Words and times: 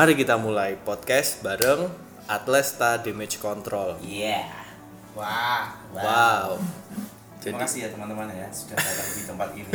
Mari 0.00 0.16
kita 0.16 0.40
mulai 0.40 0.80
podcast 0.80 1.44
bareng 1.44 1.84
Atlesta 2.24 2.96
Damage 2.96 3.36
Control. 3.36 4.00
Iya. 4.00 4.48
Wah, 5.12 5.76
Wow. 5.92 6.56
Terima 7.36 7.60
Jadi 7.60 7.64
kasih 7.68 7.78
ya 7.84 7.88
teman-teman 7.92 8.32
ya 8.32 8.48
sudah 8.48 8.80
datang 8.80 9.08
di 9.12 9.22
tempat 9.28 9.48
ini. 9.52 9.70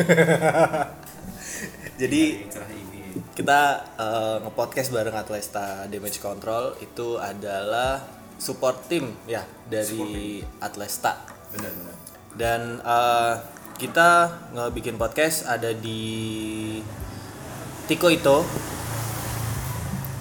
jadi 2.02 2.22
ini. 2.42 3.22
kita 3.38 3.62
eh, 4.02 4.38
nge-podcast 4.42 4.90
bareng 4.98 5.14
Atlesta 5.14 5.86
Damage 5.94 6.18
Control 6.18 6.74
itu 6.82 7.22
adalah 7.22 8.02
support 8.42 8.82
team 8.90 9.14
ya 9.30 9.46
dari 9.70 10.42
Atlesta. 10.58 11.22
Benar-benar. 11.54 11.98
Dan 12.34 12.82
eh, 12.82 13.34
kita 13.78 14.10
ngebikin 14.58 14.98
podcast 14.98 15.46
ada 15.46 15.70
di 15.70 16.82
Tiko 17.86 18.10
Ito. 18.10 18.74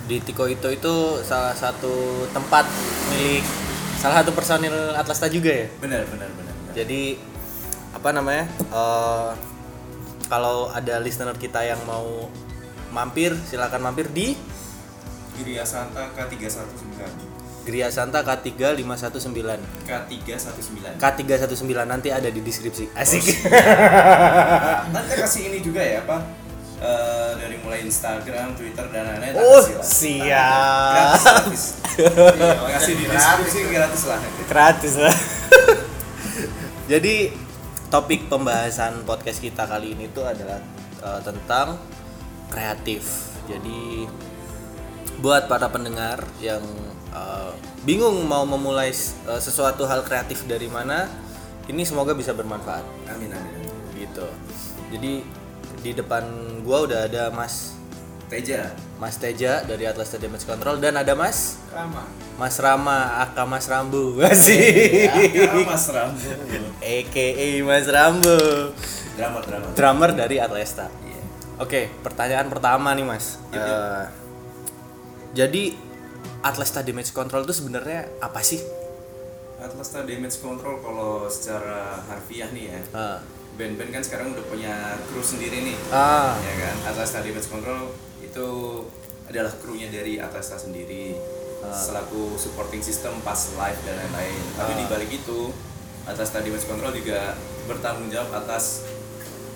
Di 0.04 0.20
Tiko 0.20 0.44
Ito 0.44 0.68
itu 0.68 0.94
salah 1.24 1.56
satu 1.56 2.28
tempat 2.32 2.68
milik 3.12 3.44
salah 3.96 4.20
satu 4.20 4.36
personil 4.36 4.92
Atlesta 4.92 5.32
juga 5.32 5.48
ya. 5.48 5.66
Benar, 5.80 6.04
benar, 6.12 6.28
benar. 6.28 6.52
benar. 6.52 6.74
Jadi 6.76 7.16
apa 7.94 8.08
namanya? 8.12 8.44
eh, 8.52 9.30
kalau 10.28 10.68
ada 10.72 11.00
listener 11.00 11.36
kita 11.36 11.64
yang 11.64 11.80
mau 11.88 12.28
mampir, 12.92 13.32
silakan 13.48 13.80
mampir 13.80 14.08
di 14.12 14.36
Gria 15.40 15.64
Santa 15.66 16.12
K319. 16.12 17.00
Gria 17.64 17.88
Santa 17.88 18.20
K3519. 18.20 19.40
K319. 19.88 21.00
K319 21.00 21.72
nanti 21.88 22.12
ada 22.12 22.28
di 22.28 22.44
deskripsi. 22.44 22.92
Asik. 22.92 23.24
Nah, 23.48 24.84
nanti 24.92 25.12
kasih 25.16 25.42
ini 25.48 25.58
juga 25.64 25.80
ya 25.80 26.04
apa? 26.04 26.43
Eh, 26.84 27.30
dari 27.40 27.56
mulai 27.64 27.80
Instagram, 27.88 28.52
Twitter 28.60 28.84
dan 28.92 29.08
lain-lain. 29.08 29.40
Oh, 29.40 29.64
siap. 29.80 31.16
Gratis, 31.16 31.80
gratis. 31.96 32.36
Iya, 32.36 32.68
kasih 32.76 32.94
di 33.00 33.04
deskripsi 33.08 33.58
gratis 33.72 34.02
lah. 34.04 34.20
Gratis 34.44 34.94
lah. 35.00 35.16
Jadi 36.92 37.32
topik 37.88 38.28
pembahasan 38.28 39.08
podcast 39.08 39.40
kita 39.40 39.64
kali 39.64 39.96
ini 39.96 40.12
tuh 40.12 40.28
adalah 40.28 40.60
eh, 41.00 41.20
tentang 41.24 41.80
kreatif. 42.52 43.32
Jadi 43.48 44.04
buat 45.24 45.48
para 45.48 45.72
pendengar 45.72 46.20
yang 46.44 46.60
eh, 47.16 47.52
bingung 47.88 48.28
mau 48.28 48.44
memulai 48.44 48.92
eh, 48.92 49.40
sesuatu 49.40 49.88
hal 49.88 50.04
kreatif 50.04 50.44
dari 50.44 50.68
mana, 50.68 51.08
ini 51.64 51.80
semoga 51.88 52.12
bisa 52.12 52.36
bermanfaat 52.36 52.84
Amin, 53.08 53.32
amin. 53.32 53.72
amin. 53.72 53.96
gitu. 53.96 54.28
Jadi 54.92 55.43
di 55.84 55.92
depan 55.92 56.24
gua 56.64 56.88
udah 56.88 57.04
ada 57.04 57.28
Mas 57.28 57.76
Teja. 58.24 58.72
Mas 58.96 59.14
Teja 59.14 59.60
dari 59.62 59.84
Atlas 59.84 60.08
Damage 60.10 60.42
Control 60.42 60.80
dan 60.80 60.96
ada 60.96 61.12
Mas 61.12 61.60
Rama. 61.68 62.08
Mas 62.34 62.56
Rama 62.56 62.96
aka 63.20 63.44
Mas 63.44 63.68
Rambu 63.68 64.16
Asik 64.18 65.12
Ya, 65.36 65.52
Mas 65.60 65.86
Rambo. 65.86 66.24
AKA 66.80 67.48
Mas 67.60 67.86
Rambu 67.86 68.38
Drama, 69.14 69.38
drama. 69.38 69.66
Drummer 69.70 70.10
dari 70.10 70.36
Atlesta 70.38 70.88
Iya. 71.00 71.20
Oke 71.60 71.92
pertanyaan 72.00 72.48
pertama 72.48 72.90
nih 72.90 73.04
Mas 73.04 73.36
Yuk, 73.46 73.54
yuk. 73.54 73.62
Eh, 73.62 74.04
Jadi 75.36 75.62
Atlesta 76.40 76.80
Damage 76.80 77.10
Control 77.10 77.44
itu 77.44 77.54
sebenarnya 77.54 78.08
apa 78.18 78.40
sih? 78.40 78.58
Atlasta 79.56 80.00
Damage 80.00 80.38
Control 80.38 80.76
kalau 80.78 81.24
secara 81.26 82.02
harfiah 82.02 82.48
nih 82.50 82.64
ya 82.66 82.80
Ah. 82.90 83.18
Band-band 83.54 83.90
kan 83.90 84.02
sekarang 84.02 84.32
udah 84.32 84.44
punya 84.44 84.74
kru 85.06 85.20
sendiri 85.20 85.62
nih. 85.64 85.76
Ah. 85.88 86.34
ya 86.36 86.54
kan? 86.60 86.74
Atlasta 86.88 87.20
Damage 87.20 87.46
Control 87.46 87.94
itu 88.18 88.48
adalah 89.24 89.52
krunya 89.56 89.88
dari 89.88 90.18
Atlasta 90.18 90.58
sendiri. 90.58 91.14
Selaku 91.64 92.36
supporting 92.36 92.78
system 92.78 93.24
pas 93.24 93.40
live 93.50 93.80
dan 93.82 93.96
lain-lain. 93.96 94.36
Tapi 94.52 94.72
di 94.74 94.84
balik 94.84 95.08
itu 95.08 95.48
Atlasta 96.04 96.38
Damage 96.38 96.66
Control 96.66 96.92
juga 96.92 97.32
bertanggung 97.64 98.12
jawab 98.12 98.44
atas 98.44 98.84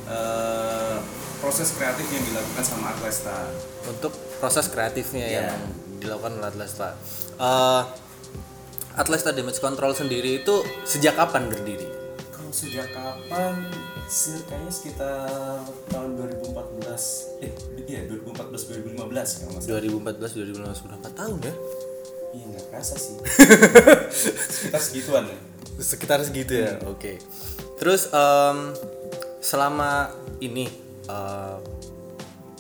eh, 0.07 0.97
proses 1.39 1.69
kreatif 1.71 2.09
yang 2.09 2.25
dilakukan 2.25 2.65
sama 2.65 2.91
Atlasta 2.91 3.53
Untuk 3.85 4.11
proses 4.41 4.67
kreatifnya 4.67 5.27
Iya. 5.29 5.41
yang 5.45 5.61
dilakukan 6.01 6.41
oleh 6.41 6.49
Atlesta 6.49 6.97
Eh, 7.37 7.83
Atlesta 8.97 9.31
Damage 9.31 9.61
Control 9.61 9.93
sendiri 9.93 10.41
itu 10.41 10.55
sejak 10.83 11.15
kapan 11.15 11.47
berdiri? 11.47 11.87
Sejak 12.51 12.89
kapan? 12.91 13.55
Se- 14.05 14.41
Kayaknya 14.43 14.73
sekitar 14.73 15.29
tahun 15.87 16.11
2014 16.17 17.39
Eh, 17.39 17.53
iya 17.87 18.01
2014 18.05 18.73
2015 18.75 18.97
kalau 19.37 19.51
nggak 19.53 19.63
salah. 19.63 19.81
2014 19.81 20.33
2015 20.35 20.81
sudah 20.81 20.97
4 20.99 21.13
tahun 21.15 21.39
ya? 21.41 21.55
Iya 22.31 22.45
nggak 22.47 22.65
kerasa 22.69 22.95
sih. 22.97 23.17
Sekitar 24.53 24.81
segituan 24.81 25.25
ya. 25.25 25.39
Sekitar 25.79 26.19
segitu 26.21 26.53
ya 26.57 26.77
oke. 26.85 27.21
Terus 27.77 28.09
em, 28.11 28.59
selama 29.39 30.11
ini 30.39 30.67
eh, 31.05 31.57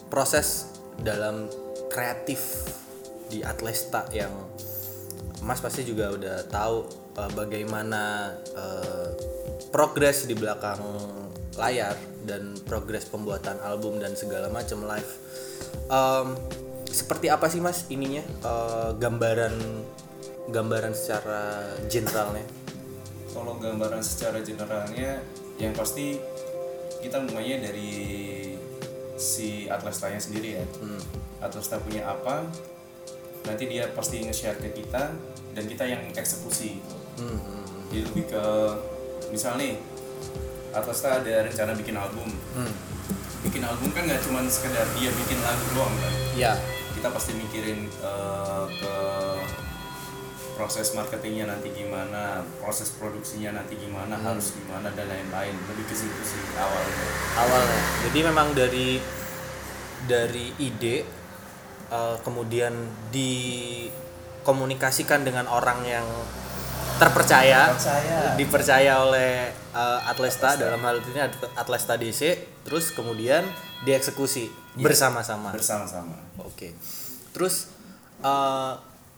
proses 0.06 0.68
dalam 0.98 1.48
kreatif 1.88 2.68
di 3.26 3.40
Atlesta 3.40 4.04
yang 4.10 4.30
Mas 5.38 5.60
pasti 5.60 5.82
juga 5.82 6.10
udah 6.10 6.44
tahu 6.46 6.76
eh, 7.14 7.30
bagaimana 7.32 8.02
eh, 8.52 9.08
progres 9.68 10.24
di 10.24 10.34
belakang 10.34 10.80
layar 11.58 11.96
dan 12.24 12.54
progres 12.64 13.08
pembuatan 13.08 13.58
album 13.64 13.98
dan 13.98 14.14
segala 14.14 14.46
macam 14.48 14.84
live. 14.86 15.12
Em, 15.88 16.28
seperti 16.88 17.28
apa 17.28 17.46
sih 17.52 17.60
mas 17.60 17.84
ininya? 17.92 18.24
Eh, 18.24 18.90
gambaran 18.96 19.54
gambaran 20.48 20.92
secara 20.96 21.72
generalnya? 21.92 22.44
Kalau 23.28 23.60
gambaran 23.60 24.00
secara 24.00 24.40
generalnya 24.40 25.20
Yang 25.60 25.72
pasti 25.76 26.06
kita 27.04 27.20
mulainya 27.28 27.70
dari 27.70 27.92
si 29.20 29.68
Atlastanya 29.68 30.18
sendiri 30.18 30.58
ya. 30.58 30.64
Atlasta 31.44 31.76
punya 31.78 32.08
apa 32.08 32.48
Nanti 33.44 33.68
dia 33.68 33.92
pasti 33.92 34.24
nge-share 34.24 34.58
ke 34.58 34.72
kita 34.72 35.12
Dan 35.52 35.64
kita 35.68 35.84
yang 35.84 36.02
eksekusi. 36.16 36.80
Hmm, 37.20 37.36
hmm, 37.36 37.42
hmm. 37.42 37.82
Jadi 37.92 38.00
lebih 38.08 38.24
ke 38.32 38.44
Misal 39.28 39.60
nih 39.60 39.76
Atlasta 40.72 41.20
ada 41.20 41.44
rencana 41.44 41.76
bikin 41.76 41.96
album. 41.96 42.28
Hmm. 42.56 42.72
bikin 43.38 43.62
album 43.62 43.94
kan 43.94 44.02
nggak 44.02 44.18
cuma 44.26 44.42
sekedar 44.50 44.82
dia 44.98 45.14
bikin 45.14 45.38
lagu 45.46 45.62
doang 45.70 45.94
kan? 46.02 46.10
Ya, 46.34 46.58
kita 46.98 47.06
pasti 47.14 47.38
mikirin 47.38 47.86
eh, 47.86 48.64
ke 48.82 48.94
proses 50.58 50.90
marketingnya 50.98 51.46
nanti 51.46 51.70
gimana 51.70 52.42
proses 52.58 52.90
produksinya 52.98 53.62
nanti 53.62 53.78
gimana 53.78 54.18
harus 54.18 54.58
gimana 54.58 54.90
dan 54.90 55.06
lain-lain. 55.06 55.54
Lebih 55.54 55.86
ke 55.86 55.94
situ 55.94 56.22
sih 56.26 56.42
awalnya. 56.58 57.06
Awalnya. 57.38 58.10
Jadi 58.10 58.18
memang 58.26 58.58
dari 58.58 58.98
dari 60.10 60.50
ide 60.58 61.06
eh, 61.94 62.16
kemudian 62.26 62.74
dikomunikasikan 63.14 65.22
dengan 65.22 65.46
orang 65.46 65.86
yang 65.86 66.10
terpercaya, 66.98 67.72
Percaya. 67.72 68.34
dipercaya 68.34 68.92
oleh 69.06 69.48
eh, 69.54 70.00
Atlesta 70.04 70.58
dalam 70.58 70.82
hal 70.82 70.98
ini 71.00 71.20
At- 71.22 71.54
Atlesta 71.54 71.94
DC, 71.94 72.36
terus 72.66 72.90
kemudian 72.90 73.46
dieksekusi 73.86 74.50
bersama-sama. 74.78 75.54
bersama-sama 75.54 76.18
Oke. 76.42 76.74
Terus 77.30 77.70
eh, 78.20 78.72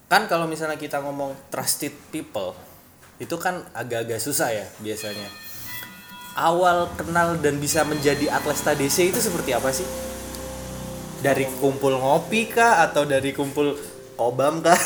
kan 0.05 0.21
kalau 0.29 0.45
misalnya 0.45 0.77
kita 0.77 1.01
ngomong 1.01 1.33
trusted 1.49 1.93
people 2.13 2.53
itu 3.17 3.37
kan 3.37 3.61
agak-agak 3.73 4.17
susah 4.17 4.49
ya 4.49 4.65
biasanya. 4.79 5.29
Awal 6.31 6.87
kenal 6.95 7.37
dan 7.43 7.59
bisa 7.59 7.83
menjadi 7.83 8.31
Atlesta 8.31 8.71
DC 8.71 9.11
itu 9.11 9.19
seperti 9.19 9.51
apa 9.51 9.69
sih? 9.69 9.83
Dari 11.21 11.45
kumpul 11.59 11.99
ngopi 11.99 12.49
kah 12.49 12.81
atau 12.81 13.05
dari 13.05 13.29
kumpul 13.35 13.77
kobam 14.15 14.63
kah? 14.63 14.77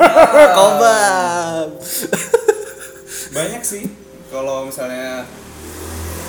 kobam. 0.58 1.68
banyak 3.32 3.62
sih. 3.64 3.88
Kalau 4.32 4.68
misalnya 4.68 5.24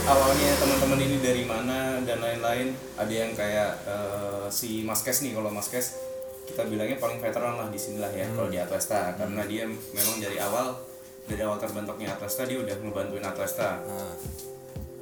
awalnya 0.03 0.49
teman-teman 0.59 0.99
ini 0.99 1.17
dari 1.23 1.43
mana 1.47 2.03
dan 2.03 2.19
lain-lain 2.19 2.75
ada 2.99 3.13
yang 3.13 3.31
kayak 3.35 3.71
eh, 3.87 4.45
si 4.51 4.83
Mas 4.83 5.03
Kes 5.03 5.23
nih. 5.23 5.35
Kalau 5.35 5.51
Mas 5.51 5.67
Kes 5.71 5.99
kita 6.43 6.67
bilangnya 6.67 6.99
paling 6.99 7.23
veteran 7.23 7.55
lah 7.55 7.67
di 7.71 7.79
sinilah 7.79 8.11
ya 8.11 8.27
kalau 8.35 8.51
di 8.51 8.59
Atlesta. 8.59 9.15
Karena 9.15 9.43
dia 9.47 9.67
memang 9.67 10.17
dari 10.19 10.39
awal 10.39 10.75
dari 11.23 11.39
awal 11.39 11.55
terbentuknya 11.55 12.11
Atlesta 12.15 12.43
dia 12.43 12.59
udah 12.59 12.75
ngebantuin 12.83 13.23
Atlesta. 13.23 13.79
Nah, 13.83 14.15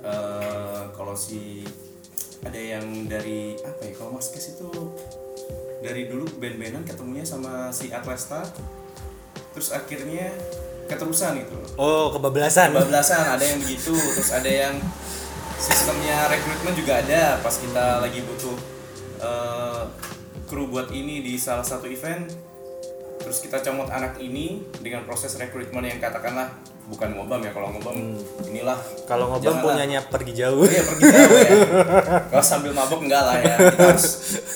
Eh, 0.02 0.82
kalau 0.98 1.14
si 1.14 1.62
ada 2.42 2.58
yang 2.58 3.06
dari 3.06 3.54
apa 3.62 3.86
ya 3.86 3.94
kalau 3.94 4.18
Mas 4.18 4.34
Kes 4.34 4.50
dari 5.92 6.08
dulu 6.08 6.24
band-bandan 6.40 6.88
ketemunya 6.88 7.28
sama 7.28 7.68
si 7.76 7.92
Atlesta 7.92 8.48
terus 9.52 9.76
akhirnya 9.76 10.32
keterusan 10.88 11.44
gitu 11.44 11.60
loh 11.60 11.68
oh, 11.76 12.06
kebablasan. 12.16 12.72
Kebablasan 12.72 13.36
ada 13.36 13.44
yang 13.44 13.60
begitu, 13.60 13.92
terus 13.92 14.32
ada 14.32 14.48
yang 14.48 14.76
sistemnya 15.60 16.32
rekrutmen 16.32 16.74
juga 16.74 17.04
ada 17.04 17.38
pas 17.44 17.54
kita 17.54 18.02
lagi 18.02 18.24
butuh 18.24 18.56
eh, 19.20 19.84
kru 20.48 20.72
buat 20.72 20.90
ini 20.96 21.22
di 21.22 21.36
salah 21.36 21.64
satu 21.64 21.86
event 21.86 22.32
terus 23.22 23.44
kita 23.44 23.62
comot 23.62 23.92
anak 23.94 24.18
ini 24.18 24.66
dengan 24.82 25.06
proses 25.06 25.38
rekrutmen 25.38 25.86
yang 25.86 26.02
katakanlah 26.02 26.50
bukan 26.92 27.10
ngobam 27.16 27.40
ya 27.40 27.52
kalau 27.56 27.72
ngobam 27.72 27.96
inilah 28.52 28.76
Kalau 29.08 29.32
ngobam 29.32 29.64
punyanya 29.64 30.04
pergi 30.12 30.36
jauh. 30.36 30.68
Iya 30.68 30.84
pergi 30.84 31.04
jauh 31.08 31.38
ya. 31.40 31.52
Kalau 32.36 32.44
sambil 32.44 32.72
mabok 32.76 33.00
enggak 33.08 33.24
lah 33.24 33.38
ya. 33.40 33.56
Kita 33.56 33.84
harus 33.96 34.08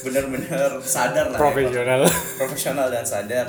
benar-benar 0.03 0.69
sadar 0.83 1.25
lah. 1.31 1.39
Profesional. 1.39 1.99
Ya, 2.03 2.11
profesional 2.35 2.87
dan 2.91 3.05
sadar. 3.07 3.47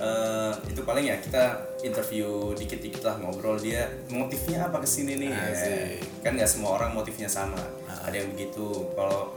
Eh, 0.00 0.52
itu 0.72 0.80
paling 0.84 1.12
ya 1.12 1.16
kita 1.20 1.60
interview 1.84 2.56
dikit-dikit 2.56 3.04
lah 3.04 3.20
ngobrol 3.20 3.60
dia 3.60 3.84
motifnya 4.08 4.68
apa 4.68 4.80
ke 4.80 4.88
sini 4.88 5.16
nih 5.16 5.28
ya. 5.28 5.44
Kan 6.24 6.36
nggak 6.36 6.48
semua 6.48 6.80
orang 6.80 6.96
motifnya 6.96 7.28
sama 7.28 7.60
ada 8.00 8.16
yang 8.16 8.32
begitu 8.32 8.88
kalau 8.96 9.32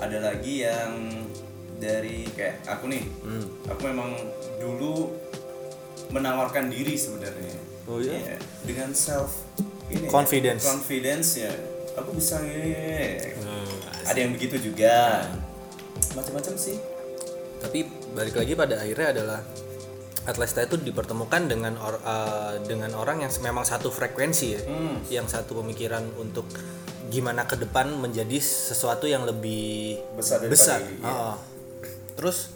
ada 0.00 0.32
lagi 0.32 0.64
yang 0.64 1.12
dari 1.78 2.24
kayak 2.34 2.64
aku 2.66 2.90
nih 2.90 3.04
aku 3.68 3.80
memang 3.84 4.10
dulu 4.58 5.12
menawarkan 6.08 6.72
diri 6.72 6.96
sebenarnya 6.96 7.67
Oh 7.88 7.98
iya? 7.98 8.14
Iya, 8.14 8.36
dengan 8.62 8.90
self 8.92 9.32
ini 9.88 10.04
ya, 10.04 10.10
Confidence. 10.10 10.62
confidence 10.62 11.28
ya 11.38 11.52
aku 11.94 12.12
bisa 12.12 12.38
ini 12.38 13.32
Hmm, 13.34 13.68
ada 14.04 14.18
yang 14.18 14.30
begitu 14.30 14.60
juga 14.62 15.24
macam-macam 16.10 16.54
sih 16.54 16.76
Tapi 17.58 17.82
balik 18.12 18.36
lagi 18.36 18.52
pada 18.54 18.78
akhirnya 18.78 19.08
adalah 19.10 19.40
Atlesta 20.22 20.60
itu 20.60 20.76
dipertemukan 20.76 21.48
dengan 21.48 21.74
or- 21.74 21.98
uh, 21.98 22.54
dengan 22.62 22.92
orang 22.92 23.18
yang 23.18 23.32
memang 23.40 23.64
satu 23.64 23.88
frekuensi 23.88 24.46
ya, 24.46 24.60
Hmm. 24.60 24.96
yang 25.08 25.24
satu 25.24 25.56
pemikiran 25.56 26.04
untuk 26.14 26.44
gimana 27.08 27.48
ke 27.48 27.56
depan 27.56 27.88
menjadi 27.96 28.36
sesuatu 28.36 29.08
yang 29.08 29.24
lebih 29.24 29.96
Besar 30.14 30.44
besar. 30.44 30.78
Oh, 30.78 30.92
iya. 30.92 31.08
oh. 31.08 31.36
Terus 32.14 32.52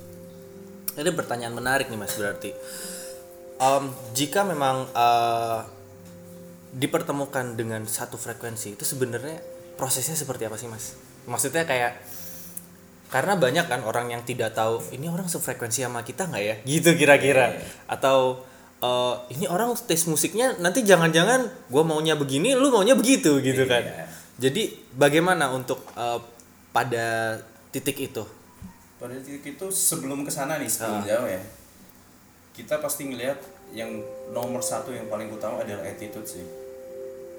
ini 0.92 1.08
pertanyaan 1.10 1.56
menarik 1.56 1.88
nih 1.88 1.96
mas 1.96 2.12
berarti, 2.12 2.52
Em, 3.62 3.84
jika 4.10 4.42
memang 4.42 4.90
uh, 4.90 5.62
dipertemukan 6.74 7.54
dengan 7.54 7.86
satu 7.86 8.18
frekuensi 8.18 8.74
itu 8.74 8.82
sebenarnya 8.82 9.38
prosesnya 9.78 10.18
seperti 10.18 10.50
apa 10.50 10.58
sih 10.58 10.66
mas? 10.66 10.98
Maksudnya 11.30 11.62
kayak 11.62 11.94
karena 13.06 13.38
banyak 13.38 13.70
kan 13.70 13.86
orang 13.86 14.10
yang 14.10 14.26
tidak 14.26 14.58
tahu 14.58 14.82
ini 14.90 15.06
orang 15.06 15.30
sefrekuensi 15.30 15.86
sama 15.86 16.02
kita 16.02 16.26
nggak 16.26 16.42
ya? 16.42 16.56
Gitu 16.66 16.90
kira-kira. 16.98 17.54
Atau 17.86 18.42
eh, 18.82 19.14
ini 19.38 19.46
orang 19.46 19.78
tes 19.78 20.10
musiknya 20.10 20.58
nanti 20.58 20.82
jangan-jangan 20.82 21.46
gue 21.70 21.82
maunya 21.86 22.18
begini 22.18 22.58
lu 22.58 22.74
maunya 22.74 22.98
begitu 22.98 23.38
gitu 23.38 23.68
kan. 23.70 23.84
Iya. 23.86 24.06
jadi 24.42 24.62
bagaimana 24.98 25.54
untuk 25.54 25.86
eh, 25.94 26.18
pada 26.74 27.38
titik 27.70 28.10
itu? 28.10 28.26
Pada 28.98 29.14
titik 29.22 29.54
itu 29.54 29.66
sebelum 29.70 30.26
ke 30.26 30.34
sana 30.34 30.58
nih 30.58 30.66
sebelum 30.66 31.06
jauh 31.06 31.30
ya 31.30 31.61
kita 32.52 32.78
pasti 32.84 33.08
ngelihat 33.08 33.40
yang 33.72 33.88
nomor 34.32 34.60
satu 34.60 34.92
yang 34.92 35.08
paling 35.08 35.32
utama 35.32 35.64
adalah 35.64 35.88
attitude 35.88 36.28
sih. 36.28 36.44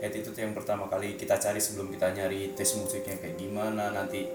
Attitude 0.02 0.36
yang 0.36 0.52
pertama 0.58 0.90
kali 0.90 1.16
kita 1.16 1.38
cari 1.38 1.62
sebelum 1.62 1.94
kita 1.94 2.12
nyari 2.12 2.58
tes 2.58 2.76
musiknya 2.76 3.16
kayak 3.22 3.38
gimana 3.38 3.94
nanti 3.94 4.26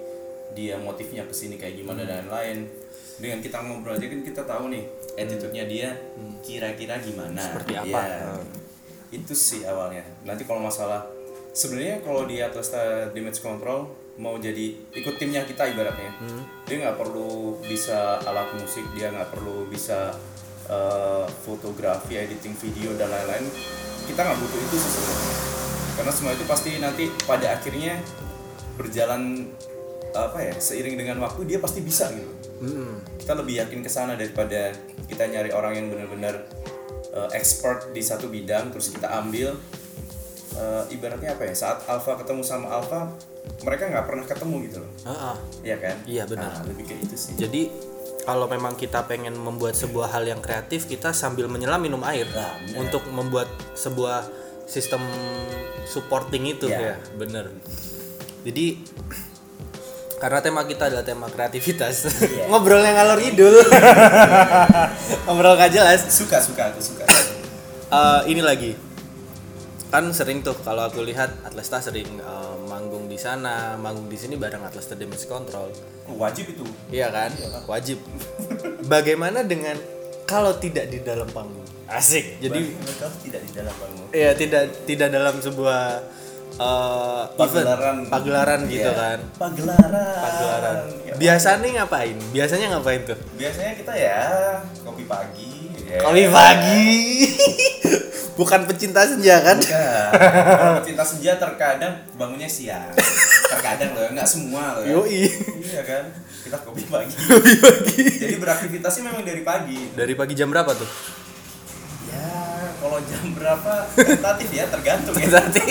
dia 0.57 0.81
motifnya 0.81 1.29
ke 1.29 1.35
sini 1.35 1.61
kayak 1.61 1.83
gimana 1.83 2.07
dan 2.07 2.25
lain-lain. 2.31 2.71
Dengan 3.19 3.43
kita 3.43 3.59
ngobrol 3.67 3.99
aja 3.99 4.07
kan 4.07 4.23
kita 4.23 4.43
tahu 4.47 4.71
nih 4.71 4.87
attitude-nya 5.19 5.65
dia 5.67 5.89
kira-kira 6.41 7.03
gimana. 7.03 7.43
Seperti 7.43 7.75
apa? 7.75 8.01
Iya. 8.07 8.33
itu 9.09 9.33
sih 9.33 9.65
awalnya. 9.65 10.05
Nanti 10.29 10.45
kalau 10.45 10.61
masalah 10.61 11.01
sebenarnya 11.57 12.05
kalau 12.05 12.29
di 12.29 12.45
Atlasta 12.45 13.09
Damage 13.11 13.41
Control 13.41 13.89
mau 14.21 14.37
jadi 14.37 14.77
ikut 14.95 15.15
timnya 15.19 15.43
kita 15.43 15.67
ibaratnya. 15.75 16.13
Dia 16.69 16.77
nggak 16.87 16.99
perlu 17.01 17.59
bisa 17.65 18.23
alat 18.23 18.53
musik 18.55 18.85
dia 18.95 19.11
nggak 19.11 19.33
perlu 19.35 19.67
bisa 19.67 20.13
eh, 20.69 21.27
fotografi 21.45 22.15
editing 22.17 22.55
video 22.57 22.93
dan 22.95 23.09
lain-lain 23.09 23.45
kita 24.09 24.21
nggak 24.25 24.39
butuh 24.41 24.61
itu 24.61 24.77
sebenarnya. 24.81 25.33
Karena 25.99 26.13
semua 26.15 26.33
itu 26.33 26.45
pasti 26.49 26.71
nanti 26.81 27.05
pada 27.29 27.59
akhirnya 27.59 28.01
berjalan 28.79 29.53
apa 30.17 30.39
ya 30.41 30.55
seiring 30.57 30.97
dengan 30.97 31.21
waktu 31.21 31.45
dia 31.45 31.59
pasti 31.61 31.85
bisa 31.85 32.09
gitu. 32.15 32.33
Kita 33.21 33.37
lebih 33.37 33.61
yakin 33.61 33.85
ke 33.85 33.91
sana 33.93 34.17
daripada 34.17 34.73
kita 35.05 35.29
nyari 35.29 35.53
orang 35.53 35.77
yang 35.77 35.87
benar-benar 35.93 36.49
uh, 37.13 37.29
expert 37.37 37.93
di 37.93 38.01
satu 38.01 38.33
bidang 38.33 38.73
terus 38.73 38.89
kita 38.89 39.11
ambil 39.13 39.53
uh, 40.57 40.85
ibaratnya 40.89 41.37
apa 41.37 41.45
ya 41.51 41.55
saat 41.55 41.85
alpha 41.85 42.17
ketemu 42.17 42.43
sama 42.47 42.73
alpha 42.73 43.13
mereka 43.65 43.89
nggak 43.89 44.07
pernah 44.07 44.25
ketemu 44.25 44.57
gitu 44.69 44.79
loh. 44.85 44.93
Ah. 45.09 45.37
Iya 45.65 45.77
kan? 45.81 45.97
Iya, 46.05 46.23
benar. 46.29 46.53
Nah, 46.53 46.63
lebih 46.69 46.85
kayak 46.85 47.01
itu 47.09 47.17
sih. 47.17 47.33
Jadi 47.37 47.63
kalau 48.29 48.45
memang 48.45 48.77
kita 48.77 49.09
pengen 49.09 49.33
membuat 49.41 49.73
sebuah 49.73 50.13
hal 50.13 50.29
yang 50.29 50.45
kreatif 50.45 50.85
kita 50.85 51.17
sambil 51.17 51.49
menyelam 51.49 51.81
minum 51.81 52.05
air. 52.05 52.29
Nah, 52.29 52.61
untuk 52.77 53.09
membuat 53.09 53.49
sebuah 53.73 54.29
sistem 54.69 55.01
supporting 55.89 56.45
itu. 56.45 56.69
Iya. 56.69 56.93
ya 56.93 56.97
bener. 57.17 57.49
Jadi 58.45 58.85
karena 60.21 60.45
tema 60.45 60.69
kita 60.69 60.93
adalah 60.93 61.09
tema 61.09 61.33
kreativitas 61.33 62.05
Iya. 62.21 62.45
ngobrolnya 62.53 63.01
ngalor 63.01 63.17
idul 63.25 63.57
ngobrol 65.25 65.57
gak 65.57 65.73
jelas. 65.73 66.05
Suka 66.13 66.45
suka 66.45 66.69
aku 66.69 66.85
suka. 66.85 67.09
Eh, 67.89 68.21
ini 68.29 68.45
lagi 68.45 68.77
kan 69.89 70.05
sering 70.11 70.41
tuh 70.41 70.53
kalau 70.59 70.85
aku 70.85 71.01
lihat 71.01 71.33
Atlesta 71.43 71.81
sering 71.81 72.07
eh, 72.15 72.55
manggung 72.63 73.07
di 73.07 73.17
sana 73.17 73.73
manggung 73.75 74.05
di 74.05 74.15
sini 74.15 74.35
bareng 74.35 74.61
Atlesta 74.61 74.93
Damage 74.93 75.25
Control 75.25 75.73
wajib 76.11 76.51
itu 76.51 76.65
Iya 76.89 77.09
kan? 77.09 77.31
Wajib. 77.65 77.97
Bagaimana 78.85 79.41
dengan 79.43 79.77
kalau 80.25 80.53
tidak 80.55 80.89
di 80.89 81.01
dalam 81.01 81.29
panggung? 81.29 81.65
Asik. 81.85 82.37
Jadi 82.39 82.77
mereka 82.77 83.09
tidak 83.19 83.41
di 83.43 83.51
dalam 83.51 83.73
bangun 83.75 84.07
ya 84.11 84.31
tidak 84.33 84.63
tidak 84.85 85.09
dalam 85.09 85.35
sebuah 85.39 85.83
eh, 86.51 87.23
Pagelaran. 87.33 87.97
event, 87.99 88.11
pagelaran 88.11 88.61
gitu 88.67 88.85
Iya. 88.85 88.93
kan. 88.95 89.19
pagelaran 89.37 90.17
Pagelaran. 90.19 90.77
Ya, 91.03 91.15
Biasanya 91.17 91.69
ngapain? 91.79 92.17
Biasanya 92.29 92.67
ngapain 92.71 93.01
tuh? 93.05 93.19
biasanya 93.35 93.73
kita 93.75 93.93
ya 93.95 94.21
kopi 94.83 95.05
pagi 95.05 95.68
ya. 95.89 95.99
Kopi 96.01 96.25
pagi. 96.29 96.87
Bukan 98.35 98.61
pecinta 98.65 99.03
senja 99.03 99.43
kan? 99.43 99.59
Bukan. 99.59 100.11
Kalau 100.55 100.79
cinta 100.81 101.03
senja 101.03 101.35
terkadang 101.35 101.91
bangunnya 102.15 102.47
siang. 102.47 102.95
Terkadang 103.49 103.99
loh, 103.99 104.07
nggak 104.15 104.29
semua 104.29 104.79
loh. 104.79 104.85
Ya. 104.87 104.95
Yoi. 104.95 105.23
Iya 105.59 105.83
kan? 105.83 106.05
Kita 106.47 106.57
kopi 106.63 106.87
pagi. 106.87 107.11
Kopi 107.29 107.53
pagi. 107.59 107.99
Jadi 108.15 108.37
beraktivitasnya 108.39 109.03
memang 109.05 109.27
dari 109.27 109.43
pagi. 109.43 109.91
Dari 109.91 110.15
pagi 110.15 110.35
jam 110.39 110.49
berapa 110.49 110.71
tuh? 110.71 110.87
Ya, 112.09 112.31
kalau 112.79 112.99
jam 113.03 113.35
berapa 113.35 113.73
tentatif 113.93 114.49
ya 114.49 114.65
tergantung 114.71 115.13
ya. 115.13 115.29
Nanti. 115.29 115.67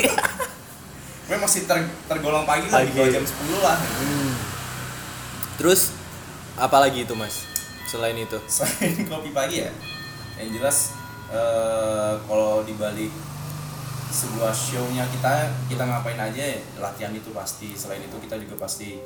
Gue 1.24 1.36
masih 1.36 1.64
ter- 1.64 1.92
tergolong 2.04 2.44
pagi 2.44 2.68
lah, 2.68 2.80
Pagi. 2.80 2.88
di 2.88 2.96
bawah 2.96 3.10
jam 3.10 3.24
10 3.24 3.60
lah. 3.60 3.76
Terus 5.56 5.90
apalagi 6.54 7.04
itu 7.04 7.12
mas? 7.12 7.44
Selain 7.84 8.14
itu? 8.14 8.36
Selain 8.46 8.92
kopi 9.04 9.32
pagi 9.32 9.64
ya, 9.64 9.72
yang 10.38 10.50
jelas 10.54 10.94
eh, 11.28 12.14
kalau 12.24 12.62
dibalik 12.62 13.10
sebuah 14.08 14.50
show-nya 14.50 15.04
kita 15.12 15.52
kita 15.68 15.82
ngapain 15.84 16.16
aja 16.16 16.42
ya? 16.56 16.58
Latihan 16.80 17.12
itu 17.12 17.30
pasti. 17.30 17.76
Selain 17.76 18.00
itu 18.00 18.16
kita 18.16 18.40
juga 18.40 18.64
pasti 18.64 18.96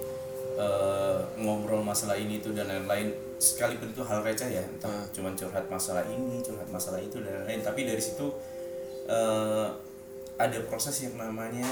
eh, 0.54 1.18
ngobrol 1.40 1.82
masalah 1.82 2.14
ini 2.14 2.38
itu 2.38 2.54
dan 2.54 2.68
lain-lain. 2.68 3.10
Sekalipun 3.42 3.90
itu 3.90 4.06
hal 4.06 4.22
receh 4.22 4.46
ya 4.46 4.62
entah 4.62 5.02
cuman 5.10 5.34
curhat 5.34 5.66
masalah 5.66 6.06
ini 6.06 6.38
curhat 6.38 6.70
masalah 6.70 7.02
itu 7.02 7.18
dan 7.18 7.42
lain-lain. 7.42 7.60
Tapi 7.60 7.80
dari 7.82 7.98
situ 7.98 8.30
eh, 9.10 9.66
ada 10.38 10.58
proses 10.70 10.94
yang 11.02 11.18
namanya 11.18 11.66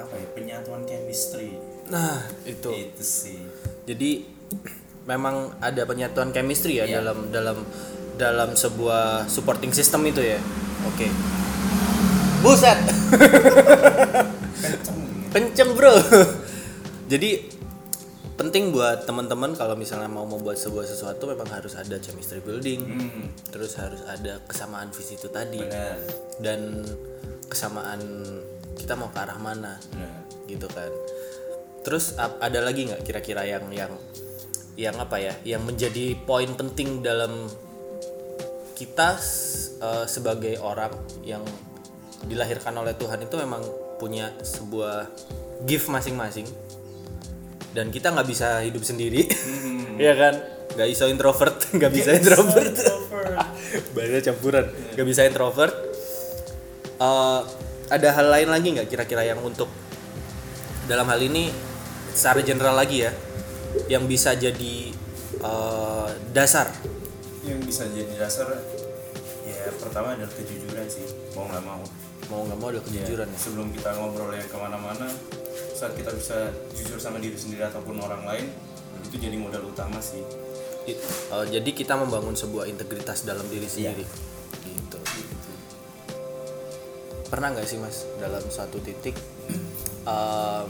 apa 0.00 0.16
ya 0.16 0.26
penyatuan 0.32 0.88
chemistry. 0.88 1.60
Nah 1.92 2.24
itu. 2.48 2.72
itu 2.72 3.04
sih. 3.04 3.36
Jadi 3.84 4.24
memang 5.04 5.52
ada 5.60 5.84
penyatuan 5.84 6.32
chemistry 6.32 6.80
ya 6.80 6.88
Iya. 6.88 7.04
dalam 7.04 7.28
dalam 7.28 7.58
dalam 8.20 8.52
sebuah 8.52 9.24
supporting 9.24 9.72
system 9.72 10.04
itu 10.04 10.20
ya. 10.20 10.36
Oke. 10.84 11.08
Buset. 12.44 12.76
kenceng 15.32 15.32
Kenceng, 15.32 15.70
Bro. 15.72 15.96
Jadi 17.08 17.48
penting 18.36 18.72
buat 18.72 19.08
teman-teman 19.08 19.56
kalau 19.56 19.76
misalnya 19.76 20.08
mau 20.08 20.28
membuat 20.28 20.60
sebuah 20.60 20.84
sesuatu 20.84 21.28
memang 21.32 21.48
harus 21.48 21.76
ada 21.80 21.96
chemistry 21.96 22.44
building. 22.44 22.80
hmm, 22.84 23.24
Terus 23.48 23.80
harus 23.80 24.04
ada 24.04 24.40
kesamaan 24.44 24.92
visi 24.92 25.16
itu 25.16 25.32
tadi 25.32 25.60
benar 25.60 25.96
dan 26.40 26.84
kesamaan 27.48 28.00
kita 28.76 28.96
mau 28.96 29.12
ke 29.12 29.18
arah 29.20 29.36
mana 29.36 29.76
benar 29.92 30.20
gitu 30.50 30.66
kan 30.66 30.90
terus 31.86 32.18
ada 32.18 32.58
lagi 32.60 32.90
nggak 32.90 33.06
kira-kira 33.06 33.46
yang 33.46 33.64
yang 33.70 33.92
yang 34.76 34.96
apa 34.98 35.16
ya 35.20 35.34
yang 35.46 35.62
menjadi 35.64 36.18
poin 36.26 36.50
penting 36.58 37.00
dalam 37.00 37.48
kita 38.80 39.20
eh, 39.84 40.06
sebagai 40.08 40.56
orang 40.64 40.88
yang 41.20 41.44
dilahirkan 42.24 42.72
oleh 42.72 42.96
Tuhan 42.96 43.20
itu 43.20 43.36
memang 43.36 43.60
punya 44.00 44.32
sebuah 44.40 45.12
gift 45.68 45.92
masing-masing. 45.92 46.48
Dan 47.76 47.92
kita 47.92 48.08
nggak 48.16 48.24
bisa 48.24 48.64
hidup 48.64 48.80
sendiri. 48.80 49.28
Iya 50.00 50.16
kan? 50.16 50.34
Nggak 50.80 50.88
bisa 50.96 51.04
introvert 51.12 51.56
nggak 51.76 51.92
bisa 51.92 52.16
introvert. 52.16 52.72
bahasa 53.92 54.18
campuran. 54.32 54.64
Nggak 54.96 55.06
bisa 55.12 55.20
introvert. 55.28 55.76
Eh, 56.96 57.40
ada 57.92 58.08
hal 58.16 58.26
lain 58.32 58.48
lagi 58.48 58.68
nggak 58.80 58.88
kira-kira 58.88 59.28
yang 59.28 59.44
untuk 59.44 59.68
dalam 60.88 61.04
hal 61.04 61.20
ini 61.20 61.52
secara 62.16 62.40
general 62.40 62.80
lagi 62.80 63.04
ya 63.04 63.12
yang 63.92 64.08
bisa 64.08 64.32
jadi 64.32 64.76
eh, 65.36 66.08
dasar 66.32 66.72
yang 67.46 67.60
bisa 67.64 67.88
jadi 67.88 68.12
dasar 68.20 68.52
ya 69.48 69.72
pertama 69.80 70.14
adalah 70.14 70.30
kejujuran 70.36 70.86
sih 70.86 71.06
mau 71.32 71.48
nggak 71.48 71.64
mau. 71.64 71.82
Mau 72.30 72.46
nggak 72.46 72.58
mau 72.62 72.68
ada 72.70 72.80
kejujuran 72.84 73.26
ya 73.26 73.38
sebelum 73.40 73.68
kita 73.74 73.90
ngobrol 73.98 74.30
yang 74.30 74.46
ke 74.46 74.54
mana-mana 74.54 75.08
saat 75.74 75.96
kita 75.96 76.12
bisa 76.14 76.52
jujur 76.76 77.00
sama 77.00 77.18
diri 77.18 77.34
sendiri 77.34 77.64
ataupun 77.66 77.98
orang 77.98 78.22
lain 78.28 78.46
itu 79.08 79.16
jadi 79.16 79.34
modal 79.40 79.66
utama 79.66 79.98
sih. 79.98 80.20
I- 80.86 80.96
eh, 81.00 81.44
jadi 81.50 81.70
kita 81.72 81.96
membangun 81.96 82.36
sebuah 82.36 82.68
integritas 82.68 83.24
dalam 83.24 83.44
diri 83.48 83.66
sendiri. 83.66 84.04
Gitu. 84.62 84.98
Pernah 87.26 87.48
nggak 87.56 87.66
sih 87.66 87.78
mas 87.80 88.04
dalam 88.18 88.42
suatu 88.46 88.78
titik 88.82 89.16
em, 90.12 90.68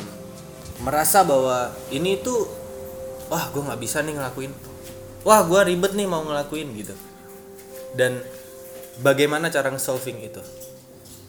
merasa 0.81 1.25
bahwa 1.25 1.73
ini 1.93 2.21
tuh 2.21 2.49
wah 3.29 3.49
gue 3.53 3.63
nggak 3.65 3.81
bisa 3.81 4.01
nih 4.01 4.17
ngelakuin 4.17 4.53
wah 5.25 5.41
gue 5.45 5.61
ribet 5.73 5.93
nih 5.97 6.09
mau 6.09 6.25
ngelakuin 6.25 6.69
gitu. 6.77 6.95
Dan 7.95 8.21
bagaimana 9.03 9.51
cara 9.51 9.73
solving 9.77 10.21
itu? 10.25 10.43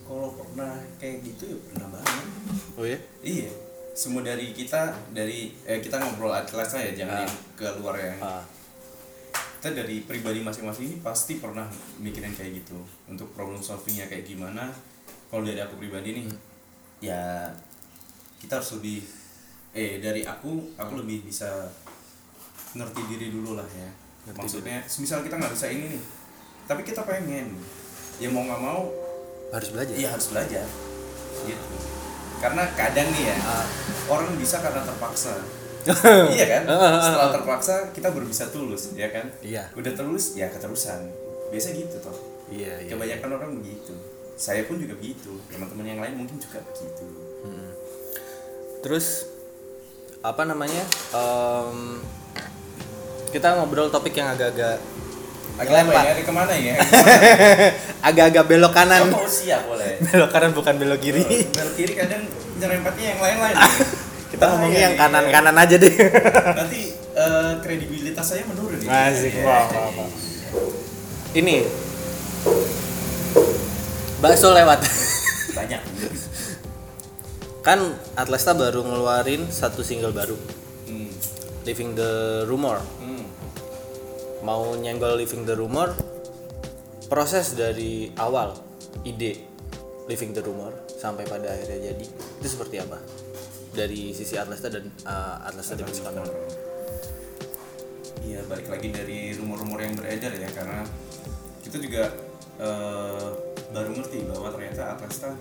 Kalau 0.05 0.35
pernah 0.35 0.75
kayak 0.99 1.23
gitu 1.23 1.55
ya 1.55 1.57
pernah 1.71 1.87
banget. 1.95 2.27
Oh 2.75 2.85
ya 2.85 2.99
iya. 3.23 3.51
Semua 3.91 4.23
dari 4.23 4.55
kita 4.55 4.95
dari 5.11 5.51
eh, 5.67 5.79
kita 5.83 5.99
ngobrol 5.99 6.31
atlet 6.31 6.67
saya 6.67 6.95
jangan 6.95 7.27
yang 7.27 7.33
keluar 7.59 7.99
ya 7.99 8.15
Ah, 8.23 8.43
kita 9.59 9.77
dari 9.77 10.01
pribadi 10.01 10.41
masing-masing 10.41 10.85
ini 10.89 10.97
pasti 11.03 11.37
pernah 11.37 11.67
mikirin 11.99 12.33
kayak 12.33 12.63
gitu. 12.63 12.79
Untuk 13.11 13.35
problem 13.35 13.59
solvingnya 13.59 14.07
kayak 14.07 14.25
gimana. 14.25 14.71
Kalau 15.27 15.43
dari 15.43 15.59
aku 15.59 15.79
pribadi 15.79 16.17
nih 16.17 16.27
ya 17.01 17.49
kita 18.41 18.61
harus 18.61 18.77
lebih 18.77 19.01
eh 19.71 20.03
dari 20.03 20.27
aku 20.27 20.75
aku 20.75 20.93
lebih 20.99 21.23
bisa 21.23 21.71
ngerti 22.73 23.01
diri 23.07 23.27
dulu 23.29 23.55
lah 23.55 23.67
ya. 23.67 23.89
Maksudnya 24.31 24.79
misal 24.85 25.21
kita 25.21 25.35
nggak 25.35 25.51
bisa 25.51 25.67
ini 25.67 25.97
nih 25.97 26.03
tapi 26.61 26.81
kita 26.81 27.03
pengen 27.03 27.51
ya 28.15 28.29
mau 28.29 28.45
nggak 28.45 28.61
mau 28.61 28.87
harus 29.51 29.69
belajar. 29.69 29.93
iya 29.93 30.07
harus 30.09 30.27
belajar. 30.29 30.63
Gitu. 31.43 31.75
Karena 32.37 32.63
kadang 32.73 33.07
nih 33.11 33.23
ya 33.27 33.37
Ah. 33.41 33.65
orang 34.07 34.33
bisa 34.35 34.59
karena 34.59 34.81
terpaksa. 34.81 35.35
Iya 36.31 36.45
kan? 36.47 36.63
Setelah 37.01 37.29
terpaksa 37.33 37.73
kita 37.89 38.13
baru 38.13 38.23
bisa 38.23 38.45
tulus 38.53 38.93
ya 38.93 39.09
kan? 39.09 39.25
Iya. 39.41 39.67
udah 39.73 39.91
tulus 39.91 40.37
ya 40.37 40.47
keterusan. 40.47 41.09
Biasa 41.49 41.73
gitu 41.73 41.97
toh. 41.99 42.15
Iya 42.47 42.77
iya 42.79 42.89
kebanyakan 42.89 43.29
orang 43.35 43.51
begitu. 43.57 43.91
Saya 44.37 44.63
pun 44.63 44.77
juga 44.77 44.93
begitu. 44.93 45.33
Teman-teman 45.49 45.85
yang 45.87 45.99
lain 45.99 46.13
mungkin 46.15 46.37
juga 46.37 46.61
begitu. 46.63 47.03
Terus 48.81 49.25
apa 50.21 50.45
namanya? 50.45 50.85
em, 51.11 51.97
kita 53.31 53.55
ngobrol 53.55 53.87
topik 53.87 54.13
yang 54.13 54.29
agak-agak 54.31 54.77
agak 55.59 55.73
apa 55.77 55.83
Lempar. 55.83 56.03
ya 56.03 56.13
ke 56.23 56.33
mana 56.33 56.53
ya 56.57 56.73
agak-agak 58.07 58.43
belok 58.49 58.73
kanan. 58.73 59.07
oh 59.13 59.27
siap 59.27 59.67
boleh 59.67 59.99
belok 60.09 60.29
kanan 60.31 60.51
bukan 60.51 60.73
belok 60.79 60.99
kiri. 60.99 61.23
belok 61.51 61.73
kiri 61.75 61.93
kadang 61.93 62.23
nyerempatnya 62.57 63.05
yang 63.15 63.19
lain-lain 63.21 63.55
kita 64.31 64.43
ngomongnya 64.47 64.81
yang 64.89 64.95
Bahaya 64.95 65.11
kanan-kanan 65.11 65.55
aja 65.59 65.75
deh. 65.75 65.93
nanti 66.55 66.81
eh, 66.95 67.51
kredibilitas 67.59 68.25
saya 68.25 68.43
menurun 68.47 68.79
Asik, 68.79 69.33
Ya. 69.35 69.43
wah, 69.43 69.65
wah, 69.67 69.89
wah. 69.91 70.09
Ini 71.31 71.63
bakso 74.19 74.51
lewat. 74.51 74.79
banyak 75.51 75.81
kan 77.61 77.79
Atlesta 78.17 78.57
baru 78.57 78.81
ngeluarin 78.81 79.45
satu 79.47 79.85
single 79.85 80.09
baru, 80.09 80.33
hmm. 80.89 81.09
Living 81.61 81.93
the 81.93 82.41
Rumor. 82.49 82.81
Hmm. 82.97 83.20
Mau 84.41 84.73
nyenggol 84.73 85.21
Living 85.21 85.45
the 85.45 85.53
Rumor, 85.53 85.93
proses 87.05 87.53
dari 87.53 88.09
awal 88.17 88.57
ide 89.05 89.37
Living 90.09 90.33
the 90.33 90.41
Rumor 90.41 90.73
sampai 90.89 91.29
pada 91.29 91.53
akhirnya 91.53 91.93
jadi 91.93 92.05
itu 92.05 92.47
seperti 92.49 92.81
apa? 92.81 92.97
Dari 93.71 94.11
sisi 94.11 94.35
Atlesta 94.35 94.67
dan 94.67 94.89
uh, 95.05 95.45
Atlesta 95.45 95.77
di 95.77 95.85
Konor. 95.85 96.27
Iya 98.21 98.45
balik 98.45 98.69
lagi 98.69 98.93
dari 98.93 99.33
rumor-rumor 99.33 99.81
yang 99.81 99.97
beredar 99.97 100.29
ya 100.37 100.49
karena 100.53 100.85
kita 101.65 101.81
juga 101.81 102.13
eh, 102.61 103.29
baru 103.73 103.97
ngerti 103.97 104.29
bahwa 104.29 104.53
ternyata 104.53 104.93
Atlesta 104.93 105.33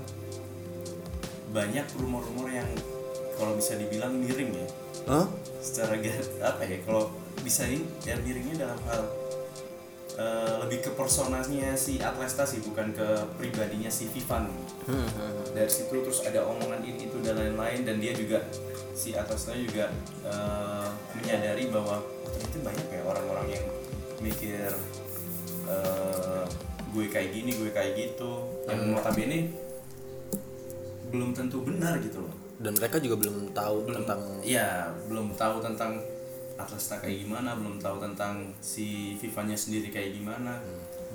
banyak 1.52 1.84
rumor-rumor 2.00 2.48
yang 2.48 2.64
kalau 3.36 3.52
bisa 3.52 3.76
dibilang 3.76 4.16
miring 4.16 4.52
ya 4.54 4.68
Hah? 5.12 5.26
secara 5.60 5.98
apa 6.40 6.62
ya 6.64 6.78
kalau 6.88 7.12
bisa 7.40 7.66
ini 7.66 7.86
ya 8.04 8.14
miringnya 8.20 8.66
dalam 8.66 8.80
hal 8.88 9.02
eh, 10.18 10.54
lebih 10.66 10.84
ke 10.84 10.90
personanya 10.94 11.72
si 11.78 11.98
Atlesta 12.02 12.44
sih 12.44 12.60
bukan 12.60 12.92
ke 12.92 13.08
pribadinya 13.38 13.88
si 13.88 14.10
Vivan 14.10 14.50
Hmm, 14.90 15.06
hmm, 15.06 15.12
hmm. 15.14 15.46
dari 15.54 15.70
situ 15.70 15.92
terus 16.02 16.26
ada 16.26 16.42
omongan 16.42 16.82
ini 16.82 17.06
itu 17.06 17.16
dan 17.22 17.38
lain-lain 17.38 17.86
dan 17.86 18.02
dia 18.02 18.10
juga 18.10 18.42
si 18.96 19.14
atasnya 19.14 19.56
juga 19.62 19.86
eh, 20.26 20.88
menyadari 21.16 21.70
bahwa 21.70 22.02
oh, 22.02 22.28
ternyata 22.28 22.58
banyak 22.66 22.86
ya 22.90 23.00
orang-orang 23.06 23.46
yang 23.54 23.64
mikir 24.20 24.68
eh, 25.70 26.44
gue 26.90 27.06
kayak 27.06 27.30
gini 27.30 27.54
gue 27.54 27.70
kayak 27.70 27.92
gitu. 27.96 28.44
Yang 28.66 28.80
notabene 28.98 29.38
belum 31.10 31.30
tentu 31.34 31.62
benar 31.62 31.98
gitu 32.02 32.22
loh. 32.22 32.34
Dan 32.60 32.76
mereka 32.76 33.00
juga 33.00 33.16
belum 33.16 33.54
tahu 33.56 33.76
belum 33.88 33.96
tentang 34.04 34.20
iya 34.44 34.90
belum 35.08 35.32
tahu 35.38 35.64
tentang 35.64 36.02
Atlasta 36.60 37.00
kayak 37.00 37.24
gimana 37.24 37.56
belum 37.56 37.80
tahu 37.80 37.96
tentang 38.00 38.52
si 38.60 39.16
Vivanya 39.16 39.56
sendiri 39.56 39.88
kayak 39.88 40.14
gimana. 40.14 40.60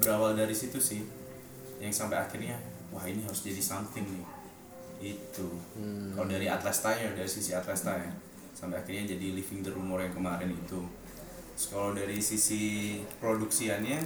Berawal 0.02 0.36
dari 0.36 0.52
situ 0.52 0.82
sih 0.82 1.02
yang 1.78 1.92
sampai 1.92 2.18
akhirnya 2.18 2.56
wah 2.90 3.04
ini 3.04 3.22
harus 3.24 3.44
jadi 3.44 3.62
something 3.62 4.06
nih. 4.06 4.26
Itu. 5.16 5.48
Kalau 6.16 6.28
dari 6.28 6.48
Atlasta 6.48 6.92
ya 6.92 7.12
dari 7.14 7.28
sisi 7.28 7.54
Atlasta 7.54 7.96
ya. 7.96 8.12
Sampai 8.56 8.80
akhirnya 8.80 9.14
jadi 9.16 9.36
Living 9.36 9.62
the 9.62 9.72
Rumor 9.72 10.00
yang 10.02 10.16
kemarin 10.16 10.50
itu. 10.50 10.80
Terus 11.56 11.66
kalau 11.70 11.92
dari 11.92 12.20
sisi 12.20 13.00
produksiannya 13.20 14.00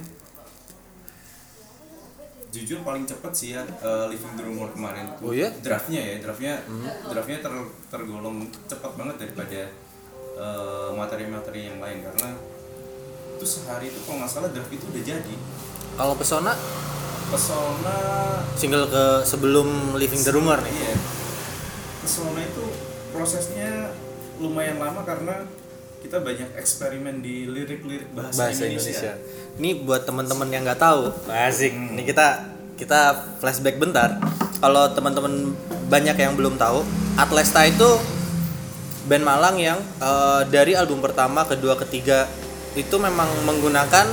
jujur 2.50 2.82
paling 2.82 3.06
cepet 3.06 3.32
sih 3.32 3.48
ya 3.54 3.62
eh, 3.62 4.06
Living 4.10 4.34
the 4.34 4.42
Rumor 4.42 4.74
kemarin. 4.74 5.06
Itu 5.14 5.30
Oh 5.30 5.32
iya? 5.34 5.46
draftnya 5.62 6.02
ya 6.02 6.18
draftnya 6.18 6.58
draftnya 7.06 7.38
ter, 7.38 7.54
tergolong 7.86 8.42
cepat 8.66 8.92
banget 8.98 9.16
daripada 9.22 9.70
eh, 10.40 10.88
materi-materi 10.96 11.68
yang 11.68 11.78
lain 11.78 12.00
karena 12.00 12.28
itu 13.36 13.44
sehari 13.44 13.92
itu 13.92 14.00
kalau 14.04 14.24
nggak 14.24 14.32
salah 14.32 14.48
draft 14.52 14.72
itu 14.72 14.84
udah 14.88 15.02
jadi 15.04 15.34
kalau 15.96 16.14
pesona 16.16 16.52
pesona 17.28 17.98
single 18.56 18.88
ke 18.88 19.04
sebelum 19.22 19.94
Living 19.96 20.20
the 20.24 20.32
Rumor 20.32 20.58
nih. 20.64 20.72
iya 20.72 20.94
pesona 22.00 22.40
itu 22.40 22.66
prosesnya 23.12 23.92
lumayan 24.40 24.80
lama 24.80 25.04
karena 25.04 25.44
kita 26.00 26.16
banyak 26.24 26.56
eksperimen 26.56 27.20
di 27.20 27.44
lirik-lirik 27.44 28.08
bahasa, 28.16 28.48
Bahasa 28.48 28.64
Indonesia. 28.64 29.12
Indonesia. 29.12 29.12
Ini 29.60 29.70
buat 29.84 30.08
teman-teman 30.08 30.48
yang 30.48 30.64
nggak 30.64 30.80
tahu, 30.80 31.12
asik. 31.28 31.76
Ini 31.76 32.02
kita 32.08 32.26
kita 32.80 33.00
flashback 33.36 33.76
bentar. 33.76 34.16
Kalau 34.64 34.88
teman-teman 34.96 35.52
banyak 35.92 36.16
yang 36.16 36.40
belum 36.40 36.56
tahu, 36.56 36.80
Atlesta 37.20 37.68
itu 37.68 38.00
band 39.10 39.26
Malang 39.26 39.58
yang 39.58 39.78
eh, 39.98 40.42
dari 40.46 40.78
album 40.78 41.02
pertama, 41.02 41.42
kedua, 41.42 41.74
ketiga 41.74 42.30
itu 42.78 42.94
memang 43.02 43.26
menggunakan 43.42 44.06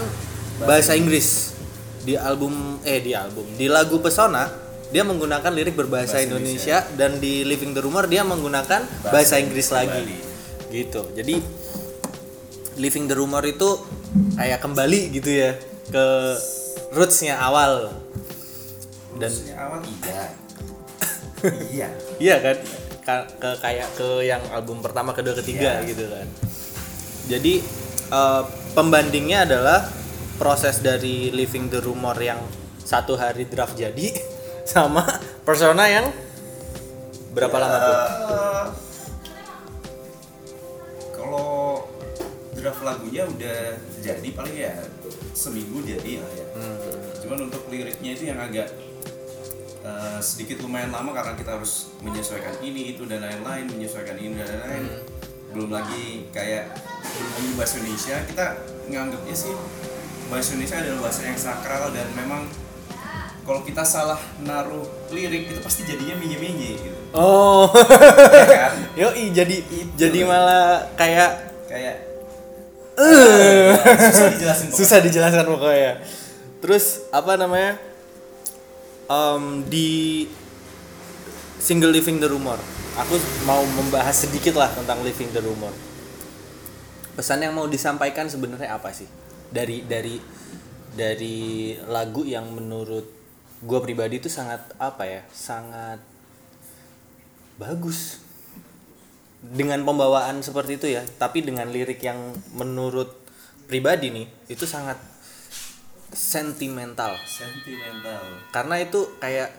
bahasa 0.65 0.97
Inggris. 0.97 1.53
Di 2.01 2.17
album 2.17 2.81
eh 2.81 2.97
di 3.03 3.13
album 3.13 3.45
di 3.53 3.69
lagu 3.69 4.01
Pesona 4.01 4.47
dia 4.87 5.03
menggunakan 5.03 5.51
lirik 5.51 5.75
berbahasa 5.75 6.15
Bahasa 6.15 6.23
Indonesia, 6.23 6.77
dan 6.95 7.19
di 7.19 7.43
Living 7.43 7.75
the 7.75 7.83
Rumor 7.83 8.07
dia 8.07 8.23
menggunakan 8.23 8.87
bahasa, 9.03 9.35
Inggris 9.35 9.67
lagi. 9.69 9.91
kembali. 9.91 10.17
gitu. 10.71 11.01
Jadi 11.11 11.35
Living 12.79 13.05
the 13.11 13.15
Rumor 13.19 13.43
itu 13.43 13.83
kayak 14.39 14.63
kembali 14.63 15.11
gitu 15.11 15.27
ya 15.27 15.59
ke 15.91 16.05
rootsnya 16.95 17.35
awal. 17.35 17.91
Dan 19.19 19.27
Maksudnya 19.27 19.55
awal 19.59 19.79
iya. 19.83 20.23
Iya. 21.75 21.87
Iya 22.17 22.35
kan? 22.39 22.57
Ka- 22.63 22.86
ke 23.07 23.51
kayak 23.63 23.87
ke 23.95 24.27
yang 24.27 24.43
album 24.51 24.83
pertama 24.83 25.15
kedua 25.15 25.39
ketiga 25.39 25.79
Iya. 25.79 25.87
gitu 25.87 26.03
kan. 26.11 26.27
Jadi 27.31 27.53
eh, 28.11 28.43
pembandingnya 28.75 29.47
adalah 29.47 29.87
proses 30.35 30.83
dari 30.83 31.31
Living 31.31 31.71
the 31.71 31.79
Rumor 31.79 32.19
yang 32.19 32.43
satu 32.83 33.15
hari 33.15 33.47
draft 33.47 33.79
jadi 33.79 34.11
sama 34.71 35.07
Persona 35.47 35.87
yang 35.87 36.11
berapa 37.31 37.55
lama 37.55 37.77
tuh? 37.79 37.95
Eh, 37.95 38.67
draft 42.57 42.81
lagunya 42.83 43.23
udah 43.23 43.79
jadi 44.03 44.27
paling 44.35 44.55
ya 44.59 44.73
seminggu 45.31 45.85
jadi 45.87 46.19
lah 46.19 46.31
ya. 46.35 46.45
Cuman 47.23 47.47
untuk 47.47 47.63
liriknya 47.71 48.11
itu 48.11 48.23
yang 48.27 48.43
agak 48.43 48.67
eh, 49.87 50.19
sedikit 50.19 50.59
lumayan 50.61 50.91
lama 50.91 51.15
karena 51.15 51.33
kita 51.33 51.55
harus 51.55 51.95
menyesuaikan 52.03 52.59
ini 52.59 52.91
itu 52.91 53.07
dan 53.07 53.23
lain-lain 53.23 53.65
menyesuaikan 53.67 54.15
ini 54.15 54.35
dan 54.35 54.51
lain-lain 54.51 54.83
belum 55.47 55.71
lagi 55.71 56.27
kayak 56.29 56.75
belum 56.99 57.31
lagi 57.31 57.49
bahasa 57.55 57.75
Indonesia 57.79 58.17
kita 58.27 58.45
nganggapnya 58.87 59.31
sih 59.33 59.53
bahasa 60.27 60.49
Indonesia 60.53 60.77
adalah 60.77 60.99
bahasa 61.01 61.21
yang 61.23 61.39
sakral 61.39 61.89
dan 61.89 62.07
memang 62.13 62.43
kalau 63.41 63.63
kita 63.63 63.79
salah 63.79 64.19
naruh 64.43 64.83
lirik 65.07 65.47
itu 65.47 65.63
pasti 65.63 65.87
jadinya 65.87 66.19
minye-minye 66.19 66.75
gitu 66.77 66.99
Oh. 67.15 67.71
ya 68.27 68.43
kan 68.67 68.73
Yoi 68.99 69.31
jadi 69.31 69.55
Itu. 69.63 69.87
jadi 69.95 70.27
malah 70.27 70.83
kayak 70.93 71.31
kayak 71.65 71.95
eh, 72.99 73.71
susah 74.11 74.27
dijelasin 74.35 74.65
pokoknya. 74.69 74.75
susah 74.75 74.99
dijelaskan 74.99 75.45
pokoknya. 75.47 75.91
Terus 76.59 76.85
apa 77.09 77.37
namanya? 77.37 77.77
Em, 79.07 79.63
di 79.71 80.27
single 81.63 81.95
living 81.95 82.19
the 82.19 82.27
rumor. 82.27 82.59
Aku 82.99 83.15
mau 83.47 83.63
membahas 83.63 84.27
sedikit 84.27 84.59
lah 84.59 84.67
tentang 84.75 84.99
living 84.99 85.31
the 85.31 85.39
rumor. 85.39 85.71
Pesan 87.15 87.39
yang 87.39 87.55
mau 87.55 87.71
disampaikan 87.71 88.27
sebenarnya 88.27 88.75
apa 88.75 88.91
sih? 88.91 89.07
Dari 89.47 89.87
dari 89.87 90.19
dari 90.91 91.71
lagu 91.87 92.27
yang 92.27 92.51
menurut 92.51 93.07
gue 93.63 93.79
pribadi 93.79 94.19
itu 94.19 94.27
sangat 94.27 94.75
apa 94.75 95.07
ya? 95.07 95.21
Sangat 95.31 96.03
bagus 97.57 98.27
dengan 99.41 99.81
pembawaan 99.87 100.41
seperti 100.41 100.81
itu 100.81 100.87
ya 100.97 101.05
tapi 101.21 101.45
dengan 101.45 101.69
lirik 101.69 102.01
yang 102.01 102.33
menurut 102.57 103.13
pribadi 103.69 104.09
nih 104.09 104.27
itu 104.49 104.65
sangat 104.65 104.97
sentimental. 106.11 107.15
Sentimental. 107.23 108.23
Karena 108.49 108.75
itu 108.79 109.17
kayak 109.19 109.51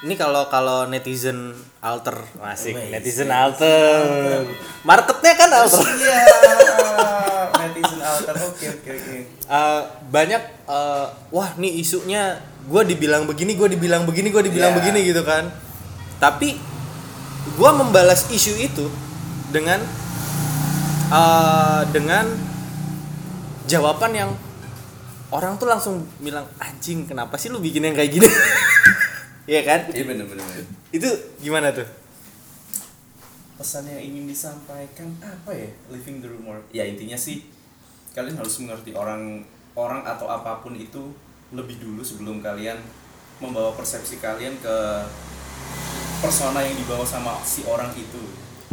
ini 0.00 0.16
kalau 0.16 0.48
kalau 0.48 0.88
netizen 0.88 1.52
alter. 1.80 2.16
Masih 2.40 2.72
Wes, 2.72 2.88
netizen 2.88 3.28
netizen 3.28 3.30
alter. 3.30 4.00
marketnya 4.84 5.32
kan 5.36 5.50
alter. 5.52 5.84
Iya 5.84 6.20
netizen 7.60 8.00
alter. 8.00 8.34
Oke 8.48 8.66
oke 8.70 8.90
oke. 8.90 9.16
Eh, 9.28 9.80
banyak 10.08 10.42
eh, 10.66 11.06
wah 11.30 11.50
nih 11.56 11.72
isunya. 11.80 12.40
Gue 12.60 12.84
dibilang 12.84 13.24
begini 13.24 13.56
gue 13.56 13.68
dibilang 13.72 14.04
begini 14.04 14.28
gue 14.28 14.42
dibilang 14.44 14.72
Iya. 14.72 14.78
begini 14.80 14.98
gitu 15.04 15.22
kan. 15.24 15.48
Tapi 16.20 16.56
gue 17.56 17.70
membalas 17.72 18.28
isu 18.28 18.56
itu 18.56 18.86
dengan 19.52 19.80
eh, 21.12 21.82
dengan 21.92 22.24
jawaban 23.66 24.12
yang 24.12 24.30
orang 25.30 25.54
tuh 25.56 25.66
langsung 25.70 26.02
bilang 26.18 26.46
anjing 26.58 27.06
kenapa 27.06 27.38
sih 27.38 27.50
lu 27.50 27.62
bikin 27.62 27.86
yang 27.86 27.94
kayak 27.96 28.12
gini? 28.18 28.28
Iya 29.50 29.66
kan? 29.66 29.80
Iya 29.90 30.06
bener 30.06 30.30
bener 30.30 30.46
bener. 30.46 30.62
itu 30.94 31.10
gimana 31.42 31.74
tuh? 31.74 31.82
Pesan 33.58 33.82
yang 33.82 33.98
ingin 33.98 34.30
disampaikan 34.30 35.10
apa 35.18 35.50
ya? 35.50 35.66
Living 35.90 36.22
the 36.22 36.30
rumor. 36.30 36.62
Ya 36.70 36.86
intinya 36.86 37.18
sih 37.18 37.50
kalian 38.14 38.38
harus 38.38 38.62
mengerti 38.62 38.94
orang 38.94 39.42
orang 39.74 40.06
atau 40.06 40.30
apa 40.30 40.62
pun 40.62 40.78
itu 40.78 41.10
lebih 41.50 41.82
dulu 41.82 41.98
sebelum 41.98 42.38
kalian 42.38 42.78
membawa 43.42 43.74
persepsi 43.74 44.22
kalian 44.22 44.54
ke 44.62 44.76
persona 46.22 46.62
yang 46.62 46.78
dibawa 46.78 47.02
sama 47.02 47.42
si 47.42 47.66
orang 47.66 47.90
itu. 47.98 48.22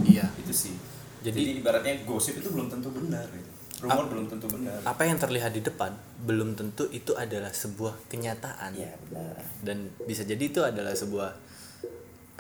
Iya. 0.06 0.30
Itu 0.38 0.54
sih. 0.54 0.78
Jadi- 1.26 1.42
jadi, 1.42 1.52
ibaratnya 1.58 2.06
gosip 2.06 2.38
itu 2.38 2.54
belum 2.54 2.70
tentu 2.70 2.94
benar 2.94 3.26
gitu. 3.34 3.50
Rumor 3.78 4.06
belum 4.08 4.26
tentu 4.26 4.46
benar. 4.48 4.74
apa 4.82 5.02
yang 5.04 5.16
terlihat 5.16 5.52
di 5.52 5.62
depan 5.62 5.94
belum 6.20 6.54
tentu 6.54 6.90
itu 6.90 7.14
adalah 7.14 7.50
sebuah 7.50 8.08
kenyataan. 8.08 8.74
Ya 8.74 8.90
benar. 9.04 9.38
Dan 9.62 9.78
bisa 10.04 10.22
jadi 10.22 10.42
itu 10.42 10.62
adalah 10.62 10.92
sebuah 10.92 11.30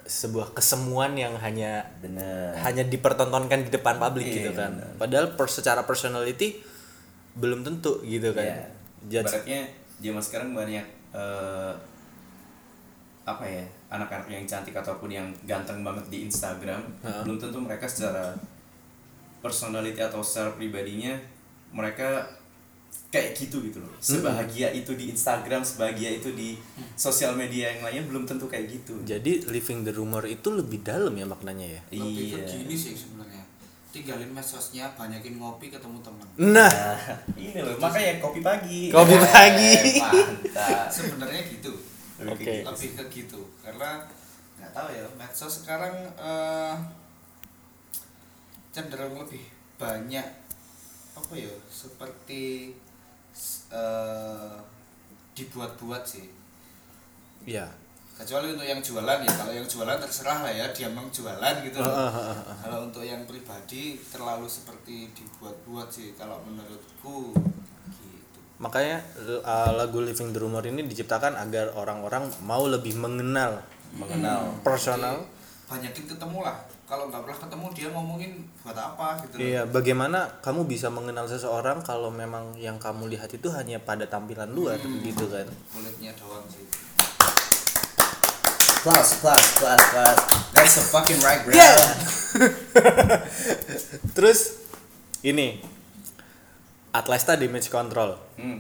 sebuah 0.04 0.56
kesemuan 0.56 1.14
yang 1.14 1.36
hanya 1.36 1.84
benar. 2.00 2.56
hanya 2.58 2.82
dipertontonkan 2.84 3.62
di 3.62 3.70
depan 3.70 3.98
publik 3.98 4.26
Iya, 4.26 4.36
gitu 4.40 4.52
kan. 4.54 4.72
benar. 4.74 4.92
padahal 4.96 5.28
per, 5.34 5.48
secara 5.48 5.84
personality 5.84 6.64
belum 7.36 7.62
tentu 7.62 8.00
gitu 8.02 8.32
kan. 8.32 8.44
Ya 8.44 8.58
Judge- 9.04 9.30
ibaratnya 9.30 9.60
zaman 10.00 10.24
sekarang 10.24 10.50
banyak 10.52 10.86
eh, 11.12 11.74
apa 13.24 13.44
ya 13.44 13.62
anak-anak 13.90 14.28
yang 14.28 14.48
cantik 14.48 14.72
ataupun 14.72 15.12
yang 15.12 15.28
ganteng 15.44 15.84
banget 15.84 16.08
di 16.08 16.24
Instagram 16.24 16.80
Heeh. 17.04 17.22
belum 17.22 17.38
tentu 17.38 17.60
mereka 17.60 17.84
secara 17.84 18.32
personality 19.40 20.00
atau 20.00 20.20
secara 20.20 20.52
pribadinya 20.52 21.14
mereka 21.70 22.26
kayak 23.08 23.36
gitu 23.36 23.64
gitu 23.64 23.80
loh. 23.80 23.92
Sebahagia 23.98 24.72
itu 24.72 24.92
di 24.94 25.08
Instagram 25.08 25.62
sebahagia 25.62 26.12
itu 26.12 26.32
di 26.32 26.60
sosial 26.94 27.34
media 27.34 27.72
yang 27.72 27.82
lainnya 27.82 28.04
belum 28.06 28.24
tentu 28.24 28.46
kayak 28.46 28.68
gitu. 28.70 29.00
Jadi 29.02 29.48
living 29.48 29.84
the 29.84 29.92
rumor 29.92 30.24
itu 30.24 30.48
lebih 30.50 30.82
dalam 30.82 31.12
ya 31.12 31.24
maknanya 31.24 31.68
ya? 31.68 31.82
Lebih 31.90 32.26
ke 32.36 32.38
iya 32.38 32.46
gini 32.46 32.76
sih 32.76 32.94
sebenarnya. 32.94 33.44
Tinggalin 33.88 34.30
medsosnya 34.30 34.92
banyakin 34.94 35.40
ngopi 35.40 35.72
ketemu 35.72 35.98
teman 36.04 36.28
nah 36.38 36.68
Nah, 36.68 37.00
ini 37.40 37.56
loh 37.58 37.80
makanya 37.80 38.20
kopi 38.20 38.40
pagi. 38.42 38.82
Kopi 38.92 39.16
Eh, 39.16 39.22
pagi. 39.24 39.74
mantap. 39.98 40.88
Sebenarnya 40.88 41.42
gitu. 41.48 41.72
Oke. 42.18 42.66
lebih 42.66 42.90
ke 42.98 43.04
gitu 43.14 43.40
karena 43.62 44.02
nggak 44.58 44.72
tahu 44.74 44.90
ya 44.90 45.06
medsos 45.16 45.62
sekarang 45.62 45.94
eh, 46.18 46.74
cenderung 48.78 49.18
lebih 49.18 49.42
banyak 49.82 50.28
apa 51.18 51.34
ya 51.34 51.50
seperti 51.66 52.78
eh, 53.74 54.58
dibuat-buat 55.34 56.06
sih. 56.06 56.30
Ya 57.50 57.66
kecuali 58.18 58.50
untuk 58.50 58.66
yang 58.66 58.82
jualan 58.82 59.22
ya 59.22 59.30
kalau 59.30 59.54
yang 59.54 59.68
jualan 59.70 59.98
terserah 60.02 60.42
lah 60.42 60.50
ya 60.50 60.66
dia 60.74 60.90
memang 60.90 61.10
jualan 61.14 61.56
gitu 61.62 61.78
loh. 61.78 61.94
Kalau 62.66 62.90
untuk 62.90 63.06
yang 63.06 63.22
pribadi 63.30 64.02
terlalu 64.10 64.50
seperti 64.50 65.14
dibuat-buat 65.14 65.90
sih 65.94 66.18
kalau 66.18 66.42
menurutku 66.42 67.38
gitu. 67.94 68.40
Makanya 68.58 69.06
uh, 69.46 69.70
lagu 69.78 70.02
living 70.02 70.34
the 70.34 70.42
rumor 70.42 70.66
ini 70.66 70.90
diciptakan 70.90 71.38
agar 71.38 71.78
orang-orang 71.78 72.26
mau 72.42 72.66
lebih 72.66 72.98
mengenal. 72.98 73.62
Mengenal. 73.94 74.50
Personal. 74.66 75.22
Jadi, 75.22 75.70
banyakin 75.70 76.06
ketemu 76.10 76.40
lah 76.42 76.58
kalau 76.88 77.12
nggak 77.12 77.20
pernah 77.20 77.40
ketemu 77.44 77.66
dia 77.76 77.90
ngomongin 77.92 78.32
buat 78.64 78.80
apa 78.80 79.20
gitu. 79.28 79.36
Iya, 79.44 79.68
bagaimana 79.68 80.40
kamu 80.40 80.64
bisa 80.66 80.88
mengenal 80.88 81.28
seseorang 81.28 81.84
kalau 81.84 82.08
memang 82.08 82.56
yang 82.56 82.80
kamu 82.80 83.12
lihat 83.12 83.28
itu 83.30 83.52
hanya 83.52 83.76
pada 83.78 84.08
tampilan 84.08 84.48
luar 84.48 84.80
gitu 84.80 85.28
kan. 85.28 85.44
kulitnya 85.76 86.16
doang 86.16 86.48
sih 86.48 86.64
plus 88.78 89.10
plus 89.20 89.46
plus 89.60 89.84
plus 89.92 90.20
that's 90.56 90.80
a 90.80 90.84
fucking 90.88 91.20
right 91.20 91.44
bro 91.44 91.52
Yeah. 91.52 91.76
Terus 94.16 94.56
ini 95.26 95.60
Atlesta 96.94 97.36
Damage 97.36 97.68
Control. 97.68 98.16
hmm. 98.40 98.60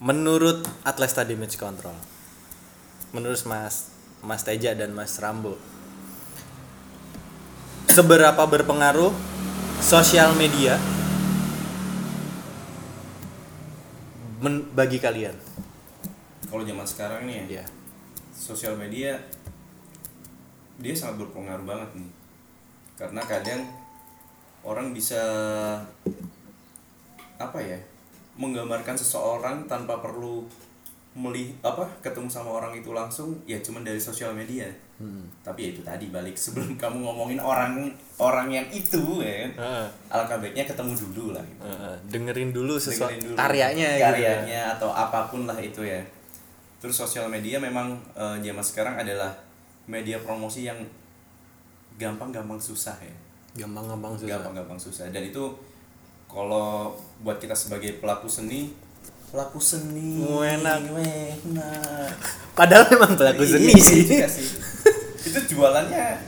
Menurut 0.00 0.64
Atlesta 0.82 1.22
Damage 1.22 1.60
Control. 1.60 1.94
Menurut 3.12 3.38
Mas 3.44 3.92
Mas 4.24 4.42
Teja 4.42 4.72
dan 4.72 4.96
Mas 4.96 5.18
Rambo. 5.20 5.58
Seberapa 7.92 8.48
berpengaruh 8.48 9.12
sosial 9.76 10.32
media 10.32 10.80
men- 14.40 14.64
bagi 14.72 14.96
kalian? 14.96 15.36
kalau 16.48 16.64
zaman 16.64 16.84
sekarang 16.84 17.24
nih 17.24 17.36
ya 17.48 17.60
Ya. 17.60 17.64
sosial 18.30 18.76
media 18.76 19.16
dia 20.76 20.92
sangat 20.92 21.20
berpengaruh 21.20 21.64
banget 21.64 21.90
nih 21.96 22.10
karena 22.94 23.20
kadang 23.20 23.60
orang 24.60 24.92
bisa 24.92 25.20
apa 27.36 27.58
ya 27.58 27.76
menggambarkan 28.36 28.92
seseorang 28.94 29.64
tanpa 29.64 30.00
perlu 30.00 30.44
melihat 31.12 31.56
apa 31.62 31.84
ketemu 32.00 32.28
sama 32.28 32.52
orang 32.54 32.72
itu 32.72 32.92
langsung 32.92 33.36
ya 33.44 33.60
cuman 33.60 33.80
dari 33.82 34.00
sosial 34.00 34.32
media 34.32 34.68
tapi 35.40 35.58
ya 35.60 35.68
itu 35.70 35.82
tadi 35.82 36.06
balik 36.08 36.34
sebelum 36.34 36.76
kamu 36.82 37.02
ngomongin 37.02 37.38
orang 37.38 37.90
orang 38.16 38.48
yang 38.48 38.66
itu 38.70 39.18
ya 39.18 39.50
Heeh. 39.50 39.86
alangkah 40.08 40.38
baiknya 40.38 40.64
ketemu 40.64 40.92
dulu 40.94 41.24
lah 41.32 41.42
gitu. 41.42 41.62
Heeh, 41.62 41.94
dengerin 42.08 42.50
dulu 42.50 42.74
sesuatu 42.76 43.10
Dengerin 43.10 43.26
dulu 43.26 43.36
karyanya 43.36 43.88
gitu 43.88 43.98
ya. 43.98 44.06
karyanya 44.06 44.60
atau 44.74 44.90
apa 44.90 45.26
pun 45.26 45.44
lah 45.44 45.58
itu 45.58 45.82
ya 45.82 45.98
terus 46.78 46.94
sosial 46.94 47.26
media 47.26 47.58
memang 47.58 47.94
eh, 48.12 48.36
zaman 48.40 48.62
sekarang 48.62 48.94
adalah 48.96 49.30
media 49.84 50.18
promosi 50.18 50.64
yang 50.64 50.78
gampang-gampang 51.94 52.58
susah 52.58 52.96
ya 52.96 53.14
gampang-gampang 53.54 54.16
susah. 54.16 54.28
gampang-gampang 54.32 54.78
susah 54.78 55.04
dan 55.08 55.22
itu 55.22 55.44
kalau 56.24 56.96
buat 57.20 57.36
kita 57.36 57.52
sebagai 57.52 58.00
pelaku 58.00 58.24
seni 58.24 58.72
pelaku 59.28 59.56
seni 59.58 60.20
Enak. 60.20 60.80
enak. 60.92 62.12
Padahal 62.52 62.84
memang 62.90 63.16
pelaku 63.16 63.44
seni 63.44 63.72
Iya, 63.72 64.28
sih. 64.28 64.44
Itu 65.22 65.38
jualannya 65.48 66.18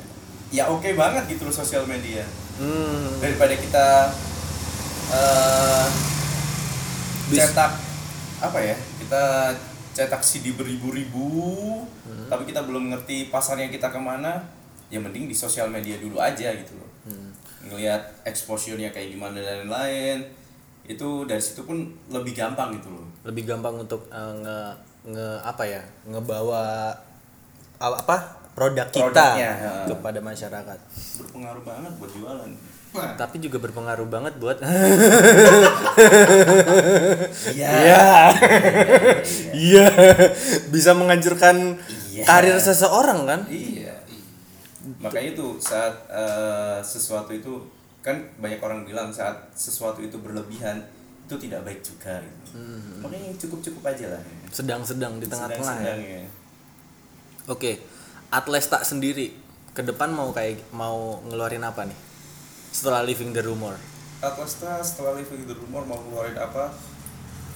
ya 0.48 0.64
oke 0.66 0.86
banget 0.94 1.24
gitu 1.28 1.44
loh 1.44 1.54
sosial 1.54 1.84
media 1.84 2.22
Hmm. 2.54 3.18
daripada 3.18 3.50
kita 3.52 3.86
Bis- 7.26 7.40
cetak 7.42 7.72
apa 8.38 8.58
ya 8.60 8.76
kita 9.00 9.50
cetak 9.90 10.20
CD 10.20 10.52
beribu-ribu 10.52 11.26
Hmm. 12.04 12.28
tapi 12.28 12.44
kita 12.44 12.62
belum 12.62 12.92
ngerti 12.92 13.28
pasarnya 13.28 13.66
kita 13.68 13.88
ke 13.88 13.96
mana 13.96 14.38
ya 14.86 15.00
mending 15.00 15.26
di 15.26 15.34
sosial 15.34 15.66
media 15.66 15.96
dulu 15.96 16.20
aja 16.20 16.52
gitu 16.52 16.76
loh 16.76 16.90
Hmm. 17.04 17.32
ngelihat 17.64 18.00
exposure-nya 18.22 18.92
kayak 18.92 19.10
gimana 19.10 19.34
dan 19.36 19.64
lain-lain 19.64 20.22
itu 20.84 21.24
dari 21.24 21.40
situ 21.40 21.64
pun 21.64 21.80
lebih 22.06 22.30
gampang 22.32 22.76
gitu 22.76 22.92
loh 22.92 23.08
lebih 23.24 23.44
gampang 23.44 23.80
untuk 23.80 24.04
eh, 24.06 24.32
nge 24.36 24.58
nge 25.06 25.28
apa 25.42 25.64
ya 25.64 25.82
ngebawa 26.04 26.92
apa 27.76 28.16
produk 28.54 28.86
kita 28.88 29.10
Produknya, 29.10 29.50
ya. 29.52 29.72
kepada 29.90 30.18
masyarakat. 30.18 30.78
Berpengaruh 31.18 31.62
banget 31.62 31.92
buat 31.98 32.10
jualan. 32.10 32.50
Wah, 32.94 33.10
tapi 33.18 33.42
juga 33.42 33.58
berpengaruh 33.58 34.06
banget 34.06 34.38
buat 34.38 34.62
iya. 37.50 37.68
Iya. 37.74 38.06
Iya. 39.50 39.86
Bisa 40.70 40.94
menghancurkan 40.94 41.74
Iya. 42.14 42.22
karir 42.22 42.54
seseorang 42.56 43.26
kan? 43.26 43.40
Iya. 43.50 43.98
Makanya 45.02 45.34
itu 45.34 45.58
saat 45.58 46.06
eh, 46.06 46.78
sesuatu 46.78 47.34
itu 47.34 47.66
kan 47.98 48.14
banyak 48.38 48.60
orang 48.60 48.86
bilang 48.86 49.10
saat 49.10 49.34
sesuatu 49.50 49.98
itu 49.98 50.14
berlebihan 50.20 50.78
itu 51.24 51.34
tidak 51.40 51.64
baik 51.64 51.80
juga 51.80 52.20
gitu. 52.20 52.52
makanya 53.00 53.32
cukup 53.40 53.58
cukup 53.64 53.82
aja 53.90 54.12
lah. 54.12 54.22
Sedang-sedang 54.52 55.16
di 55.16 55.26
tengah-tengah 55.26 55.76
ya. 55.80 55.94
Ya. 55.96 56.22
oke 57.48 57.80
Atlas 58.34 58.66
tak 58.66 58.82
sendiri. 58.82 59.30
Ke 59.70 59.86
depan 59.86 60.10
mau 60.10 60.34
kayak 60.34 60.58
mau 60.74 61.22
ngeluarin 61.30 61.62
apa 61.62 61.86
nih? 61.86 61.98
Setelah 62.74 63.06
living 63.06 63.30
the 63.30 63.46
rumor. 63.46 63.78
Atlasnya 64.24 64.80
setelah 64.80 65.20
Living 65.20 65.44
the 65.44 65.52
Rumor 65.52 65.84
mau 65.84 66.00
keluarin 66.00 66.32
apa? 66.40 66.72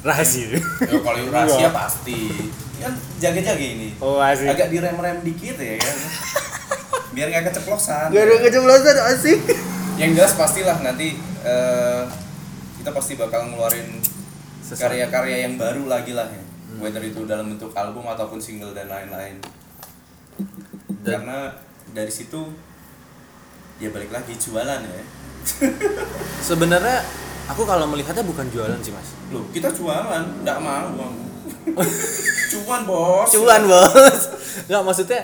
Rahasia. 0.05 0.61
Ya 0.85 0.99
kalau 1.01 1.25
rahasia 1.35 1.73
pasti. 1.73 2.29
Kan 2.77 2.93
jaga-jaga 3.17 3.65
ini. 3.65 3.97
Oh 4.05 4.21
asik. 4.21 4.53
Agak 4.53 4.69
direm-rem 4.69 5.25
dikit 5.25 5.57
ya 5.57 5.81
kan 5.81 5.97
biar 7.09 7.35
nggak 7.35 7.51
keceplosan. 7.51 8.15
Gak 8.15 8.25
ada 8.31 8.37
keceplosan 8.47 8.97
asik. 9.17 9.41
Yang 9.99 10.11
jelas 10.23 10.33
pastilah 10.39 10.77
nanti 10.85 11.19
eh, 11.43 12.03
kita 12.79 12.95
pasti 12.95 13.19
bakal 13.19 13.51
ngeluarin 13.51 13.99
karya-karya 14.69 15.49
yang 15.49 15.59
baru 15.59 15.89
lagi 15.91 16.15
lah 16.15 16.29
ya. 16.31 16.45
Whether 16.79 17.03
itu 17.03 17.25
dalam 17.25 17.51
bentuk 17.51 17.75
album 17.75 18.07
ataupun 18.07 18.39
single 18.39 18.77
dan 18.77 18.87
lain-lain 18.87 19.41
Dan- 21.01 21.23
karena 21.23 21.39
dari 21.91 22.11
situ 22.11 22.41
ya 23.79 23.89
balik 23.89 24.11
lagi 24.11 24.35
jualan 24.35 24.81
ya. 24.81 25.05
Sebenarnya 26.49 26.99
aku 27.47 27.63
kalau 27.63 27.87
melihatnya 27.87 28.23
bukan 28.23 28.51
jualan 28.51 28.77
sih 28.81 28.91
mas. 28.91 29.15
Loh 29.31 29.47
kita 29.51 29.71
jualan 29.71 30.45
nggak 30.45 30.59
mau 30.59 30.91
cuan 32.53 32.83
bos. 32.85 33.29
Cuan 33.31 33.63
bos. 33.65 34.21
Nggak 34.67 34.83
maksudnya 34.83 35.23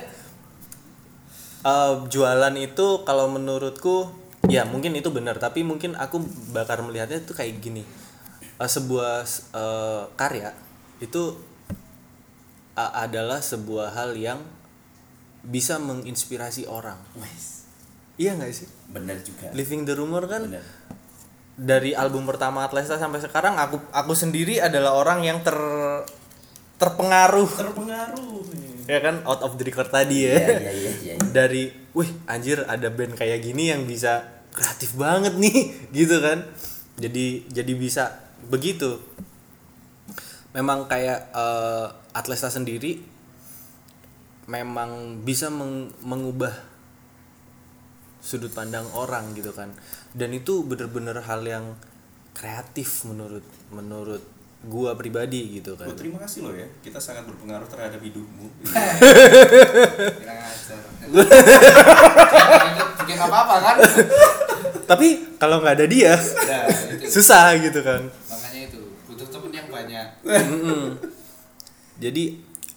eh, 1.65 1.93
jualan 2.09 2.55
itu 2.57 2.87
kalau 3.03 3.29
menurutku 3.29 4.09
ya 4.45 4.63
mungkin 4.63 4.93
itu 4.93 5.09
benar 5.09 5.41
tapi 5.41 5.65
mungkin 5.65 5.97
aku 5.97 6.21
bakar 6.53 6.81
melihatnya 6.81 7.21
itu 7.21 7.33
kayak 7.33 7.59
gini. 7.61 7.83
Eh, 8.57 8.71
sebuah 8.71 9.25
eh, 9.53 10.03
karya 10.15 10.55
itu 11.03 11.37
a- 12.75 13.03
adalah 13.03 13.43
sebuah 13.43 13.93
hal 13.93 14.15
yang 14.15 14.39
bisa 15.45 15.77
menginspirasi 15.77 16.65
orang. 16.67 16.97
Wes, 17.21 17.69
iya 18.17 18.33
nggak 18.35 18.53
sih? 18.53 18.69
Bener 18.89 19.21
juga. 19.21 19.53
Living 19.53 19.85
the 19.85 19.95
rumor 19.95 20.25
kan 20.25 20.49
bener. 20.49 20.65
dari 21.55 21.95
album 21.95 22.27
pertama 22.27 22.67
Atlesta 22.67 22.99
sampai 22.99 23.23
sekarang 23.23 23.55
aku 23.55 23.79
aku 23.95 24.11
sendiri 24.19 24.59
adalah 24.59 24.99
orang 24.99 25.23
yang 25.23 25.39
ter 25.47 25.55
terpengaruh. 26.83 27.47
Terpengaruh 27.47 28.43
ya 28.85 28.99
kan? 29.01 29.25
Out 29.25 29.41
of 29.45 29.57
the 29.57 29.65
record 29.65 29.89
tadi 29.89 30.29
ya. 30.29 30.35
Iya 30.35 30.59
iya 30.59 30.73
iya 30.73 30.93
iya. 31.01 31.15
Dari 31.21 31.71
wih 31.95 32.11
anjir 32.27 32.65
ada 32.67 32.91
band 32.91 33.17
kayak 33.17 33.41
gini 33.45 33.71
yang 33.71 33.87
bisa 33.89 34.45
kreatif 34.53 34.97
banget 34.99 35.39
nih. 35.39 35.73
Gitu 35.97 36.17
kan? 36.21 36.45
Jadi 36.99 37.49
jadi 37.51 37.73
bisa 37.75 38.19
begitu. 38.49 39.01
Memang 40.55 40.87
kayak 40.87 41.35
eh, 41.35 41.87
Atlesta 42.15 42.51
sendiri 42.51 43.14
memang 44.45 44.91
bisa 45.21 45.49
meng- 45.49 45.93
mengubah 46.01 46.53
sudut 48.21 48.51
pandang 48.51 48.89
orang 48.93 49.33
gitu 49.33 49.53
kan. 49.53 49.73
Dan 50.13 50.33
itu 50.33 50.65
bener-bener 50.65 51.21
hal 51.21 51.45
yang 51.45 51.77
kreatif 52.33 53.05
menurut 53.05 53.45
menurut 53.71 54.23
gua 54.65 54.97
pribadi 54.97 55.61
gitu 55.61 55.77
kan. 55.77 55.85
Oh, 55.85 55.93
terima 55.93 56.17
kasih 56.19 56.41
loh 56.43 56.55
ya. 56.57 56.65
Kita 56.81 56.97
sangat 56.97 57.29
berpengaruh 57.29 57.69
terhadap 57.69 58.01
hidupmu. 58.01 58.49
Bikin 63.05 63.19
apa-apa 63.21 63.57
kan? 63.61 63.77
tapi 64.85 65.37
kalau 65.41 65.65
nggak 65.65 65.81
ada 65.81 65.87
dia 65.89 66.13
Nah, 66.17 66.69
susah 67.09 67.57
gitu 67.57 67.81
kan. 67.81 68.05
Makanya 68.05 68.61
itu 68.69 68.81
butuh 69.05 69.29
temen 69.29 69.53
yang 69.53 69.69
banyak. 69.69 70.07
Jadi 71.97 72.25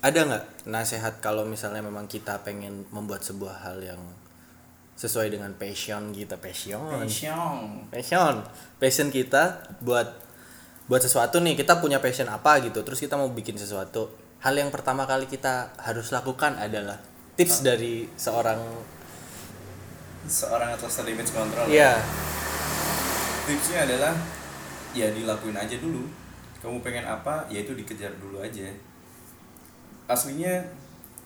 ada 0.08 0.24
nggak 0.24 0.72
nasihat 0.72 1.20
kalau 1.20 1.43
misalnya 1.43 1.84
memang 1.84 2.08
kita 2.08 2.39
pengen 2.48 2.88
membuat 2.96 3.28
sebuah 3.28 3.67
hal 3.67 3.84
yang 3.84 4.00
sesuai 4.96 5.36
dengan 5.36 5.52
passion 5.60 6.15
kita? 6.15 6.39
Passion. 6.39 6.80
Passion. 7.04 7.84
passion. 7.91 8.36
Passion 8.80 9.08
kita 9.12 9.67
buat 9.84 10.08
buat 10.88 11.04
sesuatu 11.04 11.43
nih. 11.43 11.60
Kita 11.60 11.84
punya 11.84 12.00
passion 12.00 12.32
apa 12.32 12.63
gitu. 12.63 12.88
Terus 12.88 13.04
kita 13.04 13.20
mau 13.20 13.28
bikin 13.36 13.60
sesuatu. 13.60 14.08
Hal 14.39 14.56
yang 14.56 14.72
pertama 14.72 15.04
kali 15.04 15.28
kita 15.28 15.76
harus 15.76 16.15
lakukan 16.15 16.56
adalah 16.56 16.98
tips 17.36 17.67
dari 17.67 18.08
seorang 18.15 18.58
seorang 20.28 20.76
atlas 20.76 21.00
image 21.08 21.32
control 21.32 21.72
ya 21.72 21.96
tipsnya 23.48 23.88
adalah 23.88 24.12
ya 24.91 25.08
dilakuin 25.13 25.56
aja 25.56 25.78
dulu. 25.80 26.04
Kamu 26.58 26.82
pengen 26.82 27.06
apa 27.06 27.46
ya 27.48 27.62
itu 27.63 27.78
dikejar 27.78 28.12
dulu 28.17 28.41
aja 28.41 28.67
aslinya 30.08 30.63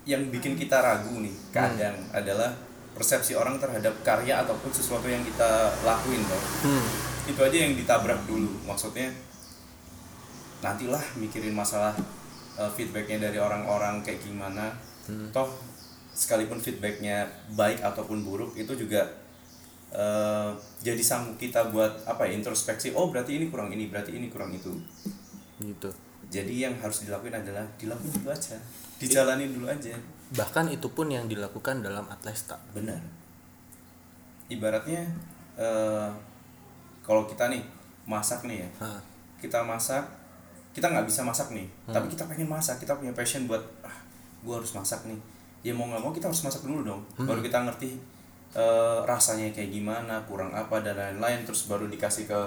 yang 0.04 0.34
bikin 0.34 0.58
kita 0.58 0.82
ragu 0.82 1.22
nih 1.22 1.34
kadang 1.54 1.94
adalah 2.10 2.50
persepsi 2.98 3.38
orang 3.38 3.62
terhadap 3.62 3.94
karya 4.02 4.42
ataupun 4.42 4.74
sesuatu 4.74 5.06
yang 5.06 5.22
kita 5.22 5.70
lakuin 5.86 6.26
loh 6.26 6.44
hmm, 6.66 6.86
itu 7.30 7.40
aja 7.40 7.58
yang 7.70 7.74
ditabrak 7.78 8.18
dulu. 8.26 8.50
Maksudnya 8.66 9.14
nantilah 10.66 11.02
mikirin 11.18 11.54
masalah 11.54 11.94
uh, 12.58 12.70
feedbacknya 12.74 13.30
dari 13.30 13.38
orang-orang 13.38 14.02
kayak 14.02 14.26
gimana. 14.26 14.74
Toh 15.30 15.50
sekalipun 16.12 16.60
feedbacknya 16.60 17.24
baik 17.56 17.80
ataupun 17.80 18.28
buruk 18.28 18.52
itu 18.60 18.76
juga 18.76 19.08
uh, 19.96 20.52
jadi 20.84 21.00
sanggup 21.00 21.40
kita 21.40 21.72
buat 21.72 22.04
apa 22.04 22.28
ya 22.28 22.36
introspeksi 22.36 22.92
oh 22.92 23.08
berarti 23.08 23.40
ini 23.40 23.48
kurang 23.48 23.72
ini 23.72 23.88
berarti 23.88 24.18
ini 24.18 24.28
kurang 24.28 24.52
itu. 24.52 24.74
Gitu 25.62 26.11
jadi 26.32 26.72
yang 26.72 26.76
harus 26.80 27.04
dilakuin 27.04 27.36
adalah 27.36 27.68
dilakuin 27.76 28.24
dulu 28.24 28.32
aja. 28.32 28.56
Dijalanin 28.96 29.52
dulu 29.52 29.68
aja. 29.68 29.92
Bahkan 30.32 30.72
itu 30.72 30.88
pun 30.96 31.12
yang 31.12 31.28
dilakukan 31.28 31.84
dalam 31.84 32.08
Atlesta. 32.08 32.56
Benar. 32.72 33.04
Ibaratnya 34.48 35.04
eh, 35.60 36.10
kalau 37.04 37.28
kita 37.28 37.52
nih 37.52 37.60
masak 38.08 38.48
nih 38.48 38.64
ya. 38.64 38.70
Hah. 38.88 39.02
kita 39.42 39.66
masak 39.66 40.06
kita 40.72 40.88
nggak 40.88 41.04
bisa 41.04 41.28
masak 41.28 41.52
nih. 41.52 41.68
Tapi 41.92 42.08
kita 42.08 42.24
pengen 42.32 42.48
masak 42.48 42.80
kita 42.80 42.96
punya 42.96 43.12
passion 43.12 43.44
buat 43.44 43.60
ah 43.84 43.98
gue 44.40 44.56
harus 44.56 44.72
masak 44.72 45.04
nih. 45.04 45.20
Ya 45.68 45.76
mau 45.76 45.92
nggak 45.92 46.00
mau 46.00 46.16
kita 46.16 46.32
harus 46.32 46.48
masak 46.48 46.64
dulu 46.64 46.88
dong. 46.88 47.04
Baru 47.20 47.44
kita 47.44 47.68
ngerti 47.68 48.00
eh, 48.56 49.00
rasanya 49.04 49.52
kayak 49.52 49.68
gimana 49.68 50.24
kurang 50.24 50.56
apa 50.56 50.80
dan 50.80 50.96
lain-lain. 50.96 51.44
Terus 51.44 51.68
baru 51.68 51.92
dikasih 51.92 52.32
ke 52.32 52.40